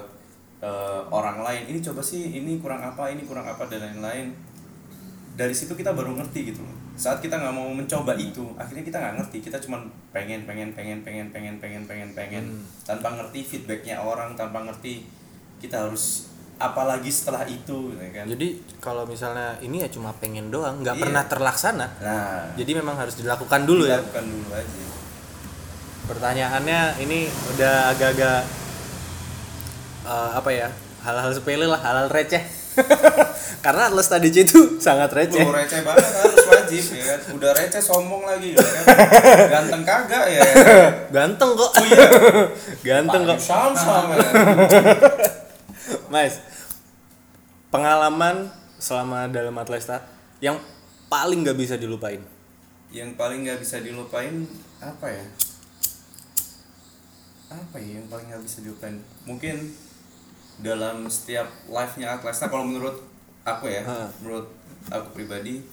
eh, 0.65 1.01
orang 1.13 1.45
lain 1.45 1.63
ini 1.69 1.79
coba 1.85 2.01
sih 2.01 2.33
ini 2.33 2.57
kurang 2.57 2.81
apa 2.81 3.13
ini 3.13 3.29
kurang 3.29 3.45
apa 3.45 3.69
dan 3.69 3.85
lain-lain. 3.85 4.33
Dari 5.35 5.53
situ 5.53 5.75
kita 5.75 5.93
baru 5.93 6.15
ngerti 6.15 6.41
gitu 6.49 6.63
loh. 6.63 6.73
Saat 6.95 7.19
kita 7.19 7.37
nggak 7.37 7.53
mau 7.53 7.67
mencoba 7.69 8.15
itu 8.15 8.55
akhirnya 8.57 8.81
kita 8.81 8.97
nggak 8.97 9.15
ngerti. 9.21 9.37
Kita 9.43 9.59
cuma 9.61 9.83
pengen 10.15 10.47
pengen 10.47 10.71
pengen 10.73 11.03
pengen 11.03 11.29
pengen 11.29 11.59
pengen 11.59 11.83
pengen 11.85 12.11
pengen. 12.15 12.45
Tanpa 12.87 13.13
ngerti 13.13 13.43
feedbacknya 13.43 13.99
orang 13.99 14.33
tanpa 14.33 14.63
ngerti 14.65 15.05
kita 15.59 15.85
harus 15.85 16.31
apalagi 16.55 17.11
setelah 17.11 17.43
itu 17.51 17.91
gitu 17.91 18.05
kan? 18.15 18.31
Jadi 18.31 18.49
kalau 18.79 19.03
misalnya 19.03 19.59
ini 19.59 19.83
ya 19.83 19.91
cuma 19.91 20.15
pengen 20.15 20.55
doang, 20.55 20.87
nggak 20.87 20.95
Iya. 20.97 21.03
pernah 21.03 21.23
terlaksana. 21.27 21.87
nah. 21.99 22.47
Jadi 22.55 22.71
memang 22.79 22.95
harus 22.95 23.19
dilakukan 23.19 23.67
dulu 23.67 23.91
ya. 23.91 23.99
dilakukan 23.99 24.25
dulu 24.31 24.49
aja. 24.55 24.83
Pertanyaannya 26.05 26.81
ini 27.03 27.27
udah 27.27 27.91
agak-agak 27.91 28.45
eh, 30.05 30.31
apa 30.37 30.51
ya? 30.53 30.69
Hal-hal 31.05 31.33
sepele 31.37 31.69
lah, 31.69 31.81
hal-hal 31.81 32.09
receh. 32.09 32.41
Karena 33.65 33.89
Atlas 33.89 34.09
tadi 34.13 34.29
itu 34.29 34.77
sangat 34.77 35.09
receh. 35.15 35.41
Loh, 35.41 35.57
receh 35.57 35.81
banget 35.81 36.05
harus 36.05 36.45
wajib 36.53 36.85
ya 36.93 37.05
kan. 37.09 37.21
Udah 37.33 37.51
receh 37.57 37.83
sombong 37.83 38.23
lagi 38.29 38.53
ya 38.53 38.61
kan. 38.61 38.85
Ganteng 39.49 39.83
kagak 39.89 40.25
ya. 40.29 40.43
Ganteng 41.17 41.51
kok. 41.57 41.71
Oh 41.73 41.85
iya. 41.89 42.07
Ganteng 42.85 43.23
kok. 43.25 43.39
Sama-sama. 43.41 44.15
Mas, 46.13 46.41
pengalaman 47.73 48.53
selama 48.77 49.33
dalam 49.33 49.55
Atlesta 49.57 50.05
yang 50.45 50.61
paling 51.09 51.47
nggak 51.47 51.57
bisa 51.57 51.75
dilupain. 51.81 52.21
Yang 52.93 53.17
paling 53.17 53.49
nggak 53.49 53.61
bisa 53.65 53.81
dilupain 53.81 54.45
apa 54.83 55.07
ya? 55.09 55.25
Apa 57.49 57.77
ya 57.81 58.03
yang 58.03 58.07
paling 58.13 58.27
nggak 58.29 58.45
bisa 58.45 58.61
dilupain? 58.61 59.01
Mungkin 59.25 59.73
dalam 60.59 61.07
setiap 61.07 61.47
live-nya 61.67 62.15
Atlesta 62.15 62.47
kalau 62.47 62.63
menurut 62.63 63.03
aku 63.43 63.67
ya, 63.67 63.83
Ha. 63.83 64.07
menurut 64.21 64.47
aku 64.87 65.09
pribadi 65.13 65.65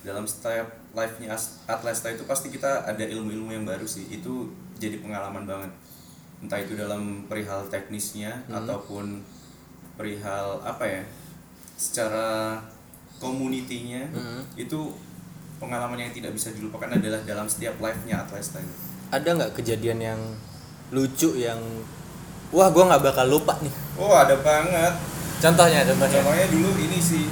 dalam 0.00 0.22
setiap 0.24 0.68
live-nya 0.94 1.34
As- 1.34 1.58
Atlesta 1.64 2.08
itu 2.08 2.22
pasti 2.22 2.48
kita 2.48 2.84
ada 2.84 3.02
ilmu-ilmu 3.02 3.50
yang 3.50 3.64
baru 3.64 3.84
sih. 3.84 4.06
Itu 4.08 4.48
jadi 4.78 4.98
pengalaman 4.98 5.44
banget. 5.44 5.72
Entah 6.38 6.58
itu 6.58 6.78
dalam 6.78 7.26
perihal 7.26 7.66
teknisnya 7.66 8.46
ataupun 8.46 9.20
perihal 9.94 10.62
apa 10.62 10.86
ya? 10.86 11.02
Secara 11.74 12.58
community-nya 13.18 14.06
itu 14.54 14.94
pengalaman 15.58 15.98
yang 15.98 16.14
tidak 16.14 16.30
bisa 16.30 16.54
dilupakan 16.54 16.86
adalah 16.88 17.18
dalam 17.26 17.50
setiap 17.50 17.74
live-nya 17.78 18.22
Atlesta 18.22 18.62
ini. 18.62 18.74
Ada 19.10 19.34
nggak 19.34 19.52
kejadian 19.56 19.98
yang 19.98 20.20
lucu 20.88 21.34
yang 21.34 21.58
wah 22.50 22.68
gua 22.68 22.84
nggak 22.88 23.04
bakal 23.04 23.26
lupa 23.26 23.54
nih. 23.60 23.74
Oh, 23.94 24.14
ada 24.14 24.36
banget. 24.40 24.94
Contohnya, 25.38 25.86
contohnya. 25.86 26.18
Contohnya 26.18 26.46
dulu 26.50 26.70
ini 26.76 26.98
sih 26.98 27.24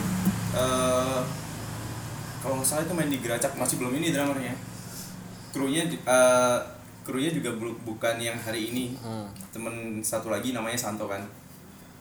eh 0.52 1.20
kalau 2.38 2.60
nggak 2.60 2.68
salah 2.68 2.82
itu 2.86 2.94
main 2.94 3.10
di 3.10 3.18
Geracak 3.18 3.52
masih 3.54 3.76
belum 3.78 3.96
ini 3.96 4.14
drummernya. 4.14 4.54
Krunya 5.50 5.82
eh 5.86 6.58
krunya 7.02 7.30
juga 7.30 7.54
bu- 7.54 7.78
bukan 7.82 8.18
yang 8.18 8.38
hari 8.38 8.70
ini. 8.70 8.94
Hmm. 8.98 9.26
Temen 9.50 9.98
satu 10.00 10.28
lagi 10.28 10.50
namanya 10.52 10.78
Santo 10.78 11.06
kan. 11.06 11.22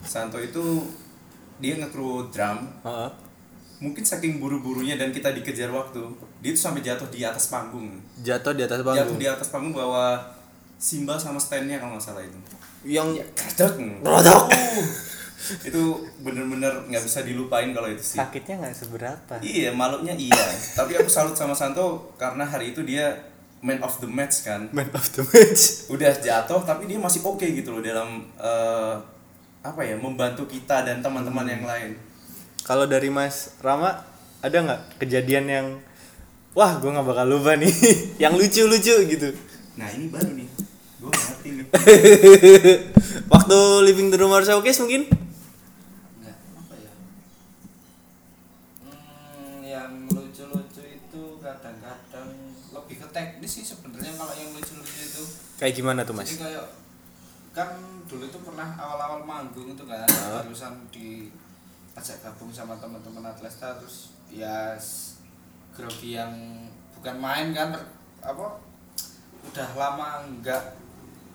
Santo 0.02 0.38
itu 0.38 0.86
dia 1.58 1.80
nge-crew 1.80 2.30
drum. 2.30 2.60
Heeh. 2.84 3.10
Mungkin 3.76 4.04
saking 4.04 4.40
buru-burunya 4.40 4.96
dan 4.96 5.12
kita 5.12 5.36
dikejar 5.36 5.68
waktu, 5.68 6.00
dia 6.40 6.56
tuh 6.56 6.64
sampai 6.64 6.80
jatuh 6.80 7.12
di 7.12 7.28
atas 7.28 7.52
panggung. 7.52 8.00
Jatuh 8.24 8.56
di 8.56 8.64
atas 8.64 8.80
Jatuh 8.80 8.88
panggung. 8.88 9.18
di 9.20 9.28
atas 9.28 9.48
panggung 9.52 9.74
bawa 9.76 10.16
simbal 10.80 11.20
sama 11.20 11.36
standnya 11.36 11.76
kalau 11.80 11.96
nggak 11.96 12.06
salah 12.06 12.24
itu. 12.24 12.40
Yang 12.86 13.26
Kacau. 13.34 13.70
Rodok. 14.06 14.44
itu 15.70 15.84
bener-bener 16.26 16.74
nggak 16.90 17.04
bisa 17.06 17.22
dilupain 17.22 17.70
kalau 17.70 17.86
itu 17.86 18.02
sih. 18.02 18.18
sakitnya 18.18 18.66
nggak 18.66 18.74
seberapa. 18.74 19.34
Iya, 19.46 19.70
malunya 19.74 20.18
iya. 20.18 20.46
Tapi 20.74 20.98
aku 20.98 21.10
salut 21.10 21.38
sama 21.38 21.54
Santo 21.54 22.14
karena 22.18 22.42
hari 22.42 22.74
itu 22.74 22.82
dia 22.82 23.14
man 23.62 23.78
of 23.86 23.98
the 24.02 24.10
match 24.10 24.42
kan. 24.46 24.70
Man 24.74 24.90
of 24.90 25.06
the 25.14 25.22
match. 25.22 25.90
Udah 25.90 26.14
jatuh 26.18 26.62
tapi 26.66 26.90
dia 26.90 26.98
masih 26.98 27.22
oke 27.22 27.46
gitu 27.46 27.78
loh 27.78 27.82
dalam 27.82 28.26
eh, 28.42 28.94
apa 29.66 29.82
ya 29.82 29.98
membantu 29.98 30.46
kita 30.46 30.86
dan 30.86 31.02
teman-teman 31.02 31.46
yang 31.46 31.66
lain. 31.66 31.98
Kalau 32.66 32.90
dari 32.90 33.10
Mas 33.14 33.54
Rama 33.62 34.02
ada 34.42 34.58
nggak 34.62 35.02
kejadian 35.02 35.46
yang 35.50 35.68
wah 36.58 36.78
gue 36.78 36.90
nggak 36.90 37.06
bakal 37.06 37.26
lupa 37.26 37.58
nih, 37.58 37.74
yang 38.24 38.34
lucu-lucu 38.38 38.96
gitu. 39.10 39.30
Nah 39.76 39.90
ini 39.92 40.08
baru 40.08 40.32
nih, 40.38 40.48
gue 41.06 41.14
ngerti 41.14 41.50
nih. 41.54 41.66
Waktu 43.34 43.58
living 43.84 44.10
the 44.10 44.18
rumor 44.18 44.42
showcase 44.42 44.82
mungkin? 44.82 45.06
Enggak, 45.06 46.38
apa 46.58 46.74
ya? 46.76 46.92
Hmm, 48.82 49.62
yang 49.62 49.92
lucu-lucu 50.10 50.82
itu 50.82 51.24
kadang-kadang 51.40 52.30
lebih 52.72 52.96
ke 53.00 53.08
teknis 53.10 53.52
sih 53.54 53.66
sebenarnya 53.66 54.14
kalau 54.14 54.34
yang 54.34 54.50
lucu-lucu 54.52 54.98
itu. 54.98 55.24
Kayak 55.56 55.74
gimana 55.76 56.02
tuh 56.02 56.14
Mas? 56.14 56.28
Jadi 56.28 56.42
kayak 56.42 56.66
kan 57.56 57.70
dulu 58.04 58.28
itu 58.28 58.40
pernah 58.44 58.76
awal-awal 58.76 59.24
manggung 59.24 59.72
itu 59.72 59.84
kan 59.88 60.04
Ah. 60.04 60.42
barusan 60.42 60.76
di 60.92 61.32
ajak 61.96 62.20
gabung 62.20 62.52
sama 62.52 62.76
teman-teman 62.76 63.24
Atlesta 63.24 63.80
terus 63.80 64.12
ya 64.28 64.76
grogi 65.72 66.20
yang 66.20 66.36
bukan 66.92 67.16
main 67.16 67.56
kan 67.56 67.72
apa 68.20 68.60
udah 69.48 69.70
lama 69.72 70.08
nggak 70.36 70.64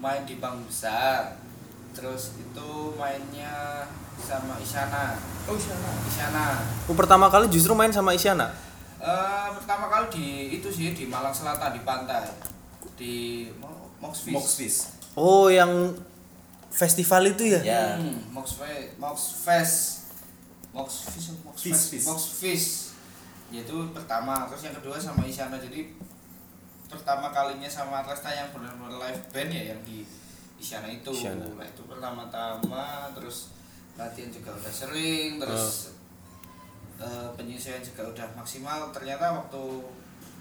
main 0.01 0.25
di 0.25 0.37
panggung 0.37 0.65
besar 0.65 1.37
terus 1.93 2.35
itu 2.35 2.71
mainnya 2.97 3.85
sama 4.17 4.57
Isyana 4.57 5.17
Oh 5.45 5.57
sana. 5.57 5.91
Isyana 6.07 6.47
Oh, 6.87 6.95
pertama 6.95 7.27
kali 7.27 7.49
justru 7.49 7.73
main 7.73 7.91
sama 7.91 8.13
Isyana. 8.13 8.53
Eh, 9.01 9.49
pertama 9.57 9.89
kali 9.89 10.07
di 10.13 10.27
itu 10.55 10.69
sih 10.69 10.93
di 10.93 11.09
Malang 11.09 11.33
Selatan 11.33 11.73
di 11.73 11.83
pantai 11.83 12.29
di 12.95 13.15
Mo- 13.57 13.89
Moxfish 13.99 14.35
Moxfish. 14.37 14.79
Oh, 15.13 15.49
yang 15.49 15.97
festival 16.71 17.27
itu 17.27 17.49
ya? 17.49 17.61
Ya. 17.61 17.85
Hmm, 17.97 18.31
Moxfish 18.31 18.95
Moxfest 18.97 19.77
Moxfish 20.71 21.35
Moxfest 21.43 21.65
Fish, 21.65 21.83
fish. 21.91 22.07
Moxfish 22.07 22.67
Ya, 23.51 23.67
itu 23.67 23.75
pertama 23.91 24.47
terus 24.47 24.63
yang 24.63 24.77
kedua 24.79 24.95
sama 24.95 25.27
Isyana 25.27 25.59
jadi 25.59 25.91
pertama 26.91 27.31
kalinya 27.31 27.71
sama 27.71 28.03
Atlesta 28.03 28.35
yang 28.35 28.51
benar-benar 28.51 28.99
live 28.99 29.23
band 29.31 29.51
ya 29.55 29.63
yang 29.75 29.81
di 29.87 30.03
Isyana 30.59 30.91
itu. 30.91 31.15
Isyana. 31.15 31.47
nah 31.55 31.65
itu 31.65 31.87
pertama-tama 31.87 33.09
terus 33.15 33.55
latihan 33.95 34.29
juga 34.29 34.51
udah 34.59 34.73
sering 34.75 35.39
terus 35.39 35.95
eh, 36.99 37.29
penyesuaian 37.39 37.81
juga 37.81 38.03
udah 38.11 38.27
maksimal. 38.35 38.91
Ternyata 38.91 39.33
waktu 39.33 39.63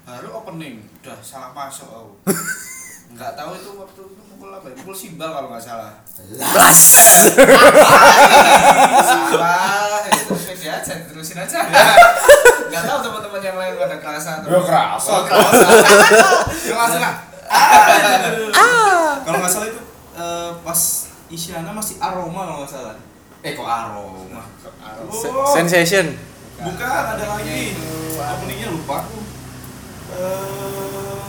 baru 0.04 0.28
opening 0.42 0.82
udah 1.00 1.16
salah 1.22 1.54
masuk 1.54 1.86
aku 1.86 2.12
nggak 3.10 3.32
tahu 3.34 3.50
itu 3.52 3.70
waktu 3.74 4.00
itu 4.06 4.22
pukul 4.24 4.50
apa 4.50 4.66
ya? 4.66 4.74
pukul 4.76 4.94
simbal 4.94 5.30
kalau 5.30 5.48
nggak 5.48 5.60
salah 5.60 5.92
salah 9.00 10.06
itu 10.06 10.34
pede 10.40 10.68
aja 10.68 10.94
terusin 11.04 11.36
aja 11.36 11.58
nggak 12.66 12.82
tahu 12.82 12.98
teman-teman 13.02 13.40
yang 13.40 13.56
lain 13.56 13.74
pada 13.76 13.96
kerasa 13.98 14.30
Ya, 14.40 14.60
kerasa. 14.60 15.12
kerasa 15.24 15.64
kerasa 16.70 16.96
nggak 16.96 17.16
Kalau 19.20 19.36
nggak 19.36 19.50
salah 19.50 19.68
itu 19.68 19.80
eh, 20.12 20.50
pas 20.60 20.80
Isyana 21.28 21.70
masih 21.70 21.98
aroma 21.98 22.42
kalau 22.42 22.58
nggak 22.60 22.72
salah. 22.72 22.94
Eh 23.40 23.54
kok 23.54 23.62
aroma? 23.62 24.42
Se- 25.08 25.30
Oh. 25.30 25.46
Sensation. 25.48 26.18
Bukan, 26.56 26.82
ada 26.84 27.24
lagi. 27.28 27.78
Openingnya 28.12 28.68
lupa 28.68 29.00
aku. 29.00 29.18
Eh, 30.12 31.22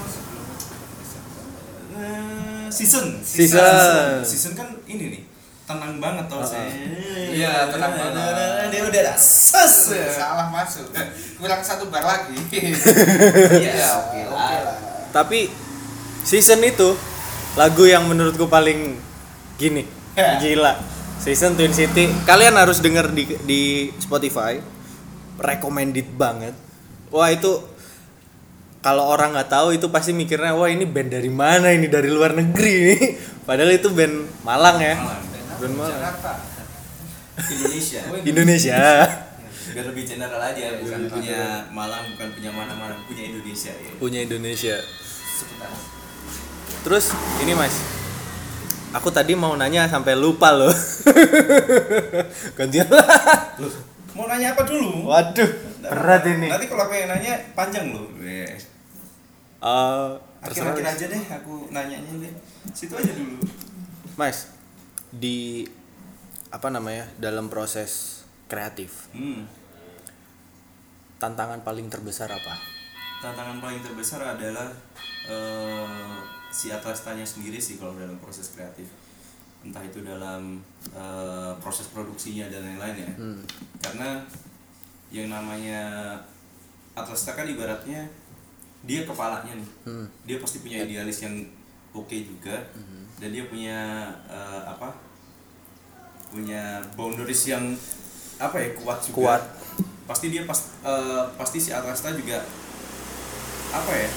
eh, 1.96 2.68
season. 2.72 3.20
Season. 3.24 4.24
Season 4.24 4.54
kan 4.56 4.68
ini 4.88 5.06
nih. 5.18 5.24
Tenang 5.68 6.04
banget 6.04 6.26
tau 6.28 6.44
sih. 6.44 6.60
Iya, 7.32 7.72
tenang 7.72 7.94
banget. 7.96 8.68
Dia 8.72 8.82
udah 8.88 9.02
dah. 9.12 9.18
Ses. 9.18 9.92
salah 10.16 10.48
masuk 10.52 10.92
kurang 11.42 11.62
satu 11.66 11.90
bar 11.90 12.06
lagi 12.06 12.38
Iya, 13.66 13.88
oke 14.04 14.20
oke 14.30 14.56
lah. 14.62 14.78
Tapi 15.16 15.48
season 16.22 16.62
itu 16.62 16.94
lagu 17.56 17.84
yang 17.88 18.08
menurutku 18.08 18.48
paling 18.48 19.00
gini. 19.56 19.88
Ya. 20.16 20.40
Gila. 20.40 20.76
Season 21.22 21.54
Twin 21.56 21.72
City. 21.72 22.10
Kalian 22.28 22.58
harus 22.58 22.82
denger 22.84 23.14
di 23.14 23.30
di 23.46 23.62
Spotify. 24.02 24.60
Recommended 25.40 26.18
banget. 26.18 26.54
Wah, 27.12 27.28
itu 27.28 27.71
kalau 28.82 29.06
orang 29.06 29.38
nggak 29.38 29.50
tahu 29.50 29.78
itu 29.78 29.88
pasti 29.94 30.10
mikirnya 30.10 30.58
wah 30.58 30.65
ini 30.65 30.89
band 30.89 31.13
dari 31.13 31.30
mana 31.30 31.70
ini 31.70 31.86
dari 31.86 32.10
luar 32.10 32.34
negeri 32.34 32.74
ini. 32.74 32.98
Padahal 33.48 33.72
itu 33.78 33.94
band 33.94 34.41
Malang 34.41 34.78
ya. 34.82 34.96
Malang. 34.98 35.24
Band 35.62 35.74
Malang. 35.78 35.94
Jakarta 36.02 36.32
Indonesia. 37.50 38.02
Indonesia. 38.34 38.80
Biar 39.72 39.86
lebih 39.88 40.04
general 40.04 40.41
aja, 40.41 40.82
bukan 40.82 41.02
punya 41.08 41.70
Malang, 41.72 42.04
bukan 42.12 42.28
punya 42.34 42.52
mana-mana, 42.52 42.98
punya 43.08 43.24
Indonesia 43.30 43.72
ya. 43.72 43.91
Punya 44.02 44.20
Indonesia. 44.26 44.76
sebentar 45.38 45.70
Terus 46.82 47.13
ini 47.46 47.54
Mas. 47.54 47.78
Aku 48.91 49.13
tadi 49.13 49.38
mau 49.38 49.56
nanya 49.56 49.88
sampai 49.88 50.17
lupa 50.17 50.52
loh. 50.52 50.74
Gantian 52.58 52.89
lah. 52.91 53.08
Mau 54.12 54.28
nanya 54.28 54.52
apa 54.58 54.67
dulu? 54.67 55.08
Waduh, 55.08 55.71
berat 55.89 56.24
ini. 56.28 56.48
Nanti 56.48 56.65
kalau 56.70 56.86
aku 56.86 56.94
yang 56.94 57.10
nanya 57.10 57.34
panjang 57.58 57.89
loh. 57.89 58.06
Eh, 58.22 58.54
Eh. 59.62 60.12
Akhir-akhir 60.41 60.86
aja 60.86 61.06
deh 61.06 61.24
aku 61.30 61.70
nanyanya 61.70 62.13
deh. 62.17 62.34
Situ 62.74 62.94
aja 62.98 63.13
dulu. 63.13 63.38
Mas, 64.17 64.50
di 65.13 65.70
apa 66.50 66.74
namanya? 66.74 67.06
Dalam 67.22 67.46
proses 67.46 68.26
kreatif, 68.50 69.08
Hmm. 69.13 69.46
tantangan 71.22 71.62
paling 71.62 71.88
terbesar 71.88 72.26
apa? 72.28 72.58
Tantangan 73.22 73.62
paling 73.62 73.86
terbesar 73.86 74.26
adalah 74.26 74.74
eh, 75.30 76.17
si 76.50 76.74
atlastanya 76.74 77.22
sendiri 77.22 77.62
sih 77.62 77.78
kalau 77.78 77.94
dalam 77.94 78.17
proses 78.17 78.50
kreatif. 78.58 78.89
Entah 79.62 79.86
itu 79.86 80.02
dalam 80.02 80.58
eh, 80.89 81.54
proses 81.62 81.86
produksinya 81.94 82.50
dan 82.50 82.65
lain-lain 82.65 82.98
ya. 82.98 83.12
Hmm. 83.13 83.39
Karena 83.78 84.26
yang 85.12 85.28
namanya 85.28 86.15
Atlesta 86.95 87.36
kan 87.36 87.47
ibaratnya 87.47 88.08
dia 88.82 89.06
kepalanya 89.06 89.54
nih. 89.54 89.69
Hmm. 89.86 90.08
dia 90.26 90.41
pasti 90.41 90.63
punya 90.63 90.82
idealis 90.82 91.21
yang 91.21 91.36
oke 91.93 92.15
juga. 92.15 92.58
Dan 93.21 93.30
dia 93.30 93.45
punya 93.45 94.10
eh, 94.26 94.62
apa? 94.65 94.97
Punya 96.34 96.82
boundaries 96.97 97.43
yang 97.52 97.76
apa 98.41 98.58
ya 98.58 98.69
kuat 98.74 99.00
juga. 99.06 99.15
Kuat. 99.38 99.43
pasti 100.10 100.34
dia 100.34 100.43
pas 100.50 100.58
eh, 100.84 101.24
pasti 101.38 101.62
si 101.62 101.69
Atlesta 101.69 102.12
juga 102.12 102.41
apa 103.71 103.91
ya? 103.93 104.10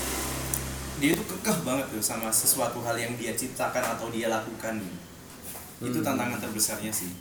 Dia 1.03 1.11
itu 1.13 1.23
kekeh 1.27 1.59
banget 1.67 1.87
tuh 1.91 2.01
sama 2.01 2.33
sesuatu 2.33 2.81
hal 2.87 2.97
yang 2.97 3.13
dia 3.21 3.37
ciptakan 3.37 3.99
atau 3.99 4.09
dia 4.09 4.33
lakukan. 4.33 4.81
Itu 5.85 6.01
tantangan 6.01 6.41
terbesarnya 6.41 6.89
sih. 6.89 7.13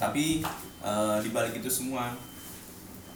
Tapi 0.00 0.40
eh, 0.80 1.16
di 1.20 1.28
balik 1.28 1.60
itu 1.60 1.68
semua 1.68 2.16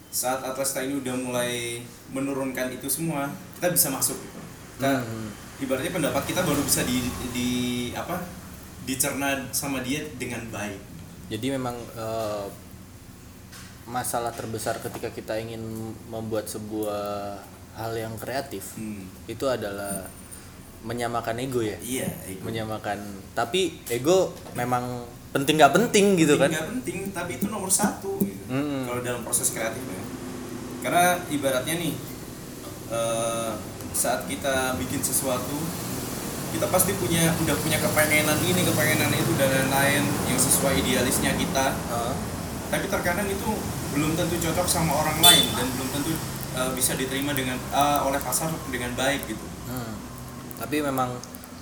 saat 0.08 0.40
Atlesta 0.40 0.80
ini 0.80 0.98
udah 0.98 1.14
mulai 1.14 1.84
menurunkan 2.10 2.72
itu 2.72 2.88
semua 2.88 3.28
kita 3.60 3.68
bisa 3.72 3.88
masuk 3.92 4.16
gitu 4.16 4.40
kita 4.78 5.04
Hmm. 5.04 5.28
ibaratnya 5.60 5.92
pendapat 5.92 6.22
kita 6.24 6.40
baru 6.42 6.62
bisa 6.64 6.86
di 6.86 7.04
di 7.34 7.50
apa 7.92 8.22
dicerna 8.86 9.36
sama 9.52 9.84
dia 9.84 10.00
dengan 10.16 10.48
baik 10.48 10.80
Jadi 11.28 11.52
memang 11.52 11.76
eh, 11.92 12.44
masalah 13.84 14.32
terbesar 14.32 14.80
ketika 14.80 15.12
kita 15.12 15.36
ingin 15.36 15.60
membuat 16.08 16.48
sebuah 16.48 17.36
hal 17.76 17.92
yang 17.96 18.16
kreatif 18.16 18.76
hmm. 18.76 19.28
itu 19.28 19.44
adalah 19.44 20.08
menyamakan 20.84 21.42
ego 21.42 21.60
ya. 21.64 21.74
iya 21.82 22.06
itu 22.28 22.38
Menyamakan. 22.44 23.00
Tapi 23.34 23.82
ego 23.90 24.30
memang 24.54 25.04
penting 25.34 25.58
nggak 25.58 25.74
penting 25.74 26.14
gitu 26.16 26.38
kan? 26.38 26.48
nggak 26.52 26.68
penting 26.78 26.98
tapi 27.10 27.36
itu 27.40 27.50
nomor 27.50 27.68
satu. 27.68 28.20
Kalau 28.88 29.00
dalam 29.00 29.20
proses 29.20 29.52
kreatif 29.52 29.84
ya 29.84 30.02
karena 30.80 31.04
ibaratnya 31.28 31.74
nih 31.76 31.92
eh, 32.88 33.50
saat 33.92 34.24
kita 34.24 34.74
bikin 34.76 35.00
sesuatu 35.00 35.58
kita 36.48 36.64
pasti 36.66 36.96
punya 36.96 37.28
udah 37.36 37.56
punya 37.58 37.76
kepengenan 37.76 38.40
ini 38.40 38.64
kepengenan 38.64 39.12
itu 39.12 39.36
dan 39.36 39.68
lain-lain 39.68 40.00
yang 40.24 40.40
sesuai 40.40 40.80
idealisnya 40.80 41.36
kita 41.36 41.66
Heeh. 41.68 42.14
tapi 42.68 42.88
terkadang 42.88 43.28
itu 43.28 43.50
belum 43.90 44.14
tentu 44.14 44.36
cocok 44.38 44.64
sama 44.66 44.92
orang 44.96 45.18
lain 45.18 45.44
dan 45.52 45.66
belum 45.68 45.88
tentu 45.92 46.12
eh, 46.54 46.70
bisa 46.72 46.94
diterima 46.94 47.32
dengan 47.32 47.60
eh, 47.60 48.00
oleh 48.00 48.18
pasar 48.18 48.48
dengan 48.66 48.92
baik 48.94 49.28
gitu 49.28 49.44
Hmm. 49.68 49.92
Tapi 50.56 50.80
memang 50.80 51.12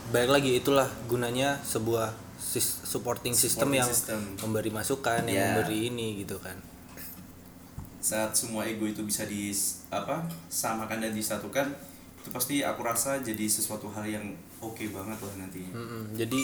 baik 0.09 0.31
lagi 0.31 0.57
itulah 0.57 0.87
gunanya 1.05 1.59
sebuah 1.61 2.15
sis- 2.39 2.79
supporting, 2.81 3.35
system 3.35 3.67
Supporting 3.67 3.75
yang 3.77 3.89
system. 3.91 4.19
memberi 4.39 4.71
masukan, 4.71 5.27
yang 5.27 5.35
Ya. 5.35 5.47
memberi 5.53 5.91
ini 5.91 6.23
gitu 6.23 6.39
kan. 6.39 6.55
Saat 8.07 8.31
semua 8.39 8.63
ego 8.63 8.87
itu 8.87 9.03
bisa 9.03 9.27
di 9.27 9.51
apa 9.91 10.23
samakan 10.47 11.03
dan 11.03 11.11
disatukan 11.11 11.67
itu 12.23 12.31
pasti 12.31 12.63
aku 12.63 12.87
rasa 12.87 13.19
jadi 13.19 13.51
sesuatu 13.51 13.91
hal 13.91 14.07
yang 14.07 14.23
oke 14.63 14.87
banget 14.95 15.19
lah 15.19 15.35
nanti 15.43 15.67
Mm-mm. 15.75 16.15
Jadi 16.15 16.39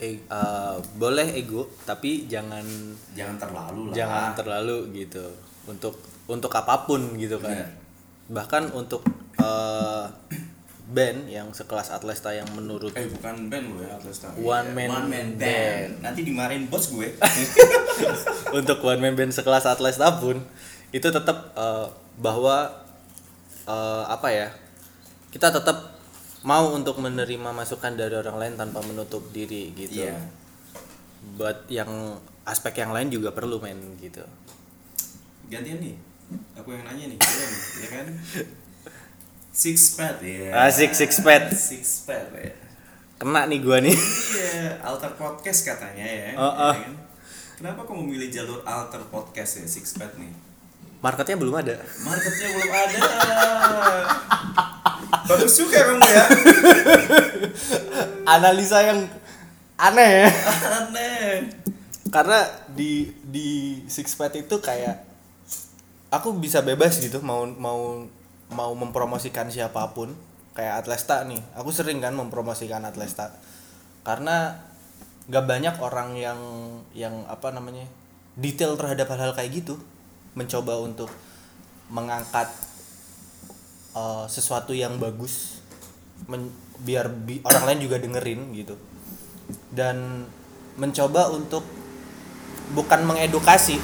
eh, 0.00 0.16
eh, 0.24 0.76
boleh 0.96 1.36
ego 1.36 1.68
tapi 1.84 2.24
jangan 2.24 2.64
jangan 3.12 3.36
terlalu 3.36 3.92
lah 3.92 3.94
jangan 3.96 4.32
terlalu 4.32 4.76
gitu 4.96 5.28
untuk 5.68 6.00
untuk 6.24 6.48
apa 6.56 6.88
pun 6.88 7.12
gitu 7.20 7.36
kan. 7.36 7.52
Benar. 7.52 7.70
Bahkan 8.32 8.62
untuk 8.72 9.04
eh, 9.36 10.04
band 10.90 11.30
yang 11.30 11.48
sekelas 11.54 11.94
Atlesta 11.94 12.34
yang 12.34 12.48
menurut 12.56 12.90
eh 12.98 13.06
bukan 13.06 13.46
band 13.46 13.66
lo 13.70 13.78
ya 13.78 13.94
Atlesta 13.94 14.34
One 14.34 14.74
man 14.74 14.90
band. 15.38 16.02
nanti 16.02 16.26
dimarahin 16.26 16.66
bos 16.66 16.90
gue 16.90 17.14
untuk 18.58 18.82
one 18.82 18.98
man 18.98 19.14
band 19.14 19.30
sekelas 19.30 19.70
Atlesta 19.70 20.18
pun 20.18 20.42
itu 20.90 21.06
tetap 21.06 21.54
eh, 21.54 21.86
bahwa 22.16 22.70
eh, 23.64 24.04
apa 24.06 24.28
ya 24.28 24.48
kita 25.30 25.50
tetap 25.50 25.94
mau 26.42 26.72
untuk 26.72 26.96
menerima 26.96 27.52
masukan 27.52 27.94
dari 27.94 28.16
orang 28.16 28.36
lain 28.36 28.54
tanpa 28.56 28.80
menutup 28.80 29.22
diri 29.30 29.70
gitu. 29.72 30.02
Iya. 30.02 30.16
Buat 31.36 31.68
yang 31.68 32.16
aspek 32.42 32.80
yang 32.80 32.90
lain 32.90 33.08
juga 33.08 33.30
perlu 33.30 33.60
men 33.60 33.76
gitu. 33.96 34.24
gantian 35.46 35.76
nih 35.78 35.94
aku 36.54 36.70
yang 36.70 36.86
nanya 36.86 37.10
nih 37.10 37.18
Iya 37.18 37.44
nih, 37.44 37.62
ya 37.76 37.88
kan 37.90 38.06
six 39.50 39.98
pad 39.98 40.16
ya 40.22 40.54
Asik, 40.62 40.94
six 40.94 41.18
pad. 41.20 41.50
six 41.52 42.06
pad 42.06 42.30
ya 42.32 42.54
Kena 43.18 43.44
nih 43.44 43.60
gua 43.60 43.82
nih. 43.82 43.92
iya 43.92 44.78
alter 44.80 45.12
podcast 45.12 45.66
katanya 45.66 46.06
ya, 46.06 46.38
Oh, 46.38 46.46
oh. 46.46 46.72
ya 46.72 46.86
kan? 46.86 46.94
kenapa 47.58 47.80
kamu 47.82 48.00
memilih 48.06 48.30
jalur 48.32 48.62
alter 48.64 49.02
podcast 49.10 49.60
ya 49.60 49.66
six 49.66 49.92
pad 49.92 50.14
nih 50.16 50.30
Marketnya 51.00 51.36
belum 51.40 51.56
ada. 51.56 51.80
marketnya 52.04 52.48
belum 52.52 52.72
ada. 52.76 52.98
Bagus 55.32 55.56
juga 55.56 55.80
kamu 55.80 56.04
ya. 56.04 56.24
Analisa 58.28 58.84
yang 58.84 59.08
aneh. 59.80 60.28
Ya. 60.28 60.30
aneh. 60.84 61.48
Karena 62.12 62.44
di 62.68 63.16
di 63.24 63.80
six 63.88 64.12
pad 64.12 64.36
itu 64.36 64.60
kayak 64.60 65.00
aku 66.12 66.36
bisa 66.36 66.60
bebas 66.60 67.00
gitu 67.00 67.24
mau 67.24 67.48
mau 67.48 68.04
mau 68.52 68.72
mempromosikan 68.76 69.48
siapa 69.48 69.96
pun. 69.96 70.12
Kayak 70.52 70.84
Atlesta 70.84 71.24
nih 71.24 71.40
aku 71.56 71.72
sering 71.72 72.04
kan 72.04 72.12
mempromosikan 72.12 72.84
Atlesta. 72.84 73.32
Karena 74.04 74.52
gak 75.30 75.46
banyak 75.48 75.76
orang 75.80 76.12
yang 76.18 76.40
yang 76.92 77.24
apa 77.24 77.54
namanya 77.54 77.88
detail 78.36 78.76
terhadap 78.76 79.08
hal-hal 79.14 79.32
kayak 79.32 79.64
gitu 79.64 79.80
mencoba 80.40 80.80
untuk 80.80 81.12
mengangkat 81.92 82.48
eh, 83.92 84.24
sesuatu 84.26 84.72
yang 84.72 84.96
bagus 84.96 85.60
men- 86.24 86.54
biar 86.80 87.12
bi- 87.12 87.44
orang 87.44 87.64
lain 87.68 87.80
juga 87.84 87.96
dengerin 88.00 88.40
gitu. 88.56 88.74
Dan 89.68 90.24
mencoba 90.80 91.28
untuk 91.28 91.62
bukan 92.72 93.02
mengedukasi 93.04 93.76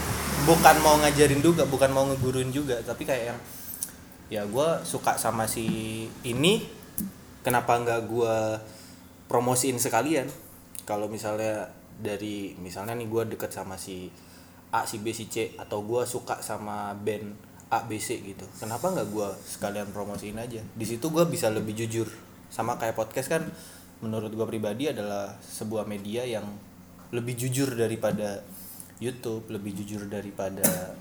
bukan 0.47 0.77
mau 0.81 0.95
ngajarin 1.03 1.43
juga 1.43 1.67
bukan 1.67 1.91
mau 1.91 2.07
ngeguruin 2.07 2.55
juga 2.55 2.79
tapi 2.87 3.03
kayak 3.03 3.35
yang 3.35 3.39
ya 4.31 4.43
gue 4.47 4.69
suka 4.87 5.19
sama 5.19 5.47
si 5.51 6.07
ini 6.23 6.63
kenapa 7.43 7.79
nggak 7.79 8.01
gue 8.07 8.37
promosiin 9.27 9.79
sekalian? 9.79 10.31
Kalau 10.87 11.11
misalnya 11.11 11.67
dari 11.99 12.55
misalnya 12.63 12.95
nih 12.95 13.11
gue 13.11 13.23
deket 13.35 13.51
sama 13.51 13.75
si 13.75 14.07
A 14.75 14.83
si 14.87 14.99
B 14.99 15.15
si 15.15 15.31
C 15.31 15.55
atau 15.59 15.83
gue 15.87 16.03
suka 16.07 16.43
sama 16.43 16.95
band 16.95 17.35
A 17.71 17.83
B 17.87 17.99
C 17.99 18.19
gitu. 18.23 18.47
Kenapa 18.59 18.91
nggak 18.95 19.09
gue 19.11 19.29
sekalian 19.43 19.91
promosiin 19.91 20.39
aja? 20.39 20.63
Di 20.63 20.85
situ 20.87 21.11
gue 21.11 21.25
bisa 21.27 21.51
lebih 21.51 21.75
jujur. 21.75 22.07
Sama 22.51 22.79
kayak 22.79 22.95
podcast 22.95 23.29
kan 23.31 23.43
menurut 24.03 24.31
gue 24.31 24.47
pribadi 24.47 24.93
adalah 24.93 25.35
sebuah 25.41 25.89
media 25.89 26.23
yang 26.27 26.45
lebih 27.11 27.39
jujur 27.39 27.73
daripada 27.73 28.43
YouTube 28.97 29.53
lebih 29.53 29.77
jujur 29.77 30.09
daripada 30.09 30.97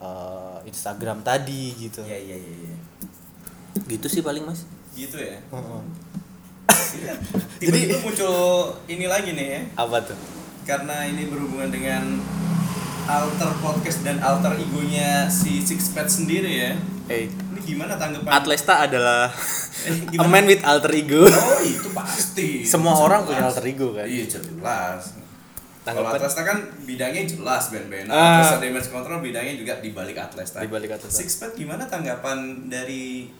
eh, 0.00 0.58
Instagram 0.68 1.20
tadi 1.20 1.76
gitu. 1.76 2.00
Iya 2.04 2.18
iya 2.18 2.36
iya 2.36 2.54
iya. 2.66 2.76
gitu 3.88 4.06
sih 4.08 4.22
paling 4.24 4.44
mas. 4.44 4.64
Gitu 4.96 5.16
ya. 5.18 5.38
Iya. 6.88 7.14
tiba-tiba 7.60 8.00
muncul 8.00 8.72
ini 8.88 9.06
lagi 9.06 9.36
nih 9.36 9.46
ya. 9.54 9.60
Apa 9.76 10.00
tuh? 10.02 10.18
Karena 10.64 11.04
ini 11.04 11.28
berhubungan 11.28 11.68
dengan 11.68 12.02
alter 13.08 13.50
podcast 13.58 14.04
dan 14.04 14.20
alter 14.20 14.52
egonya 14.54 15.26
si 15.26 15.58
Six 15.58 15.90
Pad 15.90 16.06
sendiri 16.06 16.52
ya. 16.60 16.72
Eh. 17.08 17.26
Ini 17.26 17.60
gimana 17.66 17.96
tanggapan? 17.96 18.28
Atlesta 18.30 18.84
adalah 18.84 19.32
Eh, 19.78 19.94
a 20.20 20.26
man 20.26 20.44
with 20.44 20.60
alter 20.60 20.90
ego. 20.92 21.22
Oh 21.22 21.60
itu 21.62 21.88
pasti. 21.90 22.66
Semua 22.66 22.92
Jelas. 22.92 23.04
orang 23.04 23.20
punya 23.24 23.42
alter 23.44 23.64
ego, 23.64 23.94
kan? 23.94 24.04
iya 24.04 24.26
jelas. 24.26 25.14
Kalau 25.80 26.04
Atlesta 26.04 26.44
kan 26.44 26.58
bidangnya 26.84 27.24
jelas 27.24 27.72
band-band 27.72 28.10
Ah. 28.10 28.44
Atlesta 28.44 28.60
Damage 28.60 28.90
Control 28.90 29.24
bidangnya 29.24 29.54
juga 29.56 29.78
di 29.78 29.90
balik 29.90 30.18
Atlesta. 30.18 30.60
Di 30.60 30.68
balik 30.68 30.92
Atlesta. 30.92 31.16
Six 31.16 31.40
Pad 31.40 31.56
gimana 31.56 31.86
tanggapan 31.86 32.68
dari 32.68 33.30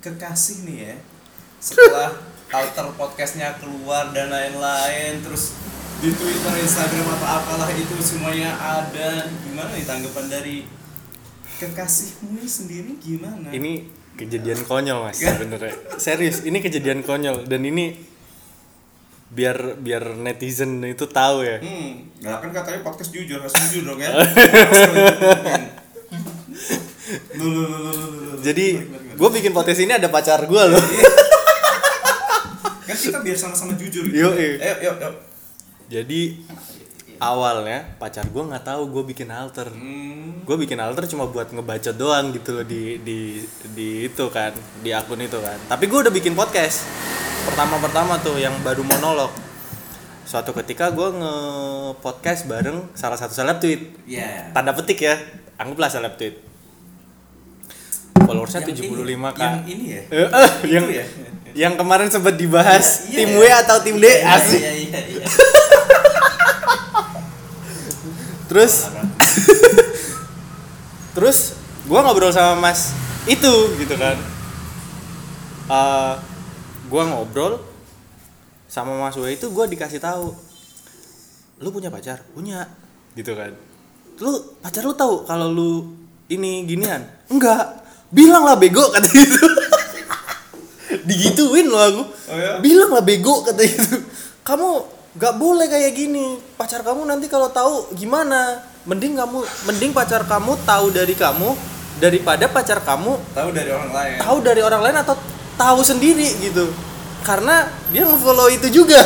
kekasih 0.00 0.64
nih 0.64 0.78
ya? 0.80 0.94
Setelah 1.60 2.08
alter 2.56 2.86
podcastnya 2.96 3.52
keluar 3.58 4.08
dan 4.10 4.32
lain-lain 4.32 5.20
terus 5.20 5.52
di 5.98 6.10
Twitter, 6.14 6.54
Instagram 6.62 7.06
atau 7.18 7.28
apalah 7.28 7.70
itu 7.74 7.94
semuanya 7.98 8.54
ada. 8.54 9.26
Gimana 9.42 9.74
nih 9.74 9.84
tanggapan 9.84 10.26
dari 10.30 10.56
kekasihmu 11.60 12.40
sendiri? 12.46 12.96
Gimana? 13.02 13.50
ini 13.50 13.84
kejadian 14.14 14.62
konyol 14.64 15.10
mas 15.10 15.18
sebenarnya. 15.20 15.74
Serius 15.98 16.46
ini 16.46 16.62
kejadian 16.62 17.02
konyol. 17.02 17.44
Dan 17.44 17.66
ini 17.66 17.98
biar 19.30 19.78
biar 19.78 20.16
netizen 20.18 20.82
itu 20.86 21.06
tahu 21.06 21.46
ya. 21.46 21.58
Hmm, 21.62 22.08
nah 22.24 22.42
kan 22.42 22.50
katanya 22.50 22.80
podcast 22.82 23.10
jujur, 23.14 23.38
harus 23.42 23.54
jujur 23.68 23.82
dong 23.90 24.00
ya. 24.00 24.10
Jadi 28.40 28.66
gue 29.14 29.28
bikin 29.36 29.52
podcast 29.52 29.80
ini 29.82 29.92
ada 29.94 30.08
pacar 30.08 30.46
gue 30.48 30.62
loh. 30.70 30.84
Kan 32.88 32.96
kita 32.96 33.18
biar 33.22 33.38
sama-sama 33.38 33.76
jujur. 33.78 34.08
Ayo, 34.10 34.34
yuk, 34.34 34.96
yuk. 34.98 35.29
Jadi 35.90 36.38
awalnya 37.18 37.98
pacar 37.98 38.24
gue 38.24 38.40
nggak 38.40 38.62
tahu 38.62 38.82
gue 38.88 39.02
bikin 39.06 39.28
alter 39.28 39.66
Hmm. 39.68 40.40
gue 40.40 40.56
bikin 40.56 40.78
alter 40.78 41.04
cuma 41.04 41.26
buat 41.26 41.50
ngebaca 41.50 41.90
doang 41.92 42.30
gitu 42.30 42.54
loh 42.54 42.64
di 42.64 42.96
di 42.98 43.42
di 43.68 43.88
itu 44.06 44.24
kan 44.30 44.54
di 44.78 44.90
akun 44.90 45.18
itu 45.18 45.36
kan 45.36 45.58
tapi 45.66 45.84
gue 45.84 45.98
udah 45.98 46.10
bikin 46.10 46.32
podcast 46.32 46.86
pertama 47.42 47.76
pertama 47.76 48.16
tuh 48.16 48.36
yang 48.36 48.54
baru 48.60 48.80
monolog 48.82 49.28
suatu 50.22 50.54
ketika 50.54 50.88
gue 50.90 51.08
nge 51.12 51.34
podcast 51.98 52.46
bareng 52.46 52.88
salah 52.94 53.18
satu 53.18 53.34
seleb 53.34 53.58
tweet 53.58 53.82
Iya. 54.06 54.54
tanda 54.54 54.72
petik 54.72 55.02
ya 55.02 55.18
anggaplah 55.56 55.90
seleb 55.90 56.14
tweet 56.14 56.38
followersnya 58.20 58.62
Yang 58.62 58.78
75 58.78 58.94
ini- 59.02 59.34
k 59.34 59.40
Yang 59.40 59.58
ini 59.66 59.84
ya. 59.88 60.02
Eh, 60.08 60.28
eh, 60.30 60.50
yang 60.70 60.86
ya? 60.88 61.04
yang 61.52 61.72
kemarin 61.74 62.06
sempat 62.06 62.34
dibahas 62.34 63.04
Iya, 63.04 63.10
iya, 63.10 63.18
tim 63.18 63.28
iya. 63.28 63.36
W 63.36 63.44
atau 63.58 63.76
tim 63.82 63.96
D 63.96 64.06
Iya, 64.06 64.22
asik 64.30 64.60
Iya 64.60 64.72
iya 64.78 65.00
iya. 65.10 65.26
terus 68.50 68.90
terus 71.14 71.54
gua 71.86 72.02
ngobrol 72.02 72.34
sama 72.34 72.58
mas 72.58 72.90
itu 73.30 73.54
gitu 73.78 73.94
kan. 73.94 74.18
Eh 75.70 76.14
gua 76.90 77.02
ngobrol 77.06 77.62
sama 78.66 78.98
mas 78.98 79.14
W 79.14 79.30
itu 79.30 79.46
gua 79.54 79.70
dikasih 79.70 80.02
tahu 80.02 80.34
lu 81.62 81.68
punya 81.70 81.94
pacar? 81.94 82.26
Punya 82.34 82.66
gitu 83.14 83.38
kan. 83.38 83.54
Lu 84.18 84.58
pacar 84.58 84.82
lu 84.82 84.98
tahu 84.98 85.22
kalau 85.22 85.46
lu 85.46 85.94
ini 86.26 86.66
ginian? 86.66 87.06
Enggak. 87.30 87.86
Bilang 88.10 88.42
lah 88.42 88.58
bego 88.58 88.90
kata 88.90 89.06
itu. 89.14 89.46
Digituin 91.08 91.70
lo 91.70 91.78
aku. 91.78 92.02
Oh 92.34 92.38
ya? 92.38 92.58
bilang 92.58 92.90
lah 92.90 93.04
bego 93.06 93.46
kata 93.46 93.62
itu. 93.62 94.02
Kamu 94.42 94.99
nggak 95.12 95.34
boleh 95.36 95.66
kayak 95.66 95.92
gini. 95.92 96.38
Pacar 96.54 96.80
kamu 96.80 97.02
nanti 97.04 97.26
kalau 97.26 97.48
tahu 97.48 97.90
gimana? 97.92 98.62
Mending 98.82 99.12
kamu 99.12 99.38
mending 99.66 99.92
pacar 99.92 100.24
kamu 100.24 100.56
tahu 100.64 100.88
dari 100.88 101.12
kamu 101.12 101.52
daripada 102.00 102.48
pacar 102.48 102.80
kamu 102.80 103.12
Tahu 103.36 103.52
dari 103.52 103.68
orang 103.68 103.92
lain. 103.92 104.16
tahu 104.16 104.38
dari 104.40 104.60
orang 104.64 104.80
lain 104.80 104.96
atau 104.98 105.12
tahu 105.54 105.80
sendiri 105.82 106.24
gitu. 106.40 106.72
Karena 107.20 107.68
dia 107.90 108.08
nge-follow 108.08 108.48
itu 108.48 108.72
juga. 108.72 108.96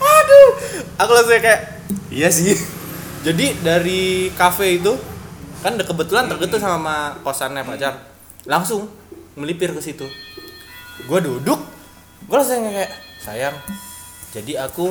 Aduh. 0.00 0.48
Aku 0.96 1.10
langsung 1.12 1.36
kayak 1.36 1.60
iya 2.08 2.32
sih. 2.32 2.56
Jadi 3.20 3.60
dari 3.60 4.32
cafe 4.32 4.78
itu 4.78 4.96
kan 5.60 5.76
de- 5.76 5.84
kebetulan 5.84 6.28
tuh 6.28 6.56
sama 6.56 7.20
kosannya 7.20 7.60
pacar. 7.60 8.00
Langsung 8.44 8.88
melipir 9.36 9.72
ke 9.72 9.80
situ. 9.80 10.08
Gue 11.04 11.20
duduk. 11.20 11.60
Gue 12.24 12.36
langsung 12.36 12.64
kayak 12.64 13.03
sayang 13.24 13.56
jadi 14.34 14.66
aku 14.66 14.90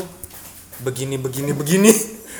begini 0.79 1.19
begini. 1.19 1.51
Begini 1.59 1.91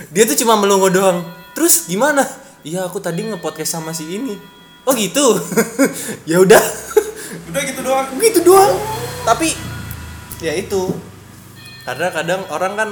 dia 0.09 0.23
tuh 0.25 0.39
cuma 0.39 0.55
melongo 0.55 0.87
doang. 0.89 1.21
Terus 1.53 1.85
gimana? 1.85 2.23
Iya 2.63 2.87
aku 2.87 3.03
tadi 3.03 3.27
nge-podcast 3.27 3.77
sama 3.77 3.91
si 3.91 4.07
ini. 4.07 4.39
Oh 4.87 4.95
gitu? 4.95 5.37
Ya 6.29 6.39
udah. 6.39 6.63
Udah 7.51 7.61
gitu 7.65 7.81
doang. 7.83 8.07
gitu 8.17 8.39
doang. 8.41 8.73
Tapi 9.27 9.51
ya 10.39 10.55
itu. 10.55 10.95
Karena 11.83 12.07
kadang 12.09 12.41
orang 12.47 12.73
kan 12.79 12.89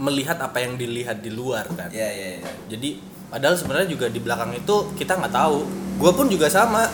melihat 0.00 0.40
apa 0.40 0.64
yang 0.64 0.80
dilihat 0.80 1.20
di 1.20 1.28
luar 1.28 1.68
kan. 1.76 1.92
Iya 1.92 2.08
iya 2.08 2.28
iya. 2.40 2.50
jadi 2.72 2.96
padahal 3.28 3.54
sebenarnya 3.60 3.88
juga 3.92 4.06
di 4.08 4.18
belakang 4.24 4.56
itu 4.56 4.96
kita 4.96 5.20
nggak 5.20 5.34
tahu. 5.36 5.68
Gue 6.00 6.10
pun 6.16 6.26
juga 6.32 6.48
sama 6.48 6.88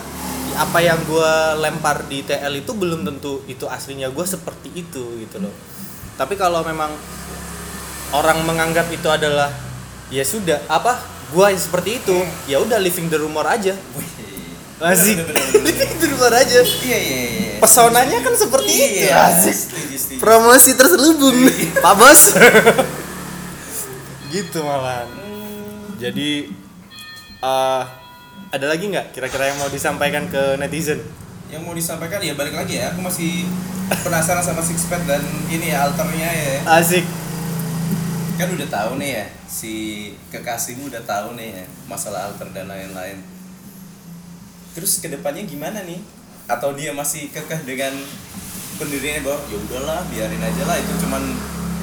apa 0.55 0.79
yang 0.81 0.99
gue 1.05 1.33
lempar 1.61 2.07
di 2.07 2.23
TL 2.23 2.63
itu 2.63 2.73
belum 2.75 3.03
tentu 3.03 3.43
itu 3.51 3.67
aslinya 3.67 4.11
gue 4.11 4.27
seperti 4.27 4.71
itu 4.75 5.03
gitu 5.23 5.43
loh. 5.43 5.55
Tapi 6.15 6.39
kalau 6.39 6.63
memang 6.63 6.95
orang 8.15 8.47
menganggap 8.47 8.87
itu 8.95 9.11
adalah 9.11 9.51
ya 10.09 10.23
sudah 10.23 10.63
apa? 10.71 11.03
Gue 11.35 11.51
yang 11.51 11.59
seperti 11.59 11.99
itu 11.99 12.17
ya 12.47 12.63
udah 12.63 12.79
living 12.79 13.11
the 13.11 13.19
rumor 13.19 13.47
aja. 13.47 13.75
Asik. 14.85 15.23
Bener, 15.23 15.35
living 15.63 15.93
the 15.99 16.07
rumor 16.15 16.33
aja. 16.35 16.61
Iya 16.63 16.99
iya 16.99 17.21
iya. 17.27 17.53
pesonanya 17.63 18.19
kan 18.23 18.35
seperti 18.39 18.73
itu. 18.73 19.11
Iya. 19.11 19.35
asik. 19.35 19.55
Setuju 19.55 19.97
setuju. 19.99 20.21
promosi 20.23 20.71
terselubung. 20.79 21.37
Pak 21.83 21.95
bos. 21.99 22.23
Gitu 24.35 24.67
malah 24.67 25.07
jadi 25.95 26.51
eh 27.39 27.83
ada 28.55 28.71
lagi 28.71 28.87
nggak 28.87 29.11
kira-kira 29.11 29.51
yang 29.51 29.59
mau 29.59 29.67
disampaikan 29.67 30.31
ke 30.31 30.55
netizen 30.63 31.03
Yang 31.51 31.63
mau 31.67 31.75
disampaikan 31.75 32.23
ya 32.23 32.39
balik 32.39 32.55
lagi 32.55 32.79
ya. 32.79 32.95
Aku 32.95 33.03
masih 33.03 33.47
penasaran 34.07 34.43
sama 34.43 34.63
six 34.63 34.87
pack 34.87 35.03
dan 35.11 35.23
ini 35.51 35.75
ya 35.75 35.91
alternya 35.91 36.31
ya. 36.31 36.55
asik 36.79 37.03
Kan 38.39 38.55
udah 38.55 38.69
tahu 38.71 38.99
nih 39.03 39.11
ya 39.23 39.27
si 39.47 39.73
kekasihmu 40.31 40.91
udah 40.91 41.03
tahu 41.03 41.35
nih 41.39 41.63
ya 41.63 41.65
masalah 41.91 42.31
alter 42.31 42.51
dan 42.55 42.71
lain-lain. 42.71 43.19
Terus 44.75 44.99
ke 44.99 45.11
depannya 45.11 45.47
gimana 45.47 45.87
nih? 45.87 46.03
Atau 46.51 46.75
dia 46.75 46.91
masih 46.91 47.31
kekeh 47.31 47.63
dengan 47.63 47.95
pendiriannya 48.79 49.23
bahwa 49.23 49.39
ya 49.47 49.59
udahlah 49.59 50.01
biarin 50.11 50.43
aja 50.43 50.63
lah 50.67 50.77
itu 50.83 50.93
cuman 51.07 51.23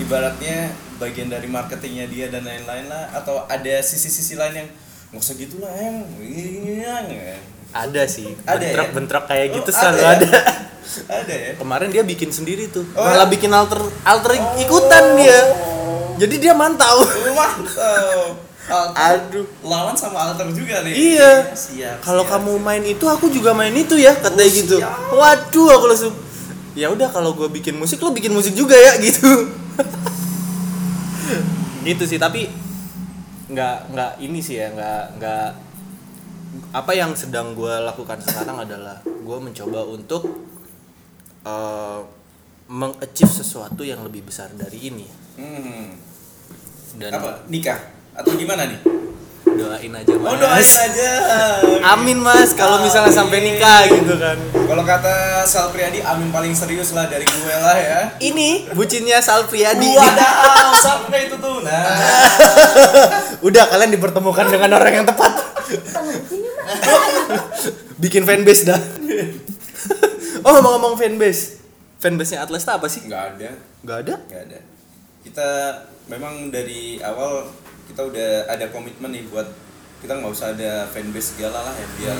ibaratnya 0.03 0.75
bagian 0.99 1.31
dari 1.31 1.47
marketingnya 1.47 2.05
dia 2.11 2.27
dan 2.27 2.43
lain-lain 2.43 2.91
lah 2.91 3.09
atau 3.15 3.47
ada 3.47 3.79
sisi-sisi 3.79 4.35
lain 4.35 4.65
yang 4.65 4.69
nggak 5.11 5.19
usah 5.19 5.35
gitu 5.35 5.59
lah 5.59 5.71
yang 5.75 7.05
ada 7.71 8.03
sih 8.03 8.31
Ada 8.41 8.55
ya? 8.55 8.59
bentrok-bentrok 8.63 9.23
kayak 9.27 9.47
Oh, 9.47 9.55
gitu 9.59 9.69
selalu 9.69 9.99
ya? 9.99 10.09
ada 10.09 10.29
ada 11.19 11.33
ya 11.33 11.51
kemarin 11.55 11.87
dia 11.87 12.03
bikin 12.03 12.31
sendiri 12.31 12.67
tuh 12.67 12.83
Oh, 12.93 13.03
malah 13.03 13.27
ya? 13.27 13.31
bikin 13.31 13.51
alter 13.51 13.79
alter 14.01 14.31
ikutan 14.57 15.15
dia 15.15 15.39
jadi 16.15 16.35
dia 16.39 16.53
mantau 16.53 17.03
Oh, 17.03 18.39
Alter. 18.61 18.95
aduh 18.95 19.43
lawan 19.61 19.91
sama 19.93 20.21
alter 20.23 20.47
juga 20.53 20.79
nih 20.81 20.93
Iya. 21.17 21.51
siap 21.51 21.97
kalau 21.99 22.23
siap. 22.23 22.39
kamu 22.39 22.51
main 22.57 22.83
itu 22.85 23.03
aku 23.03 23.27
juga 23.27 23.51
main 23.51 23.73
itu 23.73 23.99
ya 23.99 24.15
katanya 24.15 24.47
Oh, 24.47 24.55
gitu 24.55 24.77
siap. 24.79 24.95
waduh 25.11 25.69
aku 25.75 25.85
langsung 25.87 26.13
ya 26.71 26.87
udah 26.87 27.11
kalau 27.11 27.35
gue 27.35 27.51
bikin 27.51 27.75
musik 27.75 27.99
lo 27.99 28.11
bikin 28.11 28.31
musik 28.31 28.55
juga 28.55 28.75
ya 28.75 28.95
gitu 29.03 29.27
gitu 31.83 32.03
sih 32.05 32.15
tapi 32.15 32.47
nggak 33.51 33.77
nggak 33.91 34.11
ini 34.23 34.39
sih 34.39 34.57
ya 34.59 34.71
nggak 34.71 35.03
nggak 35.19 35.47
apa 36.71 36.91
yang 36.95 37.11
sedang 37.15 37.55
gue 37.55 37.71
lakukan 37.83 38.19
sekarang 38.19 38.63
adalah 38.63 38.99
gue 39.03 39.37
mencoba 39.39 39.87
untuk 39.87 40.23
uh, 41.47 41.99
mengachieve 42.71 43.31
sesuatu 43.31 43.83
yang 43.83 44.03
lebih 44.07 44.23
besar 44.27 44.51
dari 44.55 44.87
ini. 44.87 45.07
Hmm. 45.35 45.95
dan 46.99 47.15
apa? 47.15 47.47
Nikah? 47.47 47.79
Atau 48.15 48.35
gimana 48.35 48.67
nih 48.67 48.79
doain 49.57 49.91
aja 49.91 50.13
mas. 50.15 50.29
oh 50.29 50.35
doain 50.37 50.73
aja. 50.87 51.11
Amin 51.95 52.17
mas 52.19 52.53
kalau 52.53 52.79
misalnya 52.83 53.11
sampai 53.11 53.43
nikah 53.43 53.89
gitu 53.89 54.15
kan. 54.15 54.37
Kalau 54.53 54.83
kata 54.87 55.43
Sal 55.43 55.73
Priadi 55.75 55.99
amin 55.99 56.31
paling 56.31 56.53
serius 56.55 56.95
lah 56.95 57.11
dari 57.11 57.27
gue 57.27 57.55
lah 57.55 57.77
ya. 57.77 58.01
Ini 58.21 58.71
bucinnya 58.71 59.19
Sal 59.19 59.47
Priadi 59.51 59.91
Wadaw, 59.95 60.71
sampai 60.79 61.27
itu 61.27 61.35
tuh. 61.39 61.59
Nah, 61.61 61.83
udah 63.47 63.63
kalian 63.67 63.91
dipertemukan 63.91 64.47
dengan 64.47 64.79
orang 64.79 65.03
yang 65.03 65.07
tepat. 65.07 65.33
Bikin 68.01 68.25
fanbase 68.25 68.65
dah. 68.67 68.81
Oh 70.41 70.57
ngomong-ngomong 70.57 70.97
fanbase. 70.97 71.61
Fanbase 72.01 72.33
nya 72.33 72.41
Atlas 72.41 72.65
apa 72.65 72.89
sih? 72.89 73.05
Nggak 73.05 73.37
ada, 73.37 73.49
nggak 73.85 73.97
ada? 74.01 74.13
Nggak 74.25 74.41
ada. 74.49 74.59
Kita 75.21 75.49
memang 76.09 76.49
dari 76.49 76.97
awal 76.97 77.45
kita 77.91 78.07
udah 78.07 78.29
ada 78.47 78.65
komitmen 78.71 79.11
nih 79.11 79.27
buat 79.27 79.45
kita 79.99 80.15
nggak 80.17 80.31
usah 80.31 80.55
ada 80.55 80.87
fanbase 80.87 81.35
segala 81.35 81.61
lah 81.67 81.75
ya 81.75 81.87
biar 81.99 82.17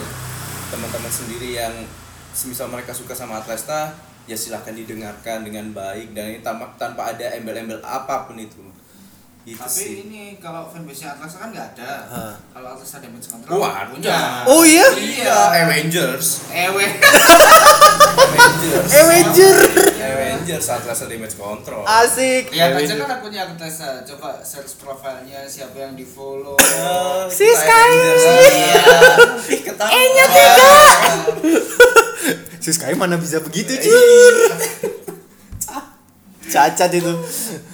teman-teman 0.68 1.08
sendiri 1.08 1.56
yang 1.56 1.74
semisal 2.36 2.68
mereka 2.68 2.92
suka 2.92 3.16
sama 3.16 3.40
Atlesta 3.40 3.96
ya 4.28 4.36
silahkan 4.36 4.76
didengarkan 4.76 5.48
dengan 5.48 5.72
baik 5.72 6.12
dan 6.12 6.30
ini 6.36 6.40
tanpa, 6.44 6.70
tanpa 6.76 7.16
ada 7.16 7.26
embel-embel 7.34 7.80
apa 7.82 8.28
pun 8.30 8.38
itu. 8.38 8.62
Itu 9.42 9.58
Tapi 9.58 9.74
sih. 9.74 10.06
ini 10.06 10.38
kalau 10.38 10.70
fanbase 10.70 11.10
Atlas 11.10 11.34
kan 11.34 11.50
nggak 11.50 11.74
ada. 11.74 12.06
Hah. 12.06 12.34
Kalau 12.54 12.78
Atlas 12.78 12.94
ada 13.02 13.10
damage 13.10 13.26
control 13.26 13.58
Wah, 13.58 13.90
punya. 13.90 14.46
oh 14.46 14.62
iya 14.62 14.86
Iya, 14.94 15.66
Avengers. 15.66 16.46
Ewe. 16.54 16.86
Avengers. 18.22 18.92
Avenger 18.94 19.91
Avengers 20.04 20.66
Atlas 20.68 21.00
Damage 21.04 21.36
Control. 21.36 21.84
asik 21.84 22.50
Lihat 22.50 22.70
aja 22.70 22.76
Avenger. 22.76 22.98
kan 23.00 23.10
akunnya 23.16 23.40
Atlas 23.46 23.78
coba 24.04 24.30
search 24.42 24.74
profilnya 24.78 25.40
siapa 25.46 25.76
yang 25.76 25.94
di 25.94 26.04
follow. 26.04 26.56
Oh, 26.58 27.28
Si 27.28 27.46
Sky. 27.46 27.90
Iya. 27.94 28.82
Ih, 29.48 29.60
ketawa. 29.62 29.90
E-nya 29.90 30.24
si 32.58 32.70
Sky 32.70 32.94
mana 32.94 33.16
bisa 33.16 33.40
begitu 33.40 33.72
Iya. 33.72 33.82
cuy 33.82 33.92
cacat 36.52 36.92
itu 36.92 37.14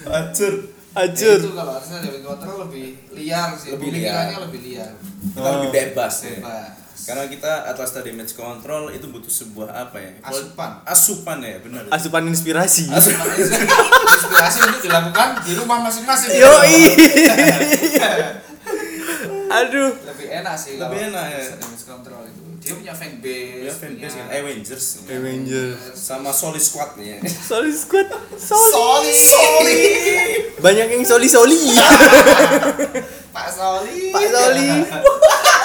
Hancur. 0.04 0.52
hancur 0.94 1.36
Itu 1.36 1.50
kalau 1.52 1.72
ada 1.74 1.86
damage 1.98 2.22
control 2.22 2.56
lebih 2.64 2.86
liar 3.12 3.48
sih. 3.52 3.70
Lebih 3.70 3.88
liar. 3.92 4.38
lebih 4.40 4.60
liar. 4.64 4.90
Kita 5.34 5.48
lebih 5.58 5.70
bebas 5.72 6.14
ya. 6.22 6.30
Bebas. 6.38 6.70
Karena 7.00 7.24
kita 7.24 7.52
Atlasta 7.64 8.00
Damage 8.00 8.32
Control 8.32 8.90
itu 8.90 9.06
butuh 9.06 9.28
sebuah 9.28 9.68
apa 9.70 9.96
ya? 9.96 10.10
Asupan. 10.20 10.70
Asupan 10.82 11.38
ya, 11.40 11.56
benar. 11.58 11.82
asupan 11.88 12.22
inspirasi 12.24 12.86
Asupan 12.86 13.26
inspirasi 14.16 14.58
untuk 14.62 14.82
dilakukan 14.82 15.28
di 15.42 15.52
rumah 15.54 15.78
masing-masing. 15.82 16.34
yoi 16.34 16.76
aduh 19.50 19.90
Lebih 20.04 20.26
enak 20.34 20.54
sih 20.54 20.76
Lebih 20.76 20.98
kalau 21.00 21.08
enak, 21.10 21.24
ya. 21.26 21.40
damage 21.56 21.84
control 21.86 22.22
itu. 22.22 22.40
Dia 22.58 22.74
punya 22.74 22.92
fanbase. 22.92 23.64
Ya 23.64 23.72
fanbase 23.72 23.96
punya- 23.96 24.12
kan 24.20 24.26
Avengers. 24.34 24.84
Avengers 25.06 25.78
Sama 25.94 26.30
Solid 26.30 26.60
Squad 26.60 26.90
nih. 26.96 27.16
Solid 27.24 27.72
Squad 27.72 28.08
Soli 28.36 29.14
Soli. 29.14 29.80
banyak 30.58 30.86
yang 30.90 31.02
soli 31.02 31.24
soli 31.26 31.56
Pak 33.30 33.48
Soli. 33.48 34.10
Pak 34.10 34.24
Soli 34.26 34.68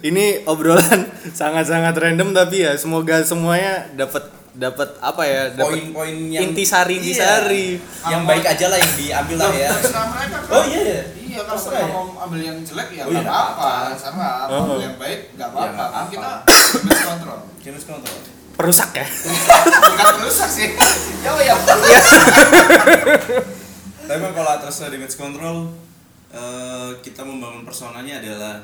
ini 0.00 0.24
obrolan 0.44 1.06
sangat-sangat 1.38 1.94
random 1.94 2.30
tapi 2.30 2.62
ya 2.62 2.74
semoga 2.74 3.20
semuanya 3.20 3.86
dapat 3.92 4.26
dapat 4.52 4.88
apa 4.98 5.22
ya 5.22 5.42
dapat 5.52 5.84
Poin-poin 5.84 6.16
yang 6.28 6.42
intisari 6.46 6.96
intisari 6.96 7.76
Iya. 7.76 8.08
Yang 8.08 8.22
baik 8.24 8.44
aja 8.46 8.66
lah 8.66 8.78
yang 8.78 8.94
diambil 8.94 9.36
lah 9.38 9.52
ya. 9.52 9.68
Mereka. 9.68 9.90
kan. 9.92 10.28
Oh 10.48 10.64
iya 10.64 10.80
ya. 10.82 11.00
Iya 11.14 11.40
kalau 11.44 11.60
mereka 11.60 11.76
ya? 11.76 11.86
mau 11.86 12.04
ambil 12.18 12.40
yang 12.40 12.58
jelek 12.62 12.88
ya 12.90 13.02
Oh, 13.04 13.10
nggak 13.10 13.20
iya, 13.20 13.28
apa-apa, 13.28 13.70
sama 13.94 14.26
Oh. 14.46 14.56
ambil 14.64 14.78
yang 14.80 14.96
baik 14.96 15.20
nggak 15.36 15.44
Ya, 15.44 15.52
apa-apa. 15.52 15.68
Kan 15.68 15.84
apa-apa. 15.92 16.08
kita 16.08 16.30
damage 16.72 17.04
control. 17.04 17.38
Damage 17.60 17.86
Control. 17.86 18.18
perusak 18.56 18.90
ya 18.90 19.04
Bukan 19.04 20.06
merusak 20.16 20.48
sih. 20.48 20.68
Ya 21.26 21.32
ya. 21.42 21.54
Tapi 23.98 24.16
memang 24.16 24.32
kalau 24.32 24.50
Atlasta 24.52 24.86
Damage 24.88 25.16
Control 25.16 25.74
eh, 26.30 26.90
kita 27.02 27.22
membangun 27.22 27.62
personanya 27.62 28.22
adalah 28.22 28.62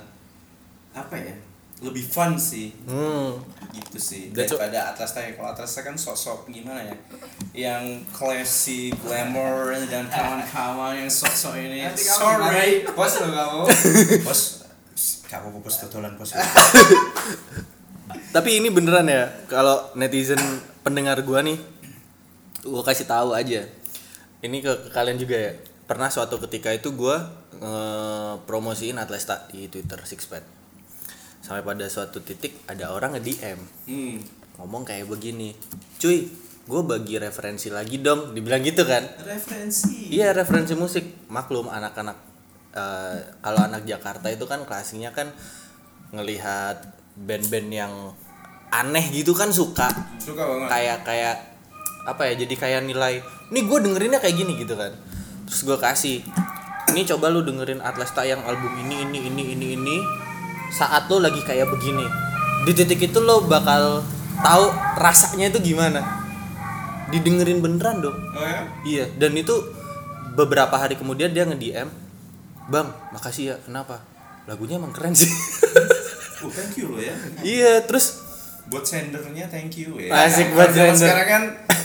apa 0.95 1.17
ya? 1.17 1.35
Lebih 1.83 2.05
fun 2.07 2.39
sih. 2.39 2.71
hmm. 2.87 3.53
gitu 3.73 3.97
sih 3.97 4.23
daripada 4.37 4.93
ya 4.93 5.33
kalau 5.33 5.49
Atlasta 5.57 5.81
kan 5.81 5.97
sosok 5.97 6.53
gimana 6.53 6.85
ya 6.85 6.97
yang 7.57 8.05
classy 8.13 8.93
glamour 9.01 9.73
dan 9.89 10.05
kawan-kawan 10.13 11.01
yang 11.01 11.09
sosok 11.09 11.57
ini 11.57 11.89
sorry 11.97 12.85
bos 12.93 13.13
lo 13.25 13.29
kamu. 13.33 13.63
bos 14.29 14.41
kamu 15.25 15.65
bos 15.65 15.77
totolan 15.81 16.13
bos 16.21 16.37
tapi 18.37 18.61
ini 18.61 18.69
beneran 18.69 19.09
ya 19.09 19.33
kalau 19.49 19.89
netizen 19.97 20.41
pendengar 20.85 21.25
gua 21.25 21.41
nih 21.41 21.57
gua 22.69 22.85
kasih 22.85 23.09
tahu 23.09 23.33
aja 23.33 23.65
ini 24.45 24.61
ke, 24.61 24.73
ke 24.85 24.89
kalian 24.93 25.17
juga 25.17 25.37
ya 25.37 25.53
pernah 25.89 26.13
suatu 26.13 26.37
ketika 26.45 26.73
itu 26.77 26.93
gua 26.93 27.25
eh, 27.57 28.35
promosiin 28.45 29.01
Atlesta 29.01 29.49
di 29.49 29.69
Twitter 29.73 29.97
Sixpad 30.05 30.62
sampai 31.43 31.67
pada 31.67 31.91
suatu 31.91 32.23
titik 32.23 32.63
ada 32.71 32.95
orang 32.95 33.19
nge 33.19 33.23
DM 33.27 33.61
hmm. 33.91 34.17
ngomong 34.63 34.87
kayak 34.87 35.11
begini 35.11 35.53
cuy 35.99 36.31
gue 36.63 36.83
bagi 36.87 37.19
referensi 37.19 37.69
lagi 37.75 37.99
dong. 37.99 38.35
Dibilang 38.35 38.63
gitu 38.63 38.87
kan? 38.87 39.03
Referensi? 39.27 40.15
Iya 40.15 40.31
referensi 40.31 40.79
musik. 40.79 41.27
Maklum 41.27 41.67
anak-anak 41.67 42.17
eh, 42.75 43.19
kalau 43.43 43.61
anak 43.67 43.83
Jakarta 43.83 44.31
itu 44.31 44.47
kan 44.47 44.63
klasiknya 44.63 45.11
kan 45.11 45.35
ngelihat 46.15 46.95
band-band 47.19 47.69
yang 47.73 47.93
aneh 48.71 49.05
gitu 49.11 49.35
kan 49.35 49.51
suka. 49.51 49.91
Suka 50.23 50.47
banget. 50.47 50.69
Kayak 50.71 50.99
kayak 51.03 51.37
apa 52.03 52.23
ya 52.31 52.35
jadi 52.35 52.55
kayak 52.59 52.83
nilai 52.87 53.23
nih 53.55 53.63
gue 53.67 53.79
dengerinnya 53.83 54.23
kayak 54.23 54.37
gini 54.39 54.63
gitu 54.63 54.79
kan. 54.79 54.95
Terus 55.51 55.61
gue 55.67 55.79
kasih 55.83 56.23
ini 56.95 57.03
coba 57.09 57.33
lu 57.33 57.43
dengerin 57.43 57.83
Atlesta 57.83 58.23
yang 58.23 58.43
album 58.47 58.71
ini 58.87 59.03
ini 59.03 59.19
ini 59.27 59.43
ini 59.57 59.67
ini 59.75 59.97
saat 60.73 61.07
lo 61.07 61.21
lagi 61.21 61.45
kayak 61.45 61.69
begini 61.69 62.07
di 62.63 62.73
titik 62.73 63.11
itu 63.11 63.19
lo 63.19 63.43
bakal 63.45 64.01
tahu 64.39 64.65
rasanya 64.97 65.51
itu 65.51 65.75
gimana. 65.75 66.01
Didengerin 67.11 67.61
beneran 67.61 68.01
dong. 68.01 68.17
Oh 68.33 68.41
ya? 68.41 68.61
Iya 68.83 69.05
dan 69.21 69.37
itu 69.37 69.53
beberapa 70.33 70.73
hari 70.73 70.97
kemudian 70.97 71.35
dia 71.35 71.45
nge 71.45 71.59
DM 71.61 71.89
bang 72.71 72.89
makasih 73.13 73.45
ya 73.53 73.57
kenapa? 73.61 74.01
Lagunya 74.49 74.81
emang 74.81 74.95
keren 74.95 75.13
sih. 75.13 75.29
Oh 76.43 76.51
thank 76.51 76.79
you 76.81 76.89
lo 76.89 76.99
ya. 76.99 77.13
Iya 77.45 77.85
terus 77.85 78.23
buat 78.67 78.87
sendernya 78.87 79.51
thank 79.51 79.75
you 79.77 79.99
ya. 79.99 80.11
Asik 80.25 80.55
buat 80.55 80.71
sender. 80.71 80.97
sekarang 80.97 81.29
kan 81.29 81.43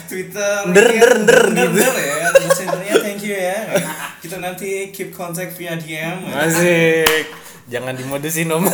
Twitter 0.08 0.54
Der, 0.72 0.88
der, 0.88 1.14
der, 1.28 1.42
der, 1.52 1.68
gitu. 1.74 1.78
der 1.84 1.96
ya 1.98 2.28
buat 2.32 2.54
sendernya 2.56 2.94
thank 3.02 3.22
you 3.26 3.36
ya. 3.36 3.58
Kita 4.24 4.38
nanti 4.40 4.94
keep 4.94 5.10
contact 5.12 5.58
via 5.58 5.76
DM 5.76 6.30
Asik. 6.32 7.47
Jangan 7.68 7.96
dimodusin 7.96 8.52
om. 8.52 8.64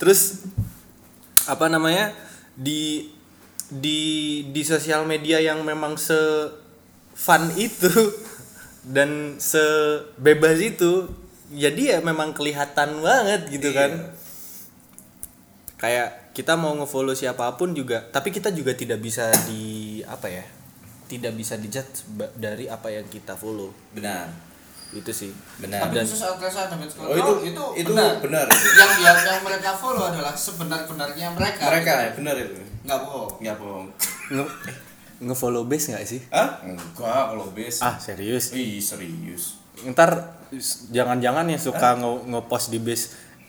Terus 0.00 0.42
apa 1.50 1.66
namanya 1.66 2.14
di 2.54 3.10
di 3.72 4.00
di 4.52 4.62
sosial 4.62 5.08
media 5.08 5.40
yang 5.40 5.64
memang 5.64 5.96
se 5.98 6.14
fun 7.16 7.50
itu 7.56 7.88
dan 8.94 9.40
sebebas 9.40 10.60
itu 10.60 11.08
jadi 11.52 11.96
ya 11.96 11.98
memang 12.00 12.32
kelihatan 12.36 13.00
banget 13.00 13.48
gitu 13.52 13.68
Iya. 13.72 13.76
kan 13.76 13.90
kayak 15.76 16.08
kita 16.32 16.56
mau 16.56 16.72
ngefollow 16.78 17.12
siapa 17.12 17.44
pun 17.60 17.76
juga 17.76 18.06
tapi 18.08 18.32
kita 18.32 18.54
juga 18.54 18.72
tidak 18.72 19.02
bisa 19.02 19.28
di 19.48 20.00
apa 20.06 20.30
ya 20.30 20.44
tidak 21.10 21.36
bisa 21.36 21.58
dijudge 21.60 22.06
dari 22.38 22.70
apa 22.72 22.88
yang 22.88 23.04
kita 23.08 23.36
follow 23.36 23.72
benar 23.92 24.30
itu 24.92 25.10
sih. 25.12 25.30
Benar. 25.56 25.88
Tapi 25.88 25.94
Dan- 25.96 26.04
khusus 26.04 26.20
oh 26.20 26.36
control 26.36 27.16
itu 27.16 27.32
itu, 27.48 27.64
itu 27.80 27.90
benar. 27.96 28.20
benar. 28.20 28.46
Yang 28.52 28.90
dia 29.00 29.12
yang 29.24 29.40
mereka 29.40 29.70
follow 29.72 30.04
adalah 30.12 30.36
sebenar-benarnya 30.36 31.26
mereka. 31.32 31.62
mereka 31.72 31.92
ya 31.96 32.10
benar 32.12 32.34
itu. 32.36 32.54
Nggak 32.84 32.98
bohong. 33.08 33.30
nggak 33.40 33.56
bohong. 33.56 33.86
Nge 34.32 34.44
eh, 34.68 34.76
ngefollow 35.22 35.64
base 35.64 35.86
nggak 35.96 36.04
sih? 36.04 36.20
Ah 36.28 36.60
enggak 36.60 37.22
kalau 37.32 37.48
base. 37.50 37.80
Ah 37.80 37.96
serius? 37.96 38.52
Ih, 38.52 38.82
serius. 38.84 39.56
Ntar 39.88 40.36
jangan-jangan 40.92 41.48
yang 41.48 41.60
suka 41.62 41.96
nge 41.96 42.10
ngepost 42.28 42.68
di 42.68 42.78
base 42.82 43.04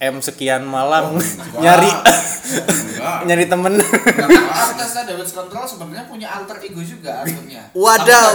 M 0.06 0.20
sekian 0.20 0.64
malam 0.64 1.16
enggak. 1.16 1.32
nyari 1.56 1.90
enggak 1.90 3.18
nyari 3.28 3.46
temen 3.46 3.74
Karena 3.80 4.42
Atlasa 4.50 5.00
damage 5.04 5.32
control 5.32 5.64
sebenarnya 5.66 6.06
punya 6.06 6.28
alter 6.30 6.58
ego 6.62 6.80
juga 6.80 7.22
akunnya. 7.22 7.72
Wadaw. 7.72 8.30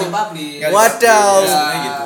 Wadaw. 0.67 1.33
sebenarnya 1.43 1.79
gitu 1.79 2.05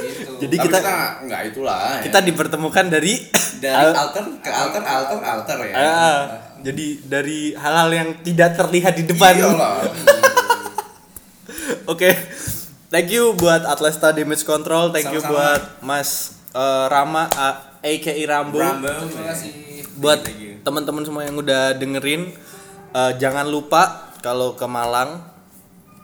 gitu. 0.00 0.32
Jadi 0.38 0.54
Tapi 0.54 0.66
kita- 0.66 0.80
kita 0.80 0.96
enggak 1.20 1.40
itulah 1.46 1.78
ya. 1.90 2.00
kita 2.02 2.18
dipertemukan 2.22 2.86
dari 2.88 3.14
dari 3.56 3.76
Al- 3.82 3.96
alter 3.98 4.24
ke 4.38 4.50
alter 4.50 4.82
alter 4.82 5.18
alter 5.20 5.56
ya 5.62 5.74
Ah, 5.74 6.20
jadi 6.58 6.86
dari 7.02 7.52
hal-hal 7.52 7.90
yang 7.90 8.08
tidak 8.20 8.52
terlihat 8.54 8.94
di 8.94 9.04
depan 9.06 9.32
Iyalah. 9.34 9.80
Oke. 11.86 12.10
Thank 12.88 13.12
you 13.12 13.32
buat 13.32 13.62
Atlesta 13.62 14.10
Damage 14.10 14.42
Control, 14.42 14.90
thank 14.90 15.06
you 15.08 15.22
Sama-sama. 15.22 15.30
buat 15.30 15.62
Mas 15.80 16.10
eh, 16.50 16.84
Rama 16.88 17.30
a- 17.30 17.69
aka 17.80 18.12
Rambo. 18.28 18.58
Rambo. 18.60 18.88
Terima 18.88 19.32
kasih. 19.32 19.50
buat 20.00 20.20
teman-teman 20.64 21.04
semua 21.04 21.28
yang 21.28 21.36
udah 21.36 21.76
dengerin 21.76 22.32
eh, 22.96 23.12
jangan 23.20 23.48
lupa 23.48 24.12
kalau 24.24 24.56
ke 24.56 24.64
Malang 24.68 25.30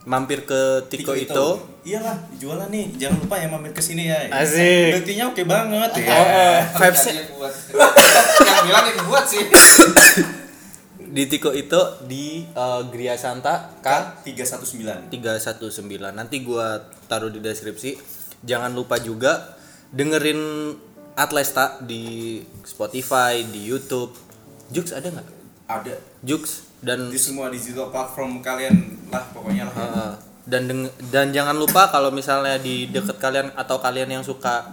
mampir 0.06 0.46
ke 0.46 0.86
Tiko, 0.86 1.12
itu. 1.18 1.48
Iyalah, 1.82 2.14
jualan 2.38 2.70
nih. 2.70 2.94
Jangan 2.94 3.26
lupa 3.26 3.34
ya 3.42 3.50
mampir 3.50 3.74
ke 3.74 3.82
sini 3.82 4.06
ya. 4.06 4.30
Asik. 4.30 5.02
Buktinya 5.02 5.34
oke 5.34 5.42
banget 5.42 5.90
ya. 5.98 6.14
Oh, 6.14 6.58
dia 6.78 7.24
buat. 7.34 7.52
yang 8.46 8.64
bilang 8.70 8.84
yang 8.86 9.06
buat 9.10 9.26
sih. 9.26 9.42
di 11.16 11.22
Tiko 11.26 11.50
itu 11.50 11.80
di 12.06 12.46
eh, 12.46 12.82
Gria 12.94 13.18
Santa 13.18 13.74
K 13.82 14.22
319. 14.22 15.10
319. 15.10 16.14
Nanti 16.14 16.36
gua 16.46 16.86
taruh 17.10 17.28
di 17.28 17.42
deskripsi. 17.42 17.98
Jangan 18.46 18.70
lupa 18.78 19.02
juga 19.02 19.58
dengerin 19.90 20.70
Atlesta 21.16 21.80
di 21.80 22.38
Spotify, 22.62 23.40
di 23.42 23.64
YouTube. 23.64 24.12
Jux 24.68 24.92
ada 24.92 25.08
nggak? 25.08 25.28
Ada 25.66 25.94
Jux 26.20 26.62
dan 26.78 27.08
di 27.08 27.16
semua 27.16 27.48
digital 27.48 27.88
platform 27.88 28.38
kalian 28.38 28.76
lah 29.08 29.24
pokoknya 29.32 29.64
lah. 29.64 29.72
ya. 29.72 29.82
Heeh. 29.82 30.12
dan 30.46 30.62
deng- 30.64 30.94
dan 31.10 31.26
jangan 31.30 31.54
lupa 31.54 31.90
kalau 31.90 32.10
misalnya 32.10 32.54
di 32.56 32.86
deket 32.86 33.16
kalian 33.16 33.50
atau 33.52 33.76
kalian 33.76 34.06
yang 34.08 34.22
suka 34.22 34.70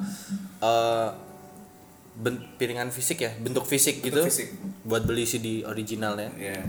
eh, 0.59 1.09
ben- 2.15 2.45
piringan 2.55 2.87
fisik 2.87 3.17
ya 3.19 3.33
bentuk 3.35 3.65
fisik 3.65 3.97
gitu 3.99 4.21
fisik. 4.21 4.53
buat 4.83 5.01
beli 5.01 5.23
CD 5.23 5.63
originalnya 5.63 6.29
Ya. 6.35 6.61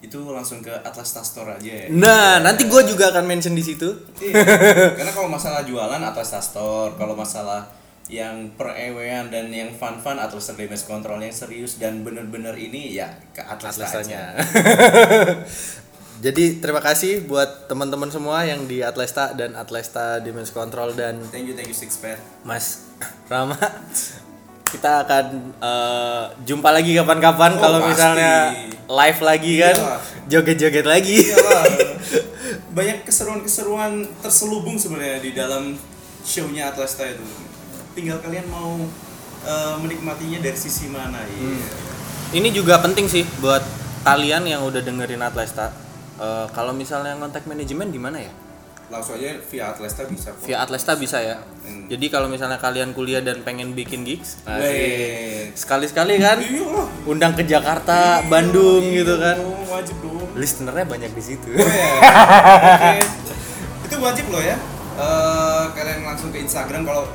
Itu 0.00 0.22
langsung 0.24 0.58
ke 0.60 0.70
Atlas 0.70 1.10
Store 1.10 1.50
aja 1.52 1.72
ya. 1.76 1.86
nah 1.88 2.38
nanti 2.38 2.66
gue 2.66 2.82
juga 2.84 3.10
akan 3.10 3.24
mention 3.24 3.50
di 3.52 3.62
situ 3.62 3.98
Iya. 4.20 4.46
Karena 4.94 5.10
kalau 5.10 5.26
masalah 5.26 5.62
jualan 5.62 5.98
Atlas 5.98 6.30
Store, 6.40 6.94
kalau 6.94 7.14
masalah 7.14 7.66
yang 8.06 8.50
perewean 8.52 9.28
dan 9.28 9.46
yang 9.48 9.70
fun-fun 9.70 10.16
Atlas 10.16 10.50
Damage 10.50 10.84
Control 10.84 11.18
yang 11.18 11.30
serius 11.30 11.76
dan 11.76 12.02
bener-bener 12.02 12.52
ini 12.54 12.92
ya 12.92 13.08
ke 13.30 13.40
Atlas 13.40 13.78
aja. 13.78 14.34
Jadi 16.22 16.62
terima 16.62 16.78
kasih 16.78 17.26
buat 17.26 17.66
teman-teman 17.66 18.06
semua 18.06 18.42
yang 18.42 18.62
di 18.64 18.78
Atlesta 18.78 19.34
dan 19.34 19.54
Atlesta 19.54 20.18
Damage 20.18 20.50
Control 20.50 20.94
dan 20.94 21.18
Thank 21.28 21.50
you, 21.50 21.54
thank 21.54 21.66
you 21.66 21.74
Six 21.74 21.98
Pair. 21.98 22.14
Mas 22.42 22.86
Rama 23.32 23.58
kita 24.64 25.04
akan 25.04 25.24
eh, 25.58 26.24
jumpa 26.44 26.70
lagi 26.70 26.94
kapan-kapan 26.94 27.52
Oh, 27.52 27.60
kalau 27.60 27.78
pasti. 27.78 27.90
misalnya 27.92 28.32
live 28.86 29.20
lagi 29.20 29.52
kan 29.58 29.76
Iya. 29.76 29.96
joget-joget 30.30 30.86
lagi 30.86 31.18
Iyalah. 31.22 31.64
banyak 32.70 33.04
keseruan-keseruan 33.04 33.92
terselubung 34.22 34.78
sebenarnya 34.78 35.20
di 35.20 35.32
dalam 35.32 35.76
shownya 36.22 36.70
Atlasta 36.70 37.04
itu 37.04 37.20
tinggal 37.92 38.18
kalian 38.18 38.46
mau 38.48 38.76
eh, 39.42 39.74
menikmatinya 39.78 40.38
dari 40.40 40.56
sisi 40.56 40.88
mana 40.88 41.20
iya. 41.28 41.60
Ini 42.32 42.48
juga 42.48 42.80
penting 42.80 43.06
sih 43.06 43.28
buat 43.38 43.60
kalian 44.02 44.48
yang 44.48 44.64
udah 44.64 44.80
dengerin 44.80 45.20
Atlesta 45.20 45.72
Eh, 46.12 46.46
kalau 46.54 46.70
misalnya 46.70 47.16
kontak 47.18 47.48
manajemen 47.48 47.88
gimana 47.90 48.20
ya? 48.20 48.30
Langsung 48.92 49.16
aja 49.16 49.32
via 49.42 49.72
Atlasta 49.72 50.04
bisa 50.04 50.28
kok. 50.30 50.44
via 50.44 50.60
Atlesta 50.60 50.92
bisa 50.94 51.18
ya? 51.18 51.40
Hmm. 51.64 51.88
jadi 51.88 52.06
kalau 52.12 52.28
misalnya 52.28 52.60
kalian 52.60 52.92
kuliah 52.92 53.24
dan 53.24 53.40
pengen 53.42 53.72
bikin 53.72 54.04
gigs 54.04 54.36
sekali-sekali 55.56 56.20
kan? 56.20 56.38
Iya. 56.38 56.82
Undang 57.08 57.32
ke 57.34 57.42
Jakarta 57.42 58.22
Bandung 58.28 58.84
Iya 58.84 59.02
gitu 59.02 59.14
kan? 59.18 59.36
wajib 59.66 59.96
dong. 59.98 60.28
Listenernya 60.36 60.84
banyak 60.86 61.10
di 61.10 61.22
situ. 61.24 61.48
Oh, 61.48 61.58
ya. 61.58 63.02
Itu 63.88 63.96
wajib 63.98 64.28
loh 64.30 64.42
ya. 64.44 64.56
Eh, 64.92 65.64
kalian 65.72 66.06
langsung 66.06 66.28
ke 66.30 66.38
Instagram 66.38 66.84
kalau 66.84 67.08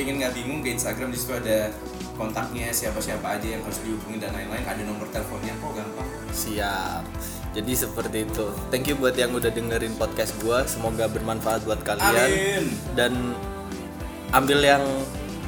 pengen 0.00 0.16
nggak 0.16 0.32
bingung 0.32 0.64
ke 0.64 0.72
Instagram 0.72 1.12
di 1.12 1.18
situ 1.20 1.36
ada 1.36 1.68
kontaknya 2.16 2.72
siapa-siapa 2.72 3.36
aja 3.36 3.52
yang 3.52 3.60
harus 3.60 3.84
dihubungi 3.84 4.16
dan 4.16 4.32
lain-lain 4.32 4.64
ada 4.64 4.80
nomor 4.88 5.04
teleponnya 5.12 5.52
kok 5.60 5.76
gampang 5.76 6.08
Siap. 6.32 7.04
Jadi 7.52 7.72
seperti 7.76 8.18
itu. 8.24 8.46
Thank 8.72 8.88
you 8.88 8.96
buat 8.96 9.12
yang 9.12 9.34
udah 9.36 9.52
dengerin 9.52 9.92
podcast 10.00 10.32
gua. 10.40 10.64
Semoga 10.64 11.04
bermanfaat 11.10 11.66
buat 11.68 11.84
kalian. 11.84 12.16
Amin. 12.16 12.64
Dan 12.96 13.12
ambil 14.32 14.62
yang 14.62 14.80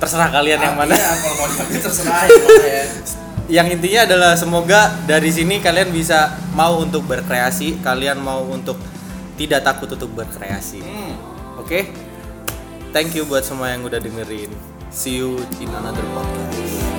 terserah 0.03 0.29
kalian 0.29 0.61
yang 0.61 0.77
mana. 0.77 0.93
Iya, 0.99 1.11
kalau 1.17 1.35
mau 1.39 1.49
diambil 1.49 1.81
terserah 1.81 2.23
ya, 2.27 2.45
ya. 2.77 2.85
Yang 3.47 3.67
intinya 3.79 4.01
adalah 4.05 4.33
semoga 4.35 4.81
dari 5.07 5.31
sini 5.31 5.63
kalian 5.63 5.95
bisa 5.95 6.35
mau 6.53 6.83
untuk 6.83 7.07
berkreasi, 7.07 7.81
kalian 7.81 8.19
mau 8.19 8.43
untuk 8.51 8.77
tidak 9.39 9.63
takut 9.63 9.89
untuk 9.95 10.11
berkreasi. 10.13 10.83
Hmm. 10.83 11.15
Oke? 11.63 12.12
Thank 12.93 13.17
you 13.17 13.25
buat 13.25 13.41
semua 13.41 13.73
yang 13.73 13.89
udah 13.89 13.97
dengerin. 13.97 14.53
See 14.93 15.17
you 15.17 15.41
in 15.65 15.73
another 15.73 16.05
podcast. 16.13 16.92